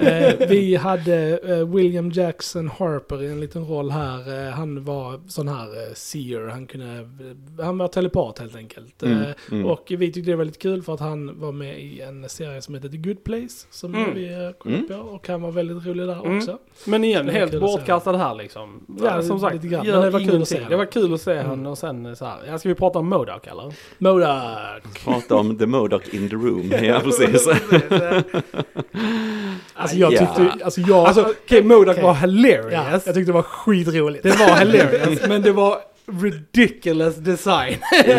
Eh, 0.00 0.48
vi 0.48 0.76
hade 0.76 1.38
eh, 1.38 1.68
William 1.74 2.10
Jackson 2.10 2.68
Harper 2.68 3.22
i 3.22 3.26
en 3.32 3.40
liten 3.40 3.64
roll 3.66 3.90
här. 3.90 4.46
Eh, 4.46 4.52
han 4.52 4.84
var 4.84 5.20
sån 5.28 5.48
här 5.48 5.64
eh, 5.88 5.94
seer, 5.94 6.40
han 6.48 6.66
kunde, 6.66 6.86
eh, 6.96 7.64
han 7.64 7.78
var 7.78 7.88
telepat 7.88 8.38
helt 8.38 8.56
enkelt. 8.56 9.02
Mm, 9.02 9.18
Eh, 9.18 9.28
mm. 9.52 9.66
Och 9.66 9.84
vi 9.88 10.12
tyckte 10.12 10.30
det 10.30 10.36
var 10.36 10.38
väldigt 10.38 10.58
kul 10.62 10.82
för 10.82 10.94
att 10.94 11.00
han 11.00 11.40
var 11.40 11.52
med 11.52 11.80
i 11.80 12.00
en 12.00 12.28
serie 12.28 12.62
som 12.62 12.74
heter 12.74 12.88
The 12.88 12.96
Good 12.96 13.24
Place, 13.24 13.66
som 13.70 13.94
Mm. 13.94 14.14
vi 14.14 14.32
eh, 14.32 14.50
kollade 14.58 14.78
Mm. 14.84 14.88
på. 14.88 14.94
Och 14.94 15.28
han 15.28 15.42
var 15.42 15.50
väldigt 15.50 15.86
rolig 15.86 16.06
där 16.06 16.24
Mm. 16.26 16.36
också. 16.38 16.58
Men 16.86 17.04
igen, 17.04 17.17
Det 17.26 17.32
var 17.32 17.38
helt 17.38 17.60
bortkastad 17.60 18.16
här 18.16 18.34
liksom. 18.34 18.80
Ja, 19.02 19.22
som 19.22 19.40
sagt, 19.40 19.54
lite 19.54 19.68
grann. 19.68 19.86
Men 19.86 20.00
det 20.00 20.10
var 20.10 20.20
kul 20.20 20.42
att 20.42 20.48
se 20.48 20.60
Det 20.68 20.76
var 20.76 20.84
kul 20.84 21.14
att 21.14 21.20
se 21.20 21.32
Mm. 21.32 21.46
honom 21.50 21.66
och 21.72 21.78
sen 21.78 22.16
så 22.16 22.24
här. 22.24 22.36
Ja, 22.48 22.58
ska 22.58 22.68
vi 22.68 22.74
prata 22.74 22.98
om 22.98 23.08
Modoc 23.08 23.40
eller? 23.46 23.72
Modoc! 23.98 24.28
Prata 25.04 25.34
om 25.36 25.58
The 25.58 25.66
Modoc 25.66 26.02
in 26.12 26.28
the 26.28 26.36
room, 26.36 26.72
ja 26.82 27.00
precis. 27.04 27.48
Alltså 29.74 29.96
jag 29.96 30.12
Ja. 30.12 30.18
tyckte, 30.18 30.64
alltså 30.64 30.80
jag... 30.80 31.06
Alltså, 31.06 31.32
okej, 31.44 31.62
Modoc 31.64 31.88
Okej. 31.92 32.02
var 32.02 32.10
ja, 32.10 32.14
hilarious. 32.14 33.06
jag 33.06 33.14
tyckte 33.14 33.20
det 33.20 33.32
var 33.32 33.42
skitroligt. 33.42 34.22
Det 34.22 34.28
var 34.30 34.56
hilarious, 34.64 35.20
men 35.28 35.42
det 35.42 35.52
var 35.52 35.78
ridiculous 36.22 37.16
design. 37.16 37.76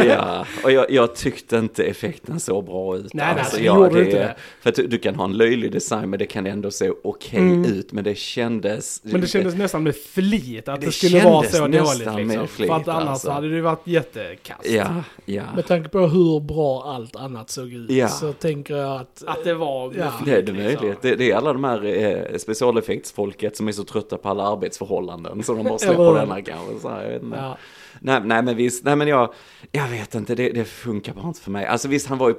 ja, 0.08 0.45
och 0.63 0.71
jag, 0.71 0.91
jag 0.91 1.15
tyckte 1.15 1.58
inte 1.58 1.84
effekten 1.84 2.39
så 2.39 2.62
bra 2.62 2.97
ut. 2.97 3.13
Nej, 3.13 3.34
nej, 3.36 3.45
det 3.54 3.63
ja, 3.63 3.75
gjorde 3.75 4.06
inte 4.06 4.19
det. 4.19 4.36
För 4.62 4.69
att 4.69 4.75
du, 4.75 4.88
du 4.88 4.97
kan 4.97 5.15
ha 5.15 5.25
en 5.25 5.38
löjlig 5.38 5.71
design 5.71 6.10
men 6.10 6.19
det 6.19 6.25
kan 6.25 6.45
ändå 6.47 6.71
se 6.71 6.91
okej 7.04 7.39
Mm. 7.39 7.65
ut. 7.65 7.91
Men 7.91 8.04
det 8.04 8.15
kändes... 8.17 9.02
Men 9.04 9.21
det 9.21 9.28
kändes 9.28 9.56
nästan 9.56 9.84
med 9.84 9.95
flit 9.95 10.67
att 10.67 10.80
det, 10.82 10.86
Det 10.88 10.91
skulle 10.91 11.23
vara 11.23 11.47
så 11.47 11.67
dåligt 11.67 12.06
med 12.06 12.28
liksom. 12.28 12.47
flit, 12.47 12.67
För 12.69 12.75
att 12.75 12.88
annars 12.88 13.10
alltså. 13.10 13.30
hade 13.32 13.49
det 13.49 13.62
varit 13.62 13.88
jättekast. 13.88 14.69
Ja, 14.69 15.04
ja. 15.25 15.43
Med 15.56 15.67
tanke 15.67 15.89
på 15.89 15.99
hur 15.99 16.39
bra 16.39 16.84
allt 16.95 17.15
annat 17.15 17.49
såg 17.49 17.73
ut 17.73 17.89
Ja. 17.91 18.08
så 18.08 18.34
tänker 18.34 18.75
jag 18.78 19.02
att... 19.02 19.23
Att 19.28 19.43
det 19.43 19.54
var 19.54 19.93
Ja. 19.97 20.12
flit, 20.12 20.25
Det 20.25 20.38
är 20.38 20.41
det 20.41 20.52
liksom. 20.52 20.82
möjligt. 20.86 21.02
Det, 21.02 21.15
det 21.15 21.32
är 21.32 21.36
alla 21.36 21.54
de 21.54 21.63
här 21.63 21.86
eh, 21.86 22.38
specialeffektsfolket 22.38 23.58
som 23.58 23.67
är 23.67 23.71
så 23.71 23.84
trötta 23.84 24.17
på 24.17 24.30
alla 24.30 24.43
arbetsförhållanden 24.47 25.43
så 25.43 25.54
de 25.54 25.63
bara 25.63 25.78
släpper 25.80 26.13
denna 26.13 26.41
kanske. 26.41 26.80
Så 26.82 26.89
här, 26.89 27.04
jag 27.04 27.10
vet 27.12 27.23
inte. 27.23 27.38
Ja. 27.38 27.58
Nej, 27.99 28.21
nej 28.25 28.43
men 28.43 28.55
visst, 28.55 28.85
nej 28.85 28.95
men 28.95 29.07
jag, 29.07 29.33
jag 29.71 29.88
vet 29.88 30.15
inte, 30.15 30.35
det, 30.35 30.49
det 30.49 30.65
funkar 30.65 31.13
bara 31.13 31.27
inte 31.27 31.41
för 31.41 31.51
mig. 31.51 31.65
Alltså 31.65 31.88
visst, 31.88 32.07
han 32.07 32.17
var 32.17 32.27
ju 32.29 32.33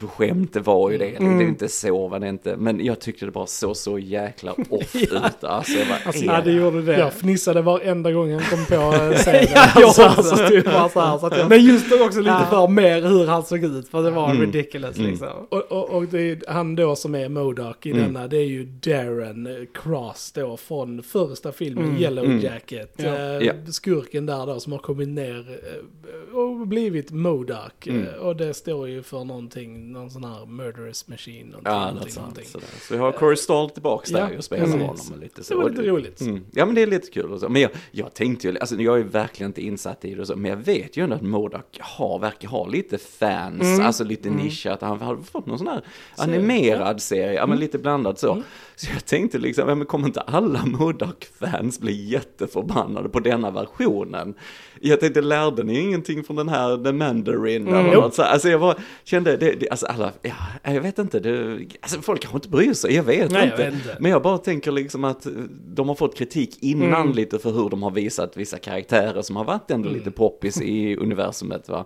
på, 0.00 0.06
skämt, 0.08 0.52
det 0.52 0.60
var 0.60 0.90
ju 0.90 0.98
det. 0.98 1.08
Mm. 1.16 1.38
Det 1.38 1.44
är 1.44 1.48
inte 1.48 1.68
så, 1.68 2.08
var 2.08 2.18
det 2.18 2.28
inte. 2.28 2.56
Men 2.56 2.84
jag 2.84 3.00
tyckte 3.00 3.24
det 3.24 3.30
bara 3.30 3.46
så 3.46 3.74
så 3.74 3.98
jäkla 3.98 4.52
off 4.52 4.94
ut. 4.96 5.12
Alltså, 5.44 5.72
jag 5.78 5.88
bara, 5.88 5.98
Alltså, 6.06 6.24
Ja, 6.24 6.40
det 6.44 6.52
gjorde 6.52 6.82
det. 6.82 6.98
Jag 6.98 7.12
fnissade 7.12 7.62
varenda 7.62 8.12
gång 8.12 8.32
han 8.32 8.42
kom 8.42 8.64
på 8.66 8.74
eh, 8.74 9.10
scenen. 9.14 9.46
Ja, 9.54 9.70
Alltså, 9.74 10.02
alltså, 10.02 10.22
så 10.36 10.36
här, 10.36 11.18
så 11.18 11.28
jag, 11.38 11.48
Men 11.48 11.64
just 11.64 11.90
då 11.90 12.04
också 12.04 12.18
lite 12.20 12.30
Ja. 12.30 12.46
för 12.50 12.68
mer 12.68 13.02
hur 13.02 13.26
han 13.26 13.42
såg 13.44 13.64
ut. 13.64 13.88
För 13.88 14.02
det 14.02 14.10
var 14.10 14.30
Mm. 14.30 14.40
ridiculous 14.40 14.98
Mm. 14.98 15.10
liksom. 15.10 15.28
och, 15.48 15.72
och, 15.72 15.90
och 15.90 16.04
det 16.06 16.18
är 16.30 16.52
han 16.52 16.76
då 16.76 16.96
som 16.96 17.14
är 17.14 17.28
Modoc 17.28 17.76
i 17.82 17.90
Mm. 17.90 18.02
denna, 18.02 18.28
det 18.28 18.36
är 18.36 18.44
ju 18.46 18.64
Darren 18.64 19.66
Cross 19.82 20.32
då 20.32 20.56
från 20.56 21.02
första 21.02 21.52
filmen 21.52 21.84
Mm. 21.84 21.96
Yellow 22.02 22.24
Mm. 22.24 22.40
Jacket. 22.40 22.94
Ja. 22.96 23.16
Ja. 23.42 23.52
Skurken 23.70 24.26
där 24.26 24.46
då 24.46 24.60
som 24.60 24.72
har 24.72 24.78
kommit 24.78 25.05
ner 25.06 25.58
eh, 25.62 26.36
och 26.38 26.66
blivit 26.66 27.10
Modoc. 27.10 27.58
Mm. 27.86 28.06
Eh, 28.06 28.14
Och 28.14 28.36
det 28.36 28.54
står 28.54 28.88
ju 28.88 29.02
för 29.02 29.24
någonting, 29.24 29.92
någon 29.92 30.10
sån 30.10 30.24
här 30.24 30.46
murderous 30.46 31.08
machine. 31.08 31.46
Någonting, 31.46 31.72
Ja, 31.72 31.80
någonting, 31.86 32.10
sånt. 32.12 32.26
någonting. 32.26 32.44
Sådär. 32.46 32.66
Så 32.88 32.94
vi 32.94 33.00
har 33.00 33.12
Corey 33.12 33.36
Stoll 33.36 33.70
tillbaks 33.70 34.10
där 34.10 34.30
Ja, 34.32 34.38
och 34.38 34.44
spelar 34.44 34.64
precis. 34.64 34.80
honom 34.80 35.20
lite 35.20 35.44
så. 35.44 35.54
Det 35.54 35.62
var 35.62 35.70
lite 35.70 35.82
roligt. 35.82 36.20
Mm. 36.20 36.44
Ja 36.52 36.66
men 36.66 36.74
det 36.74 36.82
är 36.82 36.86
lite 36.86 37.10
kul 37.10 37.32
och 37.32 37.40
så. 37.40 37.48
Men 37.48 37.62
jag, 37.62 37.70
jag 37.90 38.14
tänkte 38.14 38.48
ju, 38.48 38.58
alltså 38.58 38.76
jag 38.76 38.98
är 38.98 39.04
verkligen 39.04 39.50
inte 39.50 39.62
insatt 39.62 40.04
i 40.04 40.14
det 40.14 40.20
och 40.20 40.26
så, 40.26 40.36
men 40.36 40.50
jag 40.50 40.56
vet 40.58 40.96
ju 40.96 41.04
ändå 41.04 41.16
att 41.16 41.22
Modoc 41.22 41.62
har, 41.80 42.18
verkar 42.18 42.48
ha 42.48 42.66
lite 42.66 42.98
fans, 42.98 43.62
Mm. 43.62 43.86
alltså 43.86 44.04
lite 44.04 44.28
Mm. 44.28 44.40
nischat. 44.44 44.80
Han 44.82 45.00
har 45.00 45.16
fått 45.16 45.46
någon 45.46 45.58
sån 45.58 45.68
här 45.68 45.82
animerad 46.16 47.02
serie, 47.02 47.32
ja 47.32 47.46
men 47.46 47.58
lite 47.58 47.78
blandat 47.78 48.18
så. 48.18 48.32
Mm. 48.32 48.44
Så 48.76 48.86
jag 48.94 49.04
tänkte 49.06 49.38
liksom, 49.38 49.68
ja, 49.68 49.74
men 49.74 49.86
kommer 49.86 50.06
inte 50.06 50.20
alla 50.20 50.66
Modoc-fans 50.66 51.80
bli 51.80 52.08
jätteförbannade 52.08 53.08
på 53.08 53.20
denna 53.20 53.50
versionen? 53.50 54.34
Jag 54.80 54.95
tänkte, 55.00 55.20
lärde 55.20 55.62
ni 55.62 55.80
ingenting 55.80 56.24
från 56.24 56.36
den 56.36 56.48
här 56.48 56.84
The 56.84 56.92
Mandarin 56.92 57.68
Mm. 57.68 57.74
eller 57.86 57.94
något 57.94 58.14
så? 58.14 58.22
Alltså 58.22 58.48
jag 58.48 58.60
bara 58.60 58.74
kände, 59.04 59.36
det, 59.36 59.52
det, 59.60 59.70
alltså 59.70 59.86
alla, 59.86 60.12
ja, 60.22 60.32
jag 60.74 60.80
vet 60.80 60.98
inte, 60.98 61.20
det, 61.20 61.58
alltså 61.80 62.00
folk 62.00 62.20
kanske 62.20 62.36
inte 62.36 62.48
bryr 62.48 62.72
sig, 62.72 62.94
jag 62.94 63.02
vet 63.02 63.30
Nej, 63.30 63.40
jag 63.40 63.46
inte. 63.46 63.64
vet 63.64 63.74
inte. 63.74 63.96
Men 64.00 64.10
jag 64.10 64.22
bara 64.22 64.38
tänker 64.38 64.72
liksom 64.72 65.04
att 65.04 65.26
de 65.66 65.88
har 65.88 65.94
fått 65.94 66.16
kritik 66.18 66.58
innan 66.60 67.02
Mm. 67.02 67.12
lite 67.16 67.38
för 67.38 67.50
hur 67.50 67.70
de 67.70 67.82
har 67.82 67.90
visat 67.90 68.36
vissa 68.36 68.58
karaktärer 68.58 69.22
som 69.22 69.36
har 69.36 69.44
varit 69.44 69.70
ändå 69.70 69.88
lite 69.88 70.10
poppis 70.10 70.60
i 70.62 70.96
universumet 70.96 71.68
va. 71.68 71.84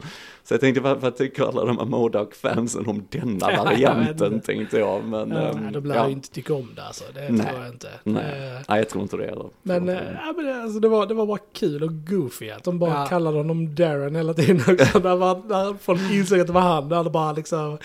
Så 0.50 0.54
jag 0.54 0.60
tänkte, 0.60 0.80
vad, 0.80 1.00
vad 1.00 1.16
tycker 1.16 1.42
alla 1.48 1.64
de 1.64 1.78
här 1.78 1.84
Modoc-fansen 1.84 2.86
om 2.86 3.06
denna 3.10 3.52
Ja, 3.52 3.64
varianten, 3.64 4.40
tänkte 4.40 4.78
jag. 4.78 5.04
Men, 5.04 5.30
Ja, 5.30 5.36
ehm, 5.36 5.72
de 5.72 5.84
lär 5.84 5.94
ja. 5.94 6.06
ju 6.06 6.12
inte 6.12 6.30
tycka 6.30 6.54
om 6.54 6.68
det 6.76 6.82
alltså, 6.82 7.04
det 7.14 7.20
Nej. 7.30 7.46
tror 7.46 7.60
jag 7.62 7.68
inte. 7.72 7.88
Nej. 8.04 8.22
Eh, 8.24 8.60
Nej, 8.68 8.78
jag 8.78 8.88
tror 8.88 9.02
inte 9.02 9.16
det 9.16 9.24
heller. 9.26 9.46
Men, 9.62 9.88
eh, 9.88 9.94
ja, 10.26 10.32
men 10.36 10.44
det, 10.46 10.62
alltså, 10.62 10.80
det, 10.80 10.88
var, 10.88 11.06
det 11.06 11.14
var 11.14 11.26
bara 11.26 11.38
kul 11.52 11.82
och 11.82 11.90
goofy 12.10 12.50
att 12.50 12.64
de 12.64 12.78
bara 12.78 12.90
Ja. 12.90 13.06
kallade 13.06 13.36
honom 13.36 13.74
Darren 13.74 14.14
hela 14.16 14.34
tiden 14.34 14.56
också. 14.74 14.98
när, 14.98 15.16
man, 15.16 15.42
när 15.48 15.74
folk 15.82 16.00
insåg 16.12 16.40
att 16.40 16.46
det 16.46 16.52
var 16.52 16.60
han, 16.60 16.88
där 16.88 17.04
det 17.04 17.10
bara 17.10 17.32
liksom 17.32 17.78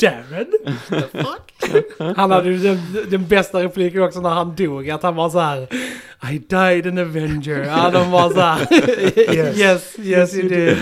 Darren? 0.00 0.46
The 0.88 1.00
fuck? 1.00 1.82
Han 2.16 2.30
hade 2.30 2.50
ju 2.50 2.58
den, 2.58 2.78
den 3.10 3.26
bästa 3.28 3.62
repliken 3.62 4.02
också 4.02 4.20
när 4.20 4.30
han 4.30 4.54
dog, 4.56 4.90
att 4.90 5.02
han 5.02 5.14
var 5.16 5.30
så 5.30 5.38
här 5.38 5.68
I 6.30 6.38
died 6.38 6.86
an 6.86 6.98
Avenger. 6.98 7.64
Ja, 7.64 7.90
de 7.90 8.10
var 8.10 8.30
så 8.30 8.40
här 8.40 8.68
yes, 9.34 9.58
yes, 9.58 9.98
yes 9.98 10.34
you 10.34 10.48
did. 10.48 10.76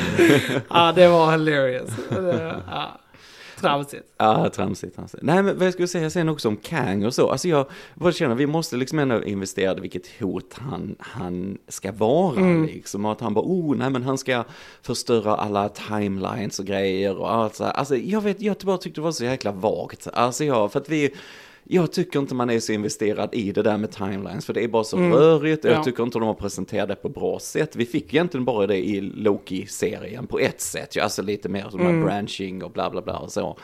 Ja, 0.70 0.92
det 0.92 1.08
var 1.08 1.32
hilarious. 1.32 1.90
Ja, 2.10 3.00
tramsigt. 3.60 4.02
Ja, 4.18 4.50
tramsigt, 4.50 4.96
tramsigt. 4.96 5.22
Nej, 5.22 5.42
men 5.42 5.58
vad 5.58 5.66
jag 5.66 5.72
skulle 5.72 5.88
säga 5.88 6.10
sen 6.10 6.28
också 6.28 6.48
om 6.48 6.56
Kang 6.56 7.04
och 7.06 7.14
så. 7.14 7.30
Alltså 7.30 7.48
jag 7.48 7.66
bara 7.94 8.12
känner, 8.12 8.34
vi 8.34 8.46
måste 8.46 8.76
liksom 8.76 8.98
ändå 8.98 9.24
investera 9.24 9.76
i 9.76 9.80
vilket 9.80 10.06
hot 10.20 10.54
han, 10.54 10.96
han 10.98 11.58
ska 11.68 11.92
vara 11.92 12.36
Mm. 12.36 12.66
liksom. 12.66 13.04
Och 13.06 13.12
att 13.12 13.20
han 13.20 13.34
bara, 13.34 13.44
oh, 13.44 13.76
nej 13.76 13.90
men 13.90 14.02
han 14.02 14.18
ska 14.18 14.44
förstöra 14.82 15.34
alla 15.34 15.68
timelines 15.68 16.58
och 16.58 16.66
grejer 16.66 17.16
och 17.16 17.32
allt 17.34 17.54
så 17.54 17.64
här. 17.64 17.72
Alltså 17.72 17.96
jag 17.96 18.20
vet, 18.20 18.40
jag 18.42 18.56
bara 18.64 18.78
tyckte 18.78 19.00
det 19.00 19.04
var 19.04 19.12
så 19.12 19.24
jäkla 19.24 19.52
vagt. 19.52 20.08
Alltså 20.12 20.44
jag, 20.44 20.72
för 20.72 20.80
att 20.80 20.88
vi, 20.88 21.14
jag 21.72 21.92
tycker 21.92 22.18
inte 22.18 22.34
man 22.34 22.50
är 22.50 22.60
så 22.60 22.72
investerad 22.72 23.34
i 23.34 23.52
det 23.52 23.62
där 23.62 23.78
med 23.78 23.90
timelines, 23.90 24.46
för 24.46 24.52
det 24.52 24.64
är 24.64 24.68
bara 24.68 24.84
så 24.84 24.96
Mm. 24.96 25.12
rörigt 25.12 25.64
jag 25.64 25.72
Ja. 25.74 25.84
tycker 25.84 26.02
inte 26.02 26.18
de 26.18 26.26
har 26.26 26.34
presenterat 26.34 26.88
det 26.88 26.94
på 26.96 27.08
bra 27.08 27.38
sätt. 27.38 27.76
Vi 27.76 27.86
fick 27.86 28.14
egentligen 28.14 28.44
bara 28.44 28.66
det 28.66 28.76
i 28.76 29.00
Loki-serien 29.00 30.26
på 30.26 30.38
ett 30.38 30.60
sätt, 30.60 30.96
ju. 30.96 31.00
alltså 31.00 31.22
lite 31.22 31.48
mer 31.48 31.66
som 31.70 31.80
Mm. 31.80 32.04
branching 32.04 32.64
och 32.64 32.70
bla 32.70 32.90
bla 32.90 33.02
bla 33.02 33.18
och 33.18 33.32
så. 33.32 33.56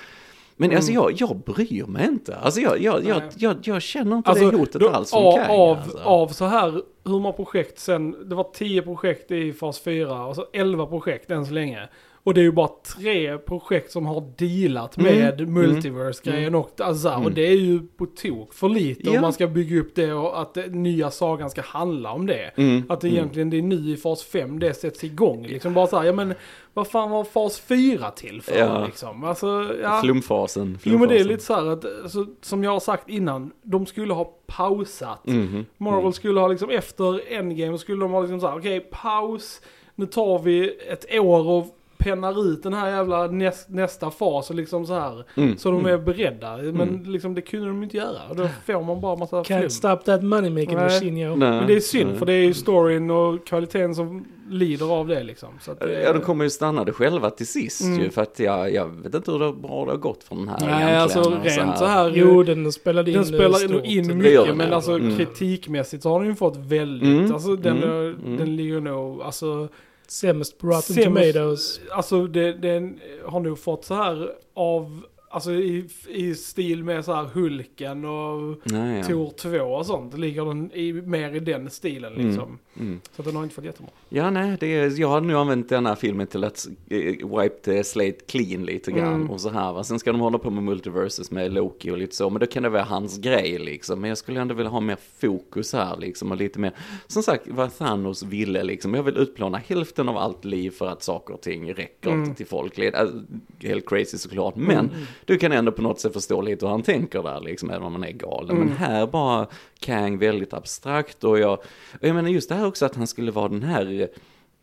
Men 0.57 0.77
alltså 0.77 0.93
jag, 0.93 1.13
jag 1.17 1.37
bryr 1.37 1.85
mig 1.87 2.07
inte. 2.09 2.37
Alltså 2.37 2.61
jag, 2.61 2.81
jag, 2.83 3.05
jag, 3.05 3.23
jag, 3.37 3.57
jag 3.63 3.83
känner 3.83 4.17
inte 4.17 4.31
Alltså, 4.31 4.51
det 4.51 4.57
hotet 4.57 4.81
då- 4.81 4.89
alls 4.89 5.13
av, 5.15 5.37
Kang. 5.37 5.51
av, 5.51 5.77
alltså. 5.79 5.99
av 5.99 6.29
så 6.29 6.45
här, 6.45 6.71
hur 7.05 7.21
många 7.21 7.33
projekt 7.33 7.79
sen, 7.79 8.29
det 8.29 8.35
var 8.35 8.47
10 8.55 8.83
projekt 8.83 9.31
i 9.31 9.53
fas 9.53 9.81
4 9.81 10.25
och 10.27 10.37
så 10.37 10.47
11 10.53 10.87
projekt 10.87 11.31
än 11.31 11.47
så 11.47 11.53
länge. 11.53 11.89
Och 12.27 12.35
det 12.35 12.41
är 12.41 12.43
ju 12.43 12.53
bara 12.53 12.71
tre 12.97 13.39
projekt 13.39 13.91
som 13.93 14.07
har 14.07 14.25
dealat 14.39 14.97
Mm. 14.99 15.19
med 15.19 15.49
multiverse-grejen 15.49 16.55
och, 16.55 16.81
alltså, 16.81 17.03
så 17.03 17.09
här, 17.09 17.17
och 17.17 17.23
Mm. 17.23 17.35
det 17.35 17.47
är 17.47 17.57
ju 17.57 17.81
på 17.97 18.07
tok 18.07 18.55
för 18.55 18.69
lite 18.69 19.01
Ja. 19.05 19.15
om 19.17 19.21
man 19.21 19.33
ska 19.33 19.47
bygga 19.47 19.81
upp 19.81 19.95
det 19.95 20.13
och 20.13 20.41
att 20.41 20.55
det, 20.55 20.67
nya 20.67 21.11
sagan 21.11 21.51
ska 21.51 21.63
handla 21.63 22.13
om 22.13 22.27
det. 22.27 22.51
Mm, 22.57 22.83
Att 22.89 23.01
det 23.01 23.07
mm. 23.09 23.19
egentligen 23.19 23.51
det 23.51 23.59
är 23.59 23.63
nu 23.63 23.91
i 23.93 23.97
fas 23.97 24.23
5 24.25 24.59
det 24.59 24.75
sätts 24.75 25.05
igång. 25.05 25.47
Liksom 25.47 25.75
bara 25.75 25.87
så 25.87 25.97
här, 25.99 26.05
ja 26.05 26.13
men 26.13 26.35
vad 26.75 26.87
fan 26.89 27.11
var 27.11 27.25
fas 27.25 27.61
4 27.61 28.11
till 28.11 28.43
för 28.43 28.59
Ja. 28.59 28.87
liksom? 28.87 29.25
Alltså, 29.25 29.75
ja. 29.83 30.01
Flumfasen. 30.03 30.79
Jo 30.83 30.99
men 30.99 31.09
det 31.09 31.19
är 31.19 31.25
lite 31.25 31.45
så 31.45 31.55
här 31.55 31.67
att, 31.67 31.85
alltså, 32.03 32.27
som 32.43 32.65
jag 32.65 32.71
har 32.71 32.81
sagt 32.81 33.09
innan, 33.09 33.53
de 33.63 33.87
skulle 33.87 34.13
ha 34.15 34.25
pausat. 34.47 35.27
Mhm, 35.27 35.65
Marvel 35.79 36.01
mm. 36.01 36.13
skulle 36.13 36.41
ha 36.41 36.49
liksom 36.49 36.71
efter 36.71 37.33
Endgame 37.33 37.79
skulle 37.79 38.01
de 38.05 38.13
ha 38.13 38.21
liksom 38.21 38.41
så 38.41 38.47
här, 38.49 38.59
okej 38.59 38.81
paus, 38.81 39.61
nu 39.95 40.07
tar 40.07 40.39
vi 40.39 40.77
ett 40.89 41.15
år 41.21 41.49
och 41.49 41.76
pennar 42.11 42.47
ut 42.53 42.63
den 42.63 42.75
här 42.75 42.91
jävla 42.91 43.27
näst, 43.27 43.69
nästa 43.69 44.11
fas 44.11 44.51
och 44.51 44.57
liksom 44.57 44.87
så 44.87 44.95
här. 44.95 45.25
Mm, 45.37 45.57
Så 45.59 45.71
de 45.71 45.81
mm. 45.81 45.93
är 45.93 45.99
beredda. 45.99 46.57
Men 46.57 47.05
liksom 47.07 47.35
det 47.35 47.41
kunde 47.41 47.67
de 47.67 47.83
inte 47.83 47.97
göra. 47.97 48.19
Och 48.31 48.37
då 48.37 48.49
får 48.67 48.85
man 48.85 49.01
bara 49.01 49.17
massa 49.17 49.45
flum. 49.45 49.59
Can't 49.59 49.69
stop 49.69 49.97
that 49.97 50.23
money 50.23 50.51
making 50.51 50.75
Nej. 50.77 50.85
machine 50.85 51.19
yo. 51.19 51.37
Nej, 51.37 51.51
Men 51.51 51.67
det 51.67 51.77
är 51.77 51.81
synd 51.81 52.11
nej. 52.11 52.19
för 52.19 52.27
det 52.27 52.33
är 52.33 52.45
ju 52.45 52.55
storyn 52.55 53.11
och 53.11 53.47
kvaliteten 53.47 53.95
som 53.95 54.25
lider 54.51 54.93
av 54.93 55.07
det 55.09 55.23
liksom. 55.23 55.49
Så 55.61 55.71
att 55.73 55.81
det, 55.81 56.03
Ja, 56.03 56.13
de 56.13 56.21
kommer 56.21 56.45
ju 56.45 56.51
stanna 56.51 56.85
det 56.85 56.93
själva 56.93 57.31
till 57.31 57.47
sist 57.47 57.81
Mm. 57.85 58.01
ju, 58.01 58.11
för 58.11 58.23
att 58.23 58.39
jag, 58.39 58.73
jag 58.75 58.87
vet 59.03 59.15
inte 59.15 59.31
hur 59.33 59.39
det, 59.39 59.53
bra 59.53 59.85
det 59.85 59.91
har 59.91 59.99
gått 59.99 60.25
från 60.25 60.39
den 60.39 60.49
här 60.49 60.59
Nej 60.61 60.69
egentligen, 60.69 61.01
alltså 61.03 61.61
rent 61.61 61.79
så 61.79 61.85
här. 61.85 62.13
Jo, 62.15 62.43
den 62.43 62.73
spelade 62.73 63.11
in 63.11 63.17
Den 63.17 63.25
spelar 63.27 63.69
nog 63.73 63.85
in 63.85 64.19
mycket 64.19 64.57
men 64.57 64.73
alltså 64.73 64.93
Mm. 64.93 65.17
kritikmässigt 65.17 66.03
så 66.03 66.11
har 66.11 66.21
den 66.21 66.29
ju 66.29 66.35
fått 66.35 66.57
väldigt, 66.57 67.09
Mm. 67.19 67.33
alltså 67.33 67.57
den, 67.57 67.83
Mm. 67.83 68.17
Mm. 68.25 68.37
den 68.37 68.57
ligger 68.57 68.81
nog, 68.81 69.23
alltså 69.23 69.69
Sämst 70.11 70.59
på 70.59 70.67
Rotten 70.67 70.83
Sämst- 70.97 71.05
Tomatoes. 71.05 71.81
Alltså 71.91 72.27
det, 72.27 72.53
den 72.53 73.01
har 73.25 73.41
nog 73.41 73.59
fått 73.59 73.85
så 73.85 73.95
här 73.95 74.33
av, 74.55 75.05
alltså 75.29 75.53
i, 75.53 75.89
i 76.09 76.35
stil 76.35 76.85
med 76.85 77.05
så 77.05 77.13
här 77.15 77.25
Hulken 77.25 78.05
och 78.05 78.57
Nej, 78.65 78.99
ja. 78.99 79.05
Tor 79.07 79.31
2 79.31 79.59
och 79.59 79.87
sånt. 79.87 80.19
Ligger 80.19 80.45
den 80.45 80.73
i, 80.73 80.93
mer 80.93 81.35
i 81.35 81.41
den 81.41 81.71
stilen 81.71 82.13
Mm. 82.15 82.27
liksom. 82.27 82.59
Mm. 82.81 83.01
Så 83.17 83.23
att 83.23 83.27
den 83.27 83.37
har 83.37 83.43
inte 83.43 83.55
fått 83.55 83.65
jättebra. 83.65 83.91
Ja, 84.09 84.31
nej, 84.31 84.57
det 84.61 84.67
är, 84.67 85.01
jag 85.01 85.09
har 85.09 85.21
nu 85.21 85.37
använt 85.37 85.69
den 85.69 85.87
här 85.87 85.95
filmen 85.95 86.27
till 86.27 86.45
att 86.45 86.67
eh, 86.91 86.99
wipe 87.41 87.59
the 87.65 87.85
slate 87.85 88.13
clean 88.27 88.65
lite 88.65 88.93
grann 88.93 89.15
Mm. 89.15 89.31
och 89.31 89.41
så 89.41 89.51
här. 89.51 89.73
Va? 89.73 89.85
Sen 89.85 89.99
ska 89.99 90.13
de 90.13 90.21
hålla 90.21 90.39
på 90.39 90.51
med 90.51 90.63
multiverses 90.63 91.31
med 91.31 91.53
Loki 91.53 91.91
och 91.91 91.99
lite 91.99 92.17
så, 92.17 92.31
men 92.31 92.41
då 92.41 92.47
kan 92.47 92.63
det 92.63 92.69
vara 92.69 92.83
hans 92.83 93.19
grej 93.19 93.59
liksom. 93.59 94.01
Men 94.01 94.09
jag 94.09 94.19
skulle 94.19 94.41
ändå 94.41 94.55
vilja 94.55 94.71
ha 94.71 94.81
mer 94.81 94.99
fokus 95.21 95.73
här 95.73 95.97
liksom 95.97 96.31
och 96.31 96.37
lite 96.37 96.59
mer, 96.59 96.73
som 97.07 97.23
sagt, 97.23 97.43
vad 97.49 97.79
Thanos 97.79 98.23
ville 98.23 98.63
liksom. 98.63 98.95
Jag 98.95 99.03
vill 99.03 99.17
utplåna 99.17 99.59
hälften 99.59 100.09
av 100.09 100.17
allt 100.17 100.45
liv 100.45 100.71
för 100.71 100.87
att 100.87 101.03
saker 101.03 101.35
och 101.35 101.41
ting 101.41 101.75
räcker 101.75 102.11
Mm. 102.11 102.35
till 102.35 102.47
folk. 102.47 102.79
Alltså, 102.79 103.23
helt 103.63 103.89
crazy 103.89 104.19
såklart, 104.19 104.57
men 104.57 104.91
du 105.25 105.39
kan 105.39 105.53
ändå 105.53 105.73
på 105.73 105.83
något 105.83 106.01
sätt 106.01 106.13
förstå 106.13 106.41
lite 106.41 106.67
hur 106.67 106.71
han 106.71 106.83
tänker 106.83 107.23
där 107.23 107.41
liksom, 107.41 107.71
även 107.71 107.83
om 107.83 107.93
han 107.93 108.05
är 108.05 108.11
galen. 108.13 108.57
Men 108.57 108.69
här 108.73 109.07
bara 109.07 109.47
Kang 109.81 110.19
väldigt 110.19 110.53
abstrakt 110.55 111.25
och 111.25 111.39
jag, 111.39 111.53
och 112.01 112.05
jag 112.09 112.15
menar 112.15 112.29
just 112.31 112.49
det 112.49 112.55
här 112.55 112.67
också 112.67 112.87
att 112.87 112.95
han 112.97 113.07
skulle 113.07 113.31
vara 113.31 113.49
den 113.49 113.63
här 113.63 114.09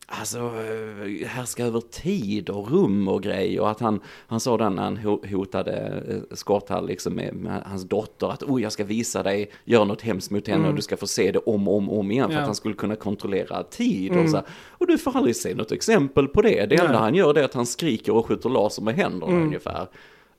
Alltså, 0.08 0.38
eh, 0.38 1.28
härska 1.28 1.66
över 1.66 1.82
tid 1.82 2.50
och 2.50 2.72
rum 2.72 3.08
och 3.08 3.24
grej 3.24 3.60
och 3.60 3.70
att 3.72 3.80
han, 3.80 4.00
han 4.28 4.40
sa 4.40 4.58
den 4.58 4.74
när 4.76 4.84
han 4.84 4.98
ho- 4.98 5.32
hotade 5.36 6.04
eh, 6.10 6.36
Scott 6.36 6.70
här 6.70 6.82
liksom 6.82 7.14
med, 7.14 7.34
med 7.36 7.64
hans 7.66 7.84
dotter 7.90 8.28
att 8.28 8.44
oh 8.44 8.62
jag 8.62 8.72
ska 8.72 8.84
visa 8.84 9.24
dig, 9.24 9.52
göra 9.66 9.84
något 9.86 10.02
hemskt 10.02 10.32
mot 10.32 10.48
henne 10.48 10.68
och 10.68 10.76
du 10.76 10.82
ska 10.82 10.98
få 10.98 11.08
se 11.08 11.32
det 11.32 11.40
om 11.40 11.68
och 11.68 11.78
om, 11.78 11.90
om 11.90 12.12
igen 12.12 12.28
för 12.30 12.34
Ja. 12.36 12.40
att 12.40 12.46
han 12.46 12.56
skulle 12.56 12.76
kunna 12.76 12.96
kontrollera 12.96 13.64
tid 13.64 14.12
och 14.12 14.18
Mm. 14.18 14.28
så 14.32 14.38
här. 14.38 14.46
Och 14.70 14.88
du 14.88 14.98
får 14.98 15.18
aldrig 15.18 15.36
se 15.36 15.56
något 15.56 15.72
exempel 15.72 16.28
på 16.28 16.42
det. 16.42 16.66
Det 16.66 16.76
enda 16.76 16.92
Nej. 16.92 17.02
han 17.02 17.16
gör 17.16 17.34
det 17.34 17.42
är 17.42 17.46
att 17.46 17.54
han 17.54 17.66
skriker 17.66 18.16
och 18.16 18.26
skjuter 18.26 18.50
laser 18.50 18.82
med 18.82 18.96
händerna 18.96 19.32
Mm. 19.32 19.44
ungefär. 19.44 19.88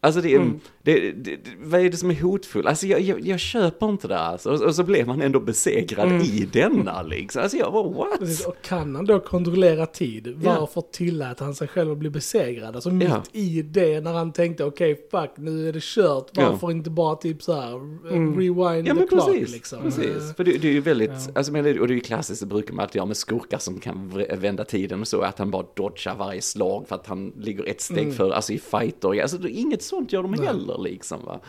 Alltså 0.05 0.21
det, 0.21 0.33
är- 0.33 0.37
Mm. 0.37 0.61
det, 0.83 1.13
det, 1.13 1.39
vad 1.63 1.81
är 1.81 1.91
det 1.91 1.97
som 1.97 2.11
är 2.11 2.21
hotfullt? 2.23 2.67
Alltså 2.67 2.87
jag, 2.87 3.01
jag, 3.01 3.21
jag 3.27 3.41
köper 3.41 3.89
inte 3.89 4.09
det 4.09 4.19
alltså. 4.19 4.51
Och, 4.51 4.61
och 4.63 4.75
så 4.75 4.83
blev 4.83 5.07
man 5.07 5.23
ändå 5.23 5.41
besegrad 5.41 6.07
Mm. 6.09 6.23
i 6.23 6.49
denna 6.53 7.03
liksom. 7.03 7.43
Alltså 7.43 7.57
jag 7.59 7.73
bara 7.73 7.89
what? 7.89 8.19
Precis, 8.19 8.47
och 8.47 8.57
kan 8.63 8.95
han 8.97 9.07
då 9.07 9.21
kontrollera 9.21 9.87
tid, 9.87 10.35
varför 10.37 10.81
tillät 10.93 11.41
han 11.41 11.55
sig 11.55 11.69
själv 11.69 11.93
att 11.93 11.99
bli 11.99 12.11
besegrad? 12.11 12.75
Alltså 12.75 12.91
mitt 12.91 13.09
Ja. 13.09 13.23
i 13.33 13.63
det 13.63 14.01
när 14.01 14.13
han 14.13 14.33
tänkte 14.33 14.65
okej 14.65 15.07
fuck 15.11 15.31
nu 15.37 15.69
är 15.69 15.73
det 15.73 15.83
kört, 15.83 16.27
Ja. 16.33 16.51
varför 16.51 16.71
inte 16.71 16.91
bara 16.91 17.17
typ 17.17 17.43
så 17.43 17.53
här 17.61 17.75
Mm. 17.75 18.37
rewind 18.39 18.89
Ja 18.89 18.95
the 18.95 18.99
men 19.01 19.09
clock 19.09 19.27
precis, 19.27 19.53
liksom. 19.53 19.83
precis. 19.83 20.37
För 20.37 20.45
det, 20.45 20.59
det 20.59 20.69
är 20.69 20.73
ju 20.73 20.81
väldigt, 20.81 21.11
Ja. 21.11 21.33
alltså 21.35 21.53
men 21.53 21.65
det, 21.65 21.81
och 21.81 21.87
det 21.89 21.93
är 21.93 21.97
ju 21.97 22.01
klassiskt, 22.01 22.41
det 22.41 22.47
brukar 22.47 22.75
man 22.75 22.83
alltid 22.83 22.97
göra 22.97 23.07
med 23.07 23.17
skurkar 23.17 23.59
som 23.59 23.81
kan 23.81 24.25
vända 24.39 24.65
tiden 24.65 25.01
och 25.01 25.09
så, 25.09 25.21
att 25.21 25.39
han 25.39 25.51
bara 25.51 25.65
dodgar 25.77 26.15
varje 26.19 26.43
slag 26.43 26.85
för 26.89 26.95
att 26.95 27.07
han 27.07 27.33
ligger 27.41 27.65
ett 27.69 27.81
steg 27.81 27.99
Mm. 27.99 28.15
för, 28.15 28.31
alltså 28.31 28.53
i 28.53 28.59
fighter, 28.59 29.23
alltså 29.23 29.39
det, 29.39 29.51
inget 29.51 29.83
sånt 29.95 30.13
gör 30.13 30.23
de 30.23 30.31
Nej. 30.31 30.47
heller 30.47 30.79
liksom 30.79 31.25
va. 31.25 31.41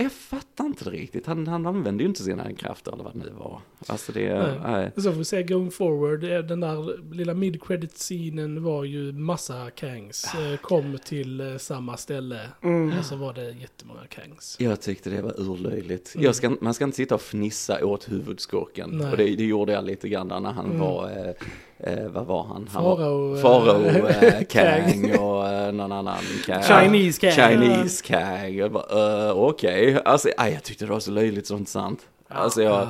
Jag 0.00 0.12
fattar 0.12 0.64
inte 0.64 0.84
det 0.84 0.90
riktigt, 0.90 1.26
han, 1.26 1.46
han 1.46 1.66
använde 1.66 2.02
ju 2.02 2.08
inte 2.08 2.22
sina 2.22 2.52
krafter 2.52 2.92
eller 2.92 3.04
vad 3.04 3.12
det 3.14 3.18
nu 3.18 3.30
var. 3.38 3.60
Alltså 3.86 4.12
det, 4.12 4.58
Nej. 4.66 4.90
Så 4.96 5.02
får 5.02 5.10
vi 5.18 5.24
se 5.24 5.42
going 5.42 5.70
forward, 5.70 6.24
eh, 6.24 6.38
den 6.38 6.60
där 6.60 7.12
lilla 7.14 7.34
mid-credit 7.34 7.92
scenen 7.94 8.62
var 8.62 8.84
ju 8.84 9.12
massa 9.12 9.70
Kangs, 9.70 10.34
Ah, 10.34 10.52
eh, 10.52 10.56
kom 10.56 10.98
till 11.04 11.40
eh, 11.40 11.56
samma 11.56 11.96
ställe. 11.96 12.40
Mm. 12.62 12.98
Och 12.98 13.04
så 13.04 13.16
var 13.16 13.32
det 13.34 13.50
jättemånga 13.50 14.00
Kangs. 14.08 14.56
Jag 14.60 14.80
tyckte 14.80 15.10
det 15.10 15.22
var 15.22 15.40
urlöjligt. 15.40 16.14
Mm. 16.14 16.32
Ska, 16.34 16.56
man 16.60 16.74
ska 16.74 16.84
inte 16.84 16.96
sitta 16.96 17.14
och 17.14 17.20
fnissa 17.22 17.84
åt 17.86 18.12
huvudskurken. 18.12 18.90
Nej. 18.92 19.10
Och 19.10 19.16
det, 19.16 19.24
det 19.36 19.44
gjorde 19.44 19.72
jag 19.72 19.84
lite 19.84 20.08
grann 20.08 20.28
när 20.28 20.52
han 20.52 20.64
Mm. 20.66 20.78
var, 20.78 21.10
eh, 21.10 21.92
eh, 21.92 22.08
vad 22.08 22.26
var 22.26 22.44
han? 22.44 22.68
han 22.72 22.82
Farao, 22.84 23.36
Farao 23.36 23.84
eh, 24.08 24.42
Kang. 24.48 25.18
Och 25.18 25.48
eh, 25.48 25.72
någon 25.72 25.92
annan 25.92 26.18
Kang. 26.46 26.62
Chinese 26.62 27.20
Kang. 27.20 27.32
Chinese 27.32 28.04
Kang. 28.04 28.72
Bara, 28.72 29.32
Alltså, 30.04 30.28
aj, 30.36 30.52
jag 30.52 30.62
tyckte 30.64 30.84
det 30.84 30.92
var 30.92 31.00
så 31.00 31.10
löjligt 31.10 31.46
sånt 31.46 31.68
sant. 31.68 32.00
Alltså 32.28 32.62
jag, 32.62 32.72
Ja. 32.72 32.88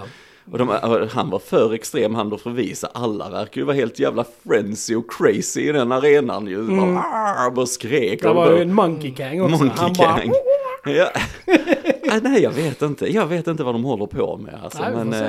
och 0.52 0.58
de, 0.58 1.08
han 1.12 1.30
var 1.30 1.38
för 1.38 1.74
extrem, 1.74 2.14
han 2.14 2.30
då 2.30 2.38
för 2.38 2.50
visa. 2.50 2.88
Alla 2.94 3.30
verkar 3.30 3.61
ju 3.61 3.64
vara 3.64 3.76
helt 3.76 3.98
jävla 3.98 4.24
frenzy 4.48 4.94
och 4.94 5.04
crazy 5.12 5.61
i 5.68 5.72
den 5.72 5.92
arenan 5.92 6.46
ju. 6.46 6.61
Mm. 6.61 6.94
Bara, 6.94 7.04
"Arr", 7.04 7.50
bara 7.50 7.66
skrek. 7.66 8.22
Det 8.22 8.28
var 8.28 8.34
bara- 8.34 8.56
ju 8.56 8.62
en 8.62 8.74
Monkey 8.74 9.11
Kang 9.14 9.40
också. 9.42 9.56
Monkey 9.64 9.80
Han 9.82 9.92
bara, 9.98 10.18
Kang. 10.18 10.32
Ja. 10.84 11.08
Ah, 12.10 12.20
Nej, 12.22 12.42
jag 12.42 12.50
vet 12.50 12.82
inte. 12.82 13.12
Jag 13.12 13.26
vet 13.26 13.46
inte 13.46 13.64
vad 13.64 13.74
de 13.74 13.84
håller 13.84 14.06
på 14.06 14.36
med. 14.36 14.54
Alltså, 14.62 14.82
Nej, 14.82 14.90
vi 14.90 14.96
men, 14.96 15.06
får 15.06 15.12
se 15.18 15.24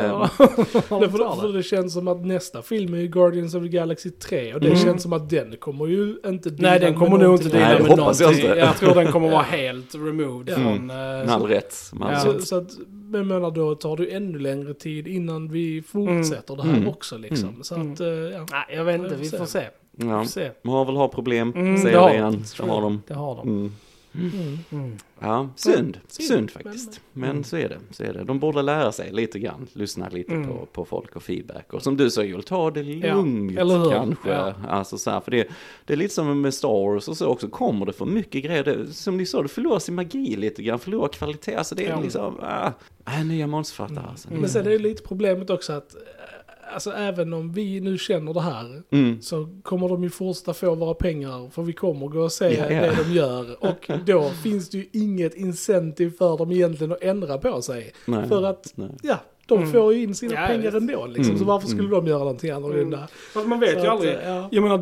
eh, 0.96 1.00
Det, 1.00 1.10
för, 1.10 1.42
för 1.42 1.54
det 1.58 1.64
känns 1.64 1.94
som 1.94 2.08
att 2.08 2.26
nästa 2.26 2.62
film 2.62 2.94
är 2.94 3.04
Guardians 3.04 3.56
of 3.56 3.64
the 3.64 3.70
Galaxy 3.70 4.10
3 4.10 4.54
och 4.54 4.60
det 4.62 4.68
Mm. 4.68 4.80
känns 4.80 5.04
som 5.04 5.14
att 5.14 5.30
den 5.30 5.56
kommer 5.60 5.88
ju 5.88 6.16
inte 6.26 6.50
Nej 6.58 6.80
den 6.80 6.94
kommer 6.96 7.18
nog 7.18 7.18
inte 7.18 7.24
någonting. 7.26 7.52
dela 7.52 7.80
med 7.80 7.88
hoppas 8.00 8.20
jag 8.20 8.26
någonting. 8.28 8.46
inte. 8.50 8.60
Jag 8.60 8.78
tror 8.78 8.96
den 8.96 9.12
kommer 9.12 9.30
vara 9.32 9.42
helt 9.42 9.96
removed 9.96 10.50
Ja. 10.50 10.56
från... 10.56 10.68
Mm. 10.68 10.90
eh, 10.90 10.96
med 11.26 11.30
all 11.30 11.44
rätt. 11.48 11.76
Med 11.94 12.08
all 12.08 12.14
Ja. 12.28 12.34
rätt. 12.34 12.40
Så, 12.42 12.46
så 12.46 12.56
att, 12.58 12.70
men 12.88 13.20
jag 13.20 13.28
menar 13.28 13.52
då 13.52 13.76
tar 13.76 13.98
det 13.98 14.04
ju 14.04 14.10
ännu 14.12 14.40
längre 14.40 14.74
tid 14.74 15.08
innan 15.08 15.52
vi 15.52 15.82
fortsätter 15.82 16.56
det 16.56 16.64
här 16.64 16.74
Mm. 16.78 16.88
också 16.88 17.18
liksom. 17.18 17.50
Mm. 17.50 17.64
Så 17.64 17.76
att, 17.76 18.00
eh, 18.00 18.08
ja. 18.08 18.46
Nej 18.52 18.66
jag 18.78 18.84
vet 18.84 19.02
inte, 19.02 19.16
vi 19.16 19.30
får 19.30 19.38
får 19.38 19.46
se. 19.46 19.62
Ja. 19.98 20.24
Får 20.24 20.30
se. 20.30 20.50
Marvel 20.62 20.96
har 20.96 21.08
problem, 21.08 21.54
Mm, 21.56 21.78
säger 21.78 21.92
det 21.96 22.02
har 22.02 22.10
det 22.10 22.14
de. 22.14 22.20
igen. 22.20 22.44
Det 22.58 22.64
har 22.72 22.82
de. 22.82 23.02
Det 23.08 23.14
har 23.14 23.36
de. 23.36 23.76
Mm. 24.16 24.30
Mm. 24.34 24.58
Mm. 24.72 24.98
Ja, 25.20 25.50
synd. 25.56 26.00
synd, 26.08 26.52
faktiskt. 26.52 27.02
Men 27.14 27.30
Mm. 27.30 27.44
så 27.44 27.58
är 27.58 27.70
det. 27.70 27.78
Så 27.92 28.04
är 28.04 28.14
det. 28.14 28.24
De 28.24 28.40
borde 28.40 28.62
lära 28.62 28.92
sig 28.92 29.12
lite 29.12 29.40
grann. 29.40 29.68
Lyssna 29.74 30.10
lite 30.10 30.32
på, 30.48 30.66
på 30.74 30.86
folk 30.86 31.16
och 31.16 31.24
feedback. 31.24 31.74
Och 31.74 31.84
som 31.84 31.98
du 31.98 32.10
sa 32.12 32.24
Joel, 32.24 32.44
ta 32.44 32.72
det 32.72 32.82
Ja, 32.82 33.16
lugnt 33.16 33.60
hur? 33.60 33.92
kanske. 33.92 34.30
Ja. 34.30 34.54
Alltså 34.70 34.98
så 34.98 35.12
här, 35.12 35.20
för 35.20 35.32
det, 35.32 35.48
det 35.86 35.94
är 35.94 35.98
lite 35.98 36.14
som 36.14 36.42
med 36.42 36.54
Star 36.54 36.92
Wars 36.94 37.08
och 37.08 37.18
så 37.18 37.28
också. 37.28 37.48
Kommer 37.50 37.86
det 37.86 37.94
för 37.94 38.06
mycket 38.06 38.44
grejer, 38.44 38.64
det, 38.64 38.94
som 38.94 39.18
ni 39.18 39.26
sa, 39.26 39.42
det 39.42 39.48
förlorar 39.50 39.80
sin 39.80 39.96
magi 39.96 40.36
lite 40.36 40.64
grann. 40.64 40.80
Förlorar 40.80 41.08
kvalitet. 41.08 41.56
Alltså 41.56 41.76
det 41.76 41.86
är 41.86 41.90
Ja. 41.90 42.02
liksom, 42.02 42.36
ah, 42.42 42.72
äh, 43.08 43.26
nya 43.26 43.48
manusförfattare 43.48 44.06
alltså. 44.10 44.28
Men 44.32 44.50
sen 44.50 44.66
är 44.66 44.70
det 44.70 44.80
lite 44.80 45.04
problemet 45.04 45.50
också 45.50 45.74
att, 45.74 45.96
alltså 46.74 46.92
även 46.92 47.34
om 47.34 47.52
vi 47.52 47.80
nu 47.80 47.98
känner 47.98 48.34
det 48.34 48.42
här, 48.42 48.82
Mm. 48.92 49.22
så 49.22 49.50
kommer 49.64 49.90
de 49.90 50.04
ju 50.04 50.10
fortsätta 50.10 50.54
få 50.54 50.76
våra 50.76 50.94
pengar, 50.94 51.50
för 51.50 51.62
vi 51.64 51.74
kommer 51.74 52.08
gå 52.08 52.20
och 52.20 52.32
se 52.32 52.46
Ja, 52.58 52.72
ja. 52.72 52.82
det 52.82 52.98
de 53.04 53.14
gör. 53.14 53.64
Och 53.64 53.90
då 54.06 54.30
finns 54.30 54.70
det 54.70 54.78
ju 54.78 54.86
inget 54.94 55.36
incentive 55.36 56.12
för 56.12 56.38
dem 56.38 56.52
egentligen 56.52 56.92
att 56.94 57.02
ändra 57.04 57.38
på 57.38 57.62
sig. 57.62 57.92
Nej. 58.06 58.28
För 58.28 58.44
att, 58.44 58.74
Nej. 58.76 58.90
ja, 59.04 59.18
de 59.50 59.58
Mm. 59.58 59.72
får 59.72 59.94
ju 59.94 60.04
in 60.04 60.16
sina 60.16 60.34
Ja, 60.34 60.48
pengar 60.48 60.76
ändå 60.76 61.06
liksom. 61.06 61.26
Mm, 61.26 61.38
Så 61.40 61.46
varför 61.46 61.68
skulle 61.68 61.88
mm. 61.88 61.92
de 62.06 62.08
göra 62.10 62.20
någonting 62.20 62.52
annorlunda? 62.52 63.08
Fast 63.34 63.48
man 63.48 63.60
vet 63.60 63.74
Så 63.74 63.80
ju 63.80 63.86
att, 63.86 63.90
aldrig. 63.92 64.18
ja. 64.26 64.48
Jag 64.52 64.64
menar 64.64 64.78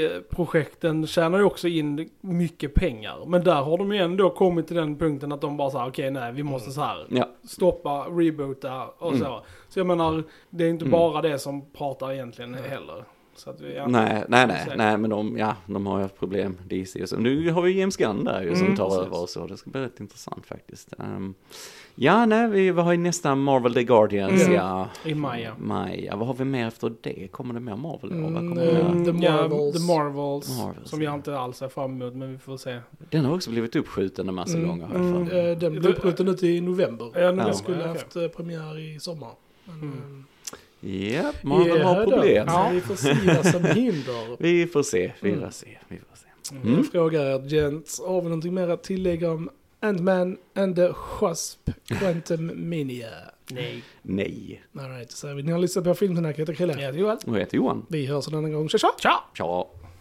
DC-projekten 0.00 1.06
tjänar 1.06 1.38
ju 1.38 1.44
också 1.44 1.68
in 1.68 2.08
mycket 2.20 2.74
pengar. 2.74 3.16
Men 3.26 3.44
där 3.44 3.54
har 3.62 3.78
de 3.78 3.92
ju 3.92 3.98
ändå 3.98 4.30
kommit 4.30 4.66
till 4.66 4.76
den 4.76 4.96
punkten 4.98 5.32
att 5.32 5.40
de 5.40 5.56
bara 5.56 5.70
säger 5.70 5.86
okej 5.88 6.10
nej 6.10 6.32
vi 6.32 6.42
måste 6.42 6.70
så 6.70 6.80
här 6.80 7.06
Ja. 7.08 7.28
stoppa, 7.44 8.04
reboota 8.10 8.84
och 8.98 9.08
Mm. 9.12 9.20
så. 9.20 9.42
Så 9.68 9.78
jag 9.80 9.86
menar, 9.86 10.22
det 10.50 10.64
är 10.64 10.68
inte 10.68 10.84
Mm. 10.84 10.90
bara 10.98 11.22
det 11.22 11.38
som 11.38 11.70
pratar 11.72 12.12
egentligen 12.12 12.54
heller. 12.54 13.04
Så 13.34 13.50
att 13.50 13.60
vi, 13.60 13.74
ja. 13.76 13.86
Nej, 13.86 14.24
nej, 14.28 14.46
nej, 14.46 14.66
nej, 14.76 14.98
men 14.98 15.10
de, 15.10 15.36
ja, 15.38 15.56
de 15.66 15.86
har 15.86 15.96
ju 15.98 16.02
haft 16.02 16.18
problem, 16.18 16.56
DC 16.68 17.02
och 17.02 17.08
så. 17.08 17.16
Nu 17.16 17.50
har 17.50 17.62
vi 17.62 17.80
James 17.80 17.96
Gunn 17.96 18.24
där 18.24 18.42
ju 18.42 18.54
som 18.54 18.64
Mm, 18.64 18.76
tar 18.76 18.88
precis. 18.88 19.06
över 19.06 19.22
och 19.22 19.28
så. 19.28 19.46
Det 19.46 19.56
ska 19.56 19.70
bli 19.70 19.80
rätt 19.80 20.00
intressant 20.00 20.46
faktiskt. 20.46 20.92
Ehm, 20.98 21.34
ja, 21.94 22.26
nej, 22.26 22.48
vi, 22.48 22.70
vi 22.70 22.80
har 22.80 22.92
ju 22.92 22.98
nästa 22.98 23.34
Marvel 23.34 23.74
The 23.74 23.84
Guardians, 23.84 24.42
Mm. 24.42 24.54
ja. 24.54 24.88
I 25.04 25.14
maj 25.14 25.42
ja. 25.42 25.52
Maj, 25.58 26.04
ja, 26.04 26.16
vad 26.16 26.26
har 26.26 26.34
vi 26.34 26.44
mer 26.44 26.66
efter 26.66 26.92
det? 27.00 27.28
Kommer 27.30 27.54
det 27.54 27.60
mer 27.60 27.76
Marvel 27.76 28.10
då? 28.10 28.16
Mm, 28.16 28.34
kommer 28.34 28.64
det? 28.64 28.80
Mm, 28.80 29.04
The 29.04 29.24
ja, 29.26 29.32
Marvels. 29.32 29.72
The 29.86 29.92
Marvels. 29.94 30.58
Marvels, 30.58 30.90
Som 30.90 31.02
ja. 31.02 31.10
jag 31.10 31.14
inte 31.18 31.38
alls 31.38 31.62
är 31.62 31.68
fram 31.68 32.02
emot 32.02 32.14
men 32.14 32.32
vi 32.32 32.38
får 32.38 32.56
se. 32.56 32.78
Den 33.10 33.24
har 33.24 33.34
också 33.34 33.50
blivit 33.50 33.76
uppskjuten 33.76 34.28
en 34.28 34.34
massa 34.34 34.56
Mm, 34.56 34.68
gånger 34.68 34.88
jag 34.92 35.00
mm. 35.04 35.22
Eh, 35.52 35.58
Den 35.58 35.72
blev 35.72 35.86
uppskjuten 35.86 36.28
ut 36.28 36.42
i 36.42 36.60
november. 36.60 37.10
Ja, 37.14 37.20
nu 37.32 37.38
Ja. 37.38 37.44
Den 37.46 37.54
skulle 37.54 37.76
okej. 37.76 37.88
haft 37.88 38.16
eh, 38.16 38.28
premiär 38.28 38.78
i 38.78 39.00
sommar. 39.00 39.30
Men, 39.64 40.24
Mm. 40.82 41.12
Japp, 41.12 41.42
Marvel 41.42 41.78
ja, 41.80 41.84
har 41.86 42.04
då. 42.06 42.10
problem. 42.10 42.48
Så 42.48 42.68
vi 42.72 42.80
får 42.80 42.94
se 42.94 43.14
vad 43.36 43.46
som 43.46 43.64
hinder. 43.80 44.36
Vi 44.42 44.66
får 44.66 44.82
se, 44.82 45.12
vi 45.20 45.30
får 45.30 45.38
Mm. 45.38 45.50
se, 45.52 45.78
vi 45.88 45.96
får 45.96 46.16
se. 46.16 46.54
Mm. 46.54 46.62
Mm. 46.62 46.76
Jag 46.76 46.86
frågar 46.92 47.20
er 47.24 47.48
gents, 47.48 48.00
har 48.06 48.20
vi 48.22 48.28
någonting 48.28 48.54
mer 48.54 48.68
att 48.68 48.82
tillägga 48.82 49.30
om 49.30 49.50
Ant-Man 49.80 50.36
and 50.54 50.76
the 50.76 50.88
Wasp 51.20 51.70
Quantum 51.88 52.46
Mania? 52.70 53.08
Nej. 53.50 53.82
Nej. 54.02 54.62
Alright, 54.78 55.10
så 55.10 55.16
säger 55.16 55.34
vi. 55.34 55.42
Ni 55.42 55.52
har 55.52 55.58
lyssnat 55.58 55.84
på 55.84 55.94
Filmsnack, 55.94 56.34
jag 56.38 56.42
heter 56.42 56.54
Chrille. 56.54 56.72
Ja, 56.82 56.92
det 56.92 56.98
är 57.00 57.04
väl. 57.04 57.16
Och 57.26 57.34
jag 57.34 57.40
heter 57.40 57.56
Johan. 57.56 57.86
Vi 57.88 58.06
hörs 58.06 58.28
en 58.28 58.34
annan 58.34 58.52
gång. 58.52 58.68
Tja 58.68 58.78
tja! 58.78 58.88
Ciao! 58.98 59.16
Ciao. 59.36 59.66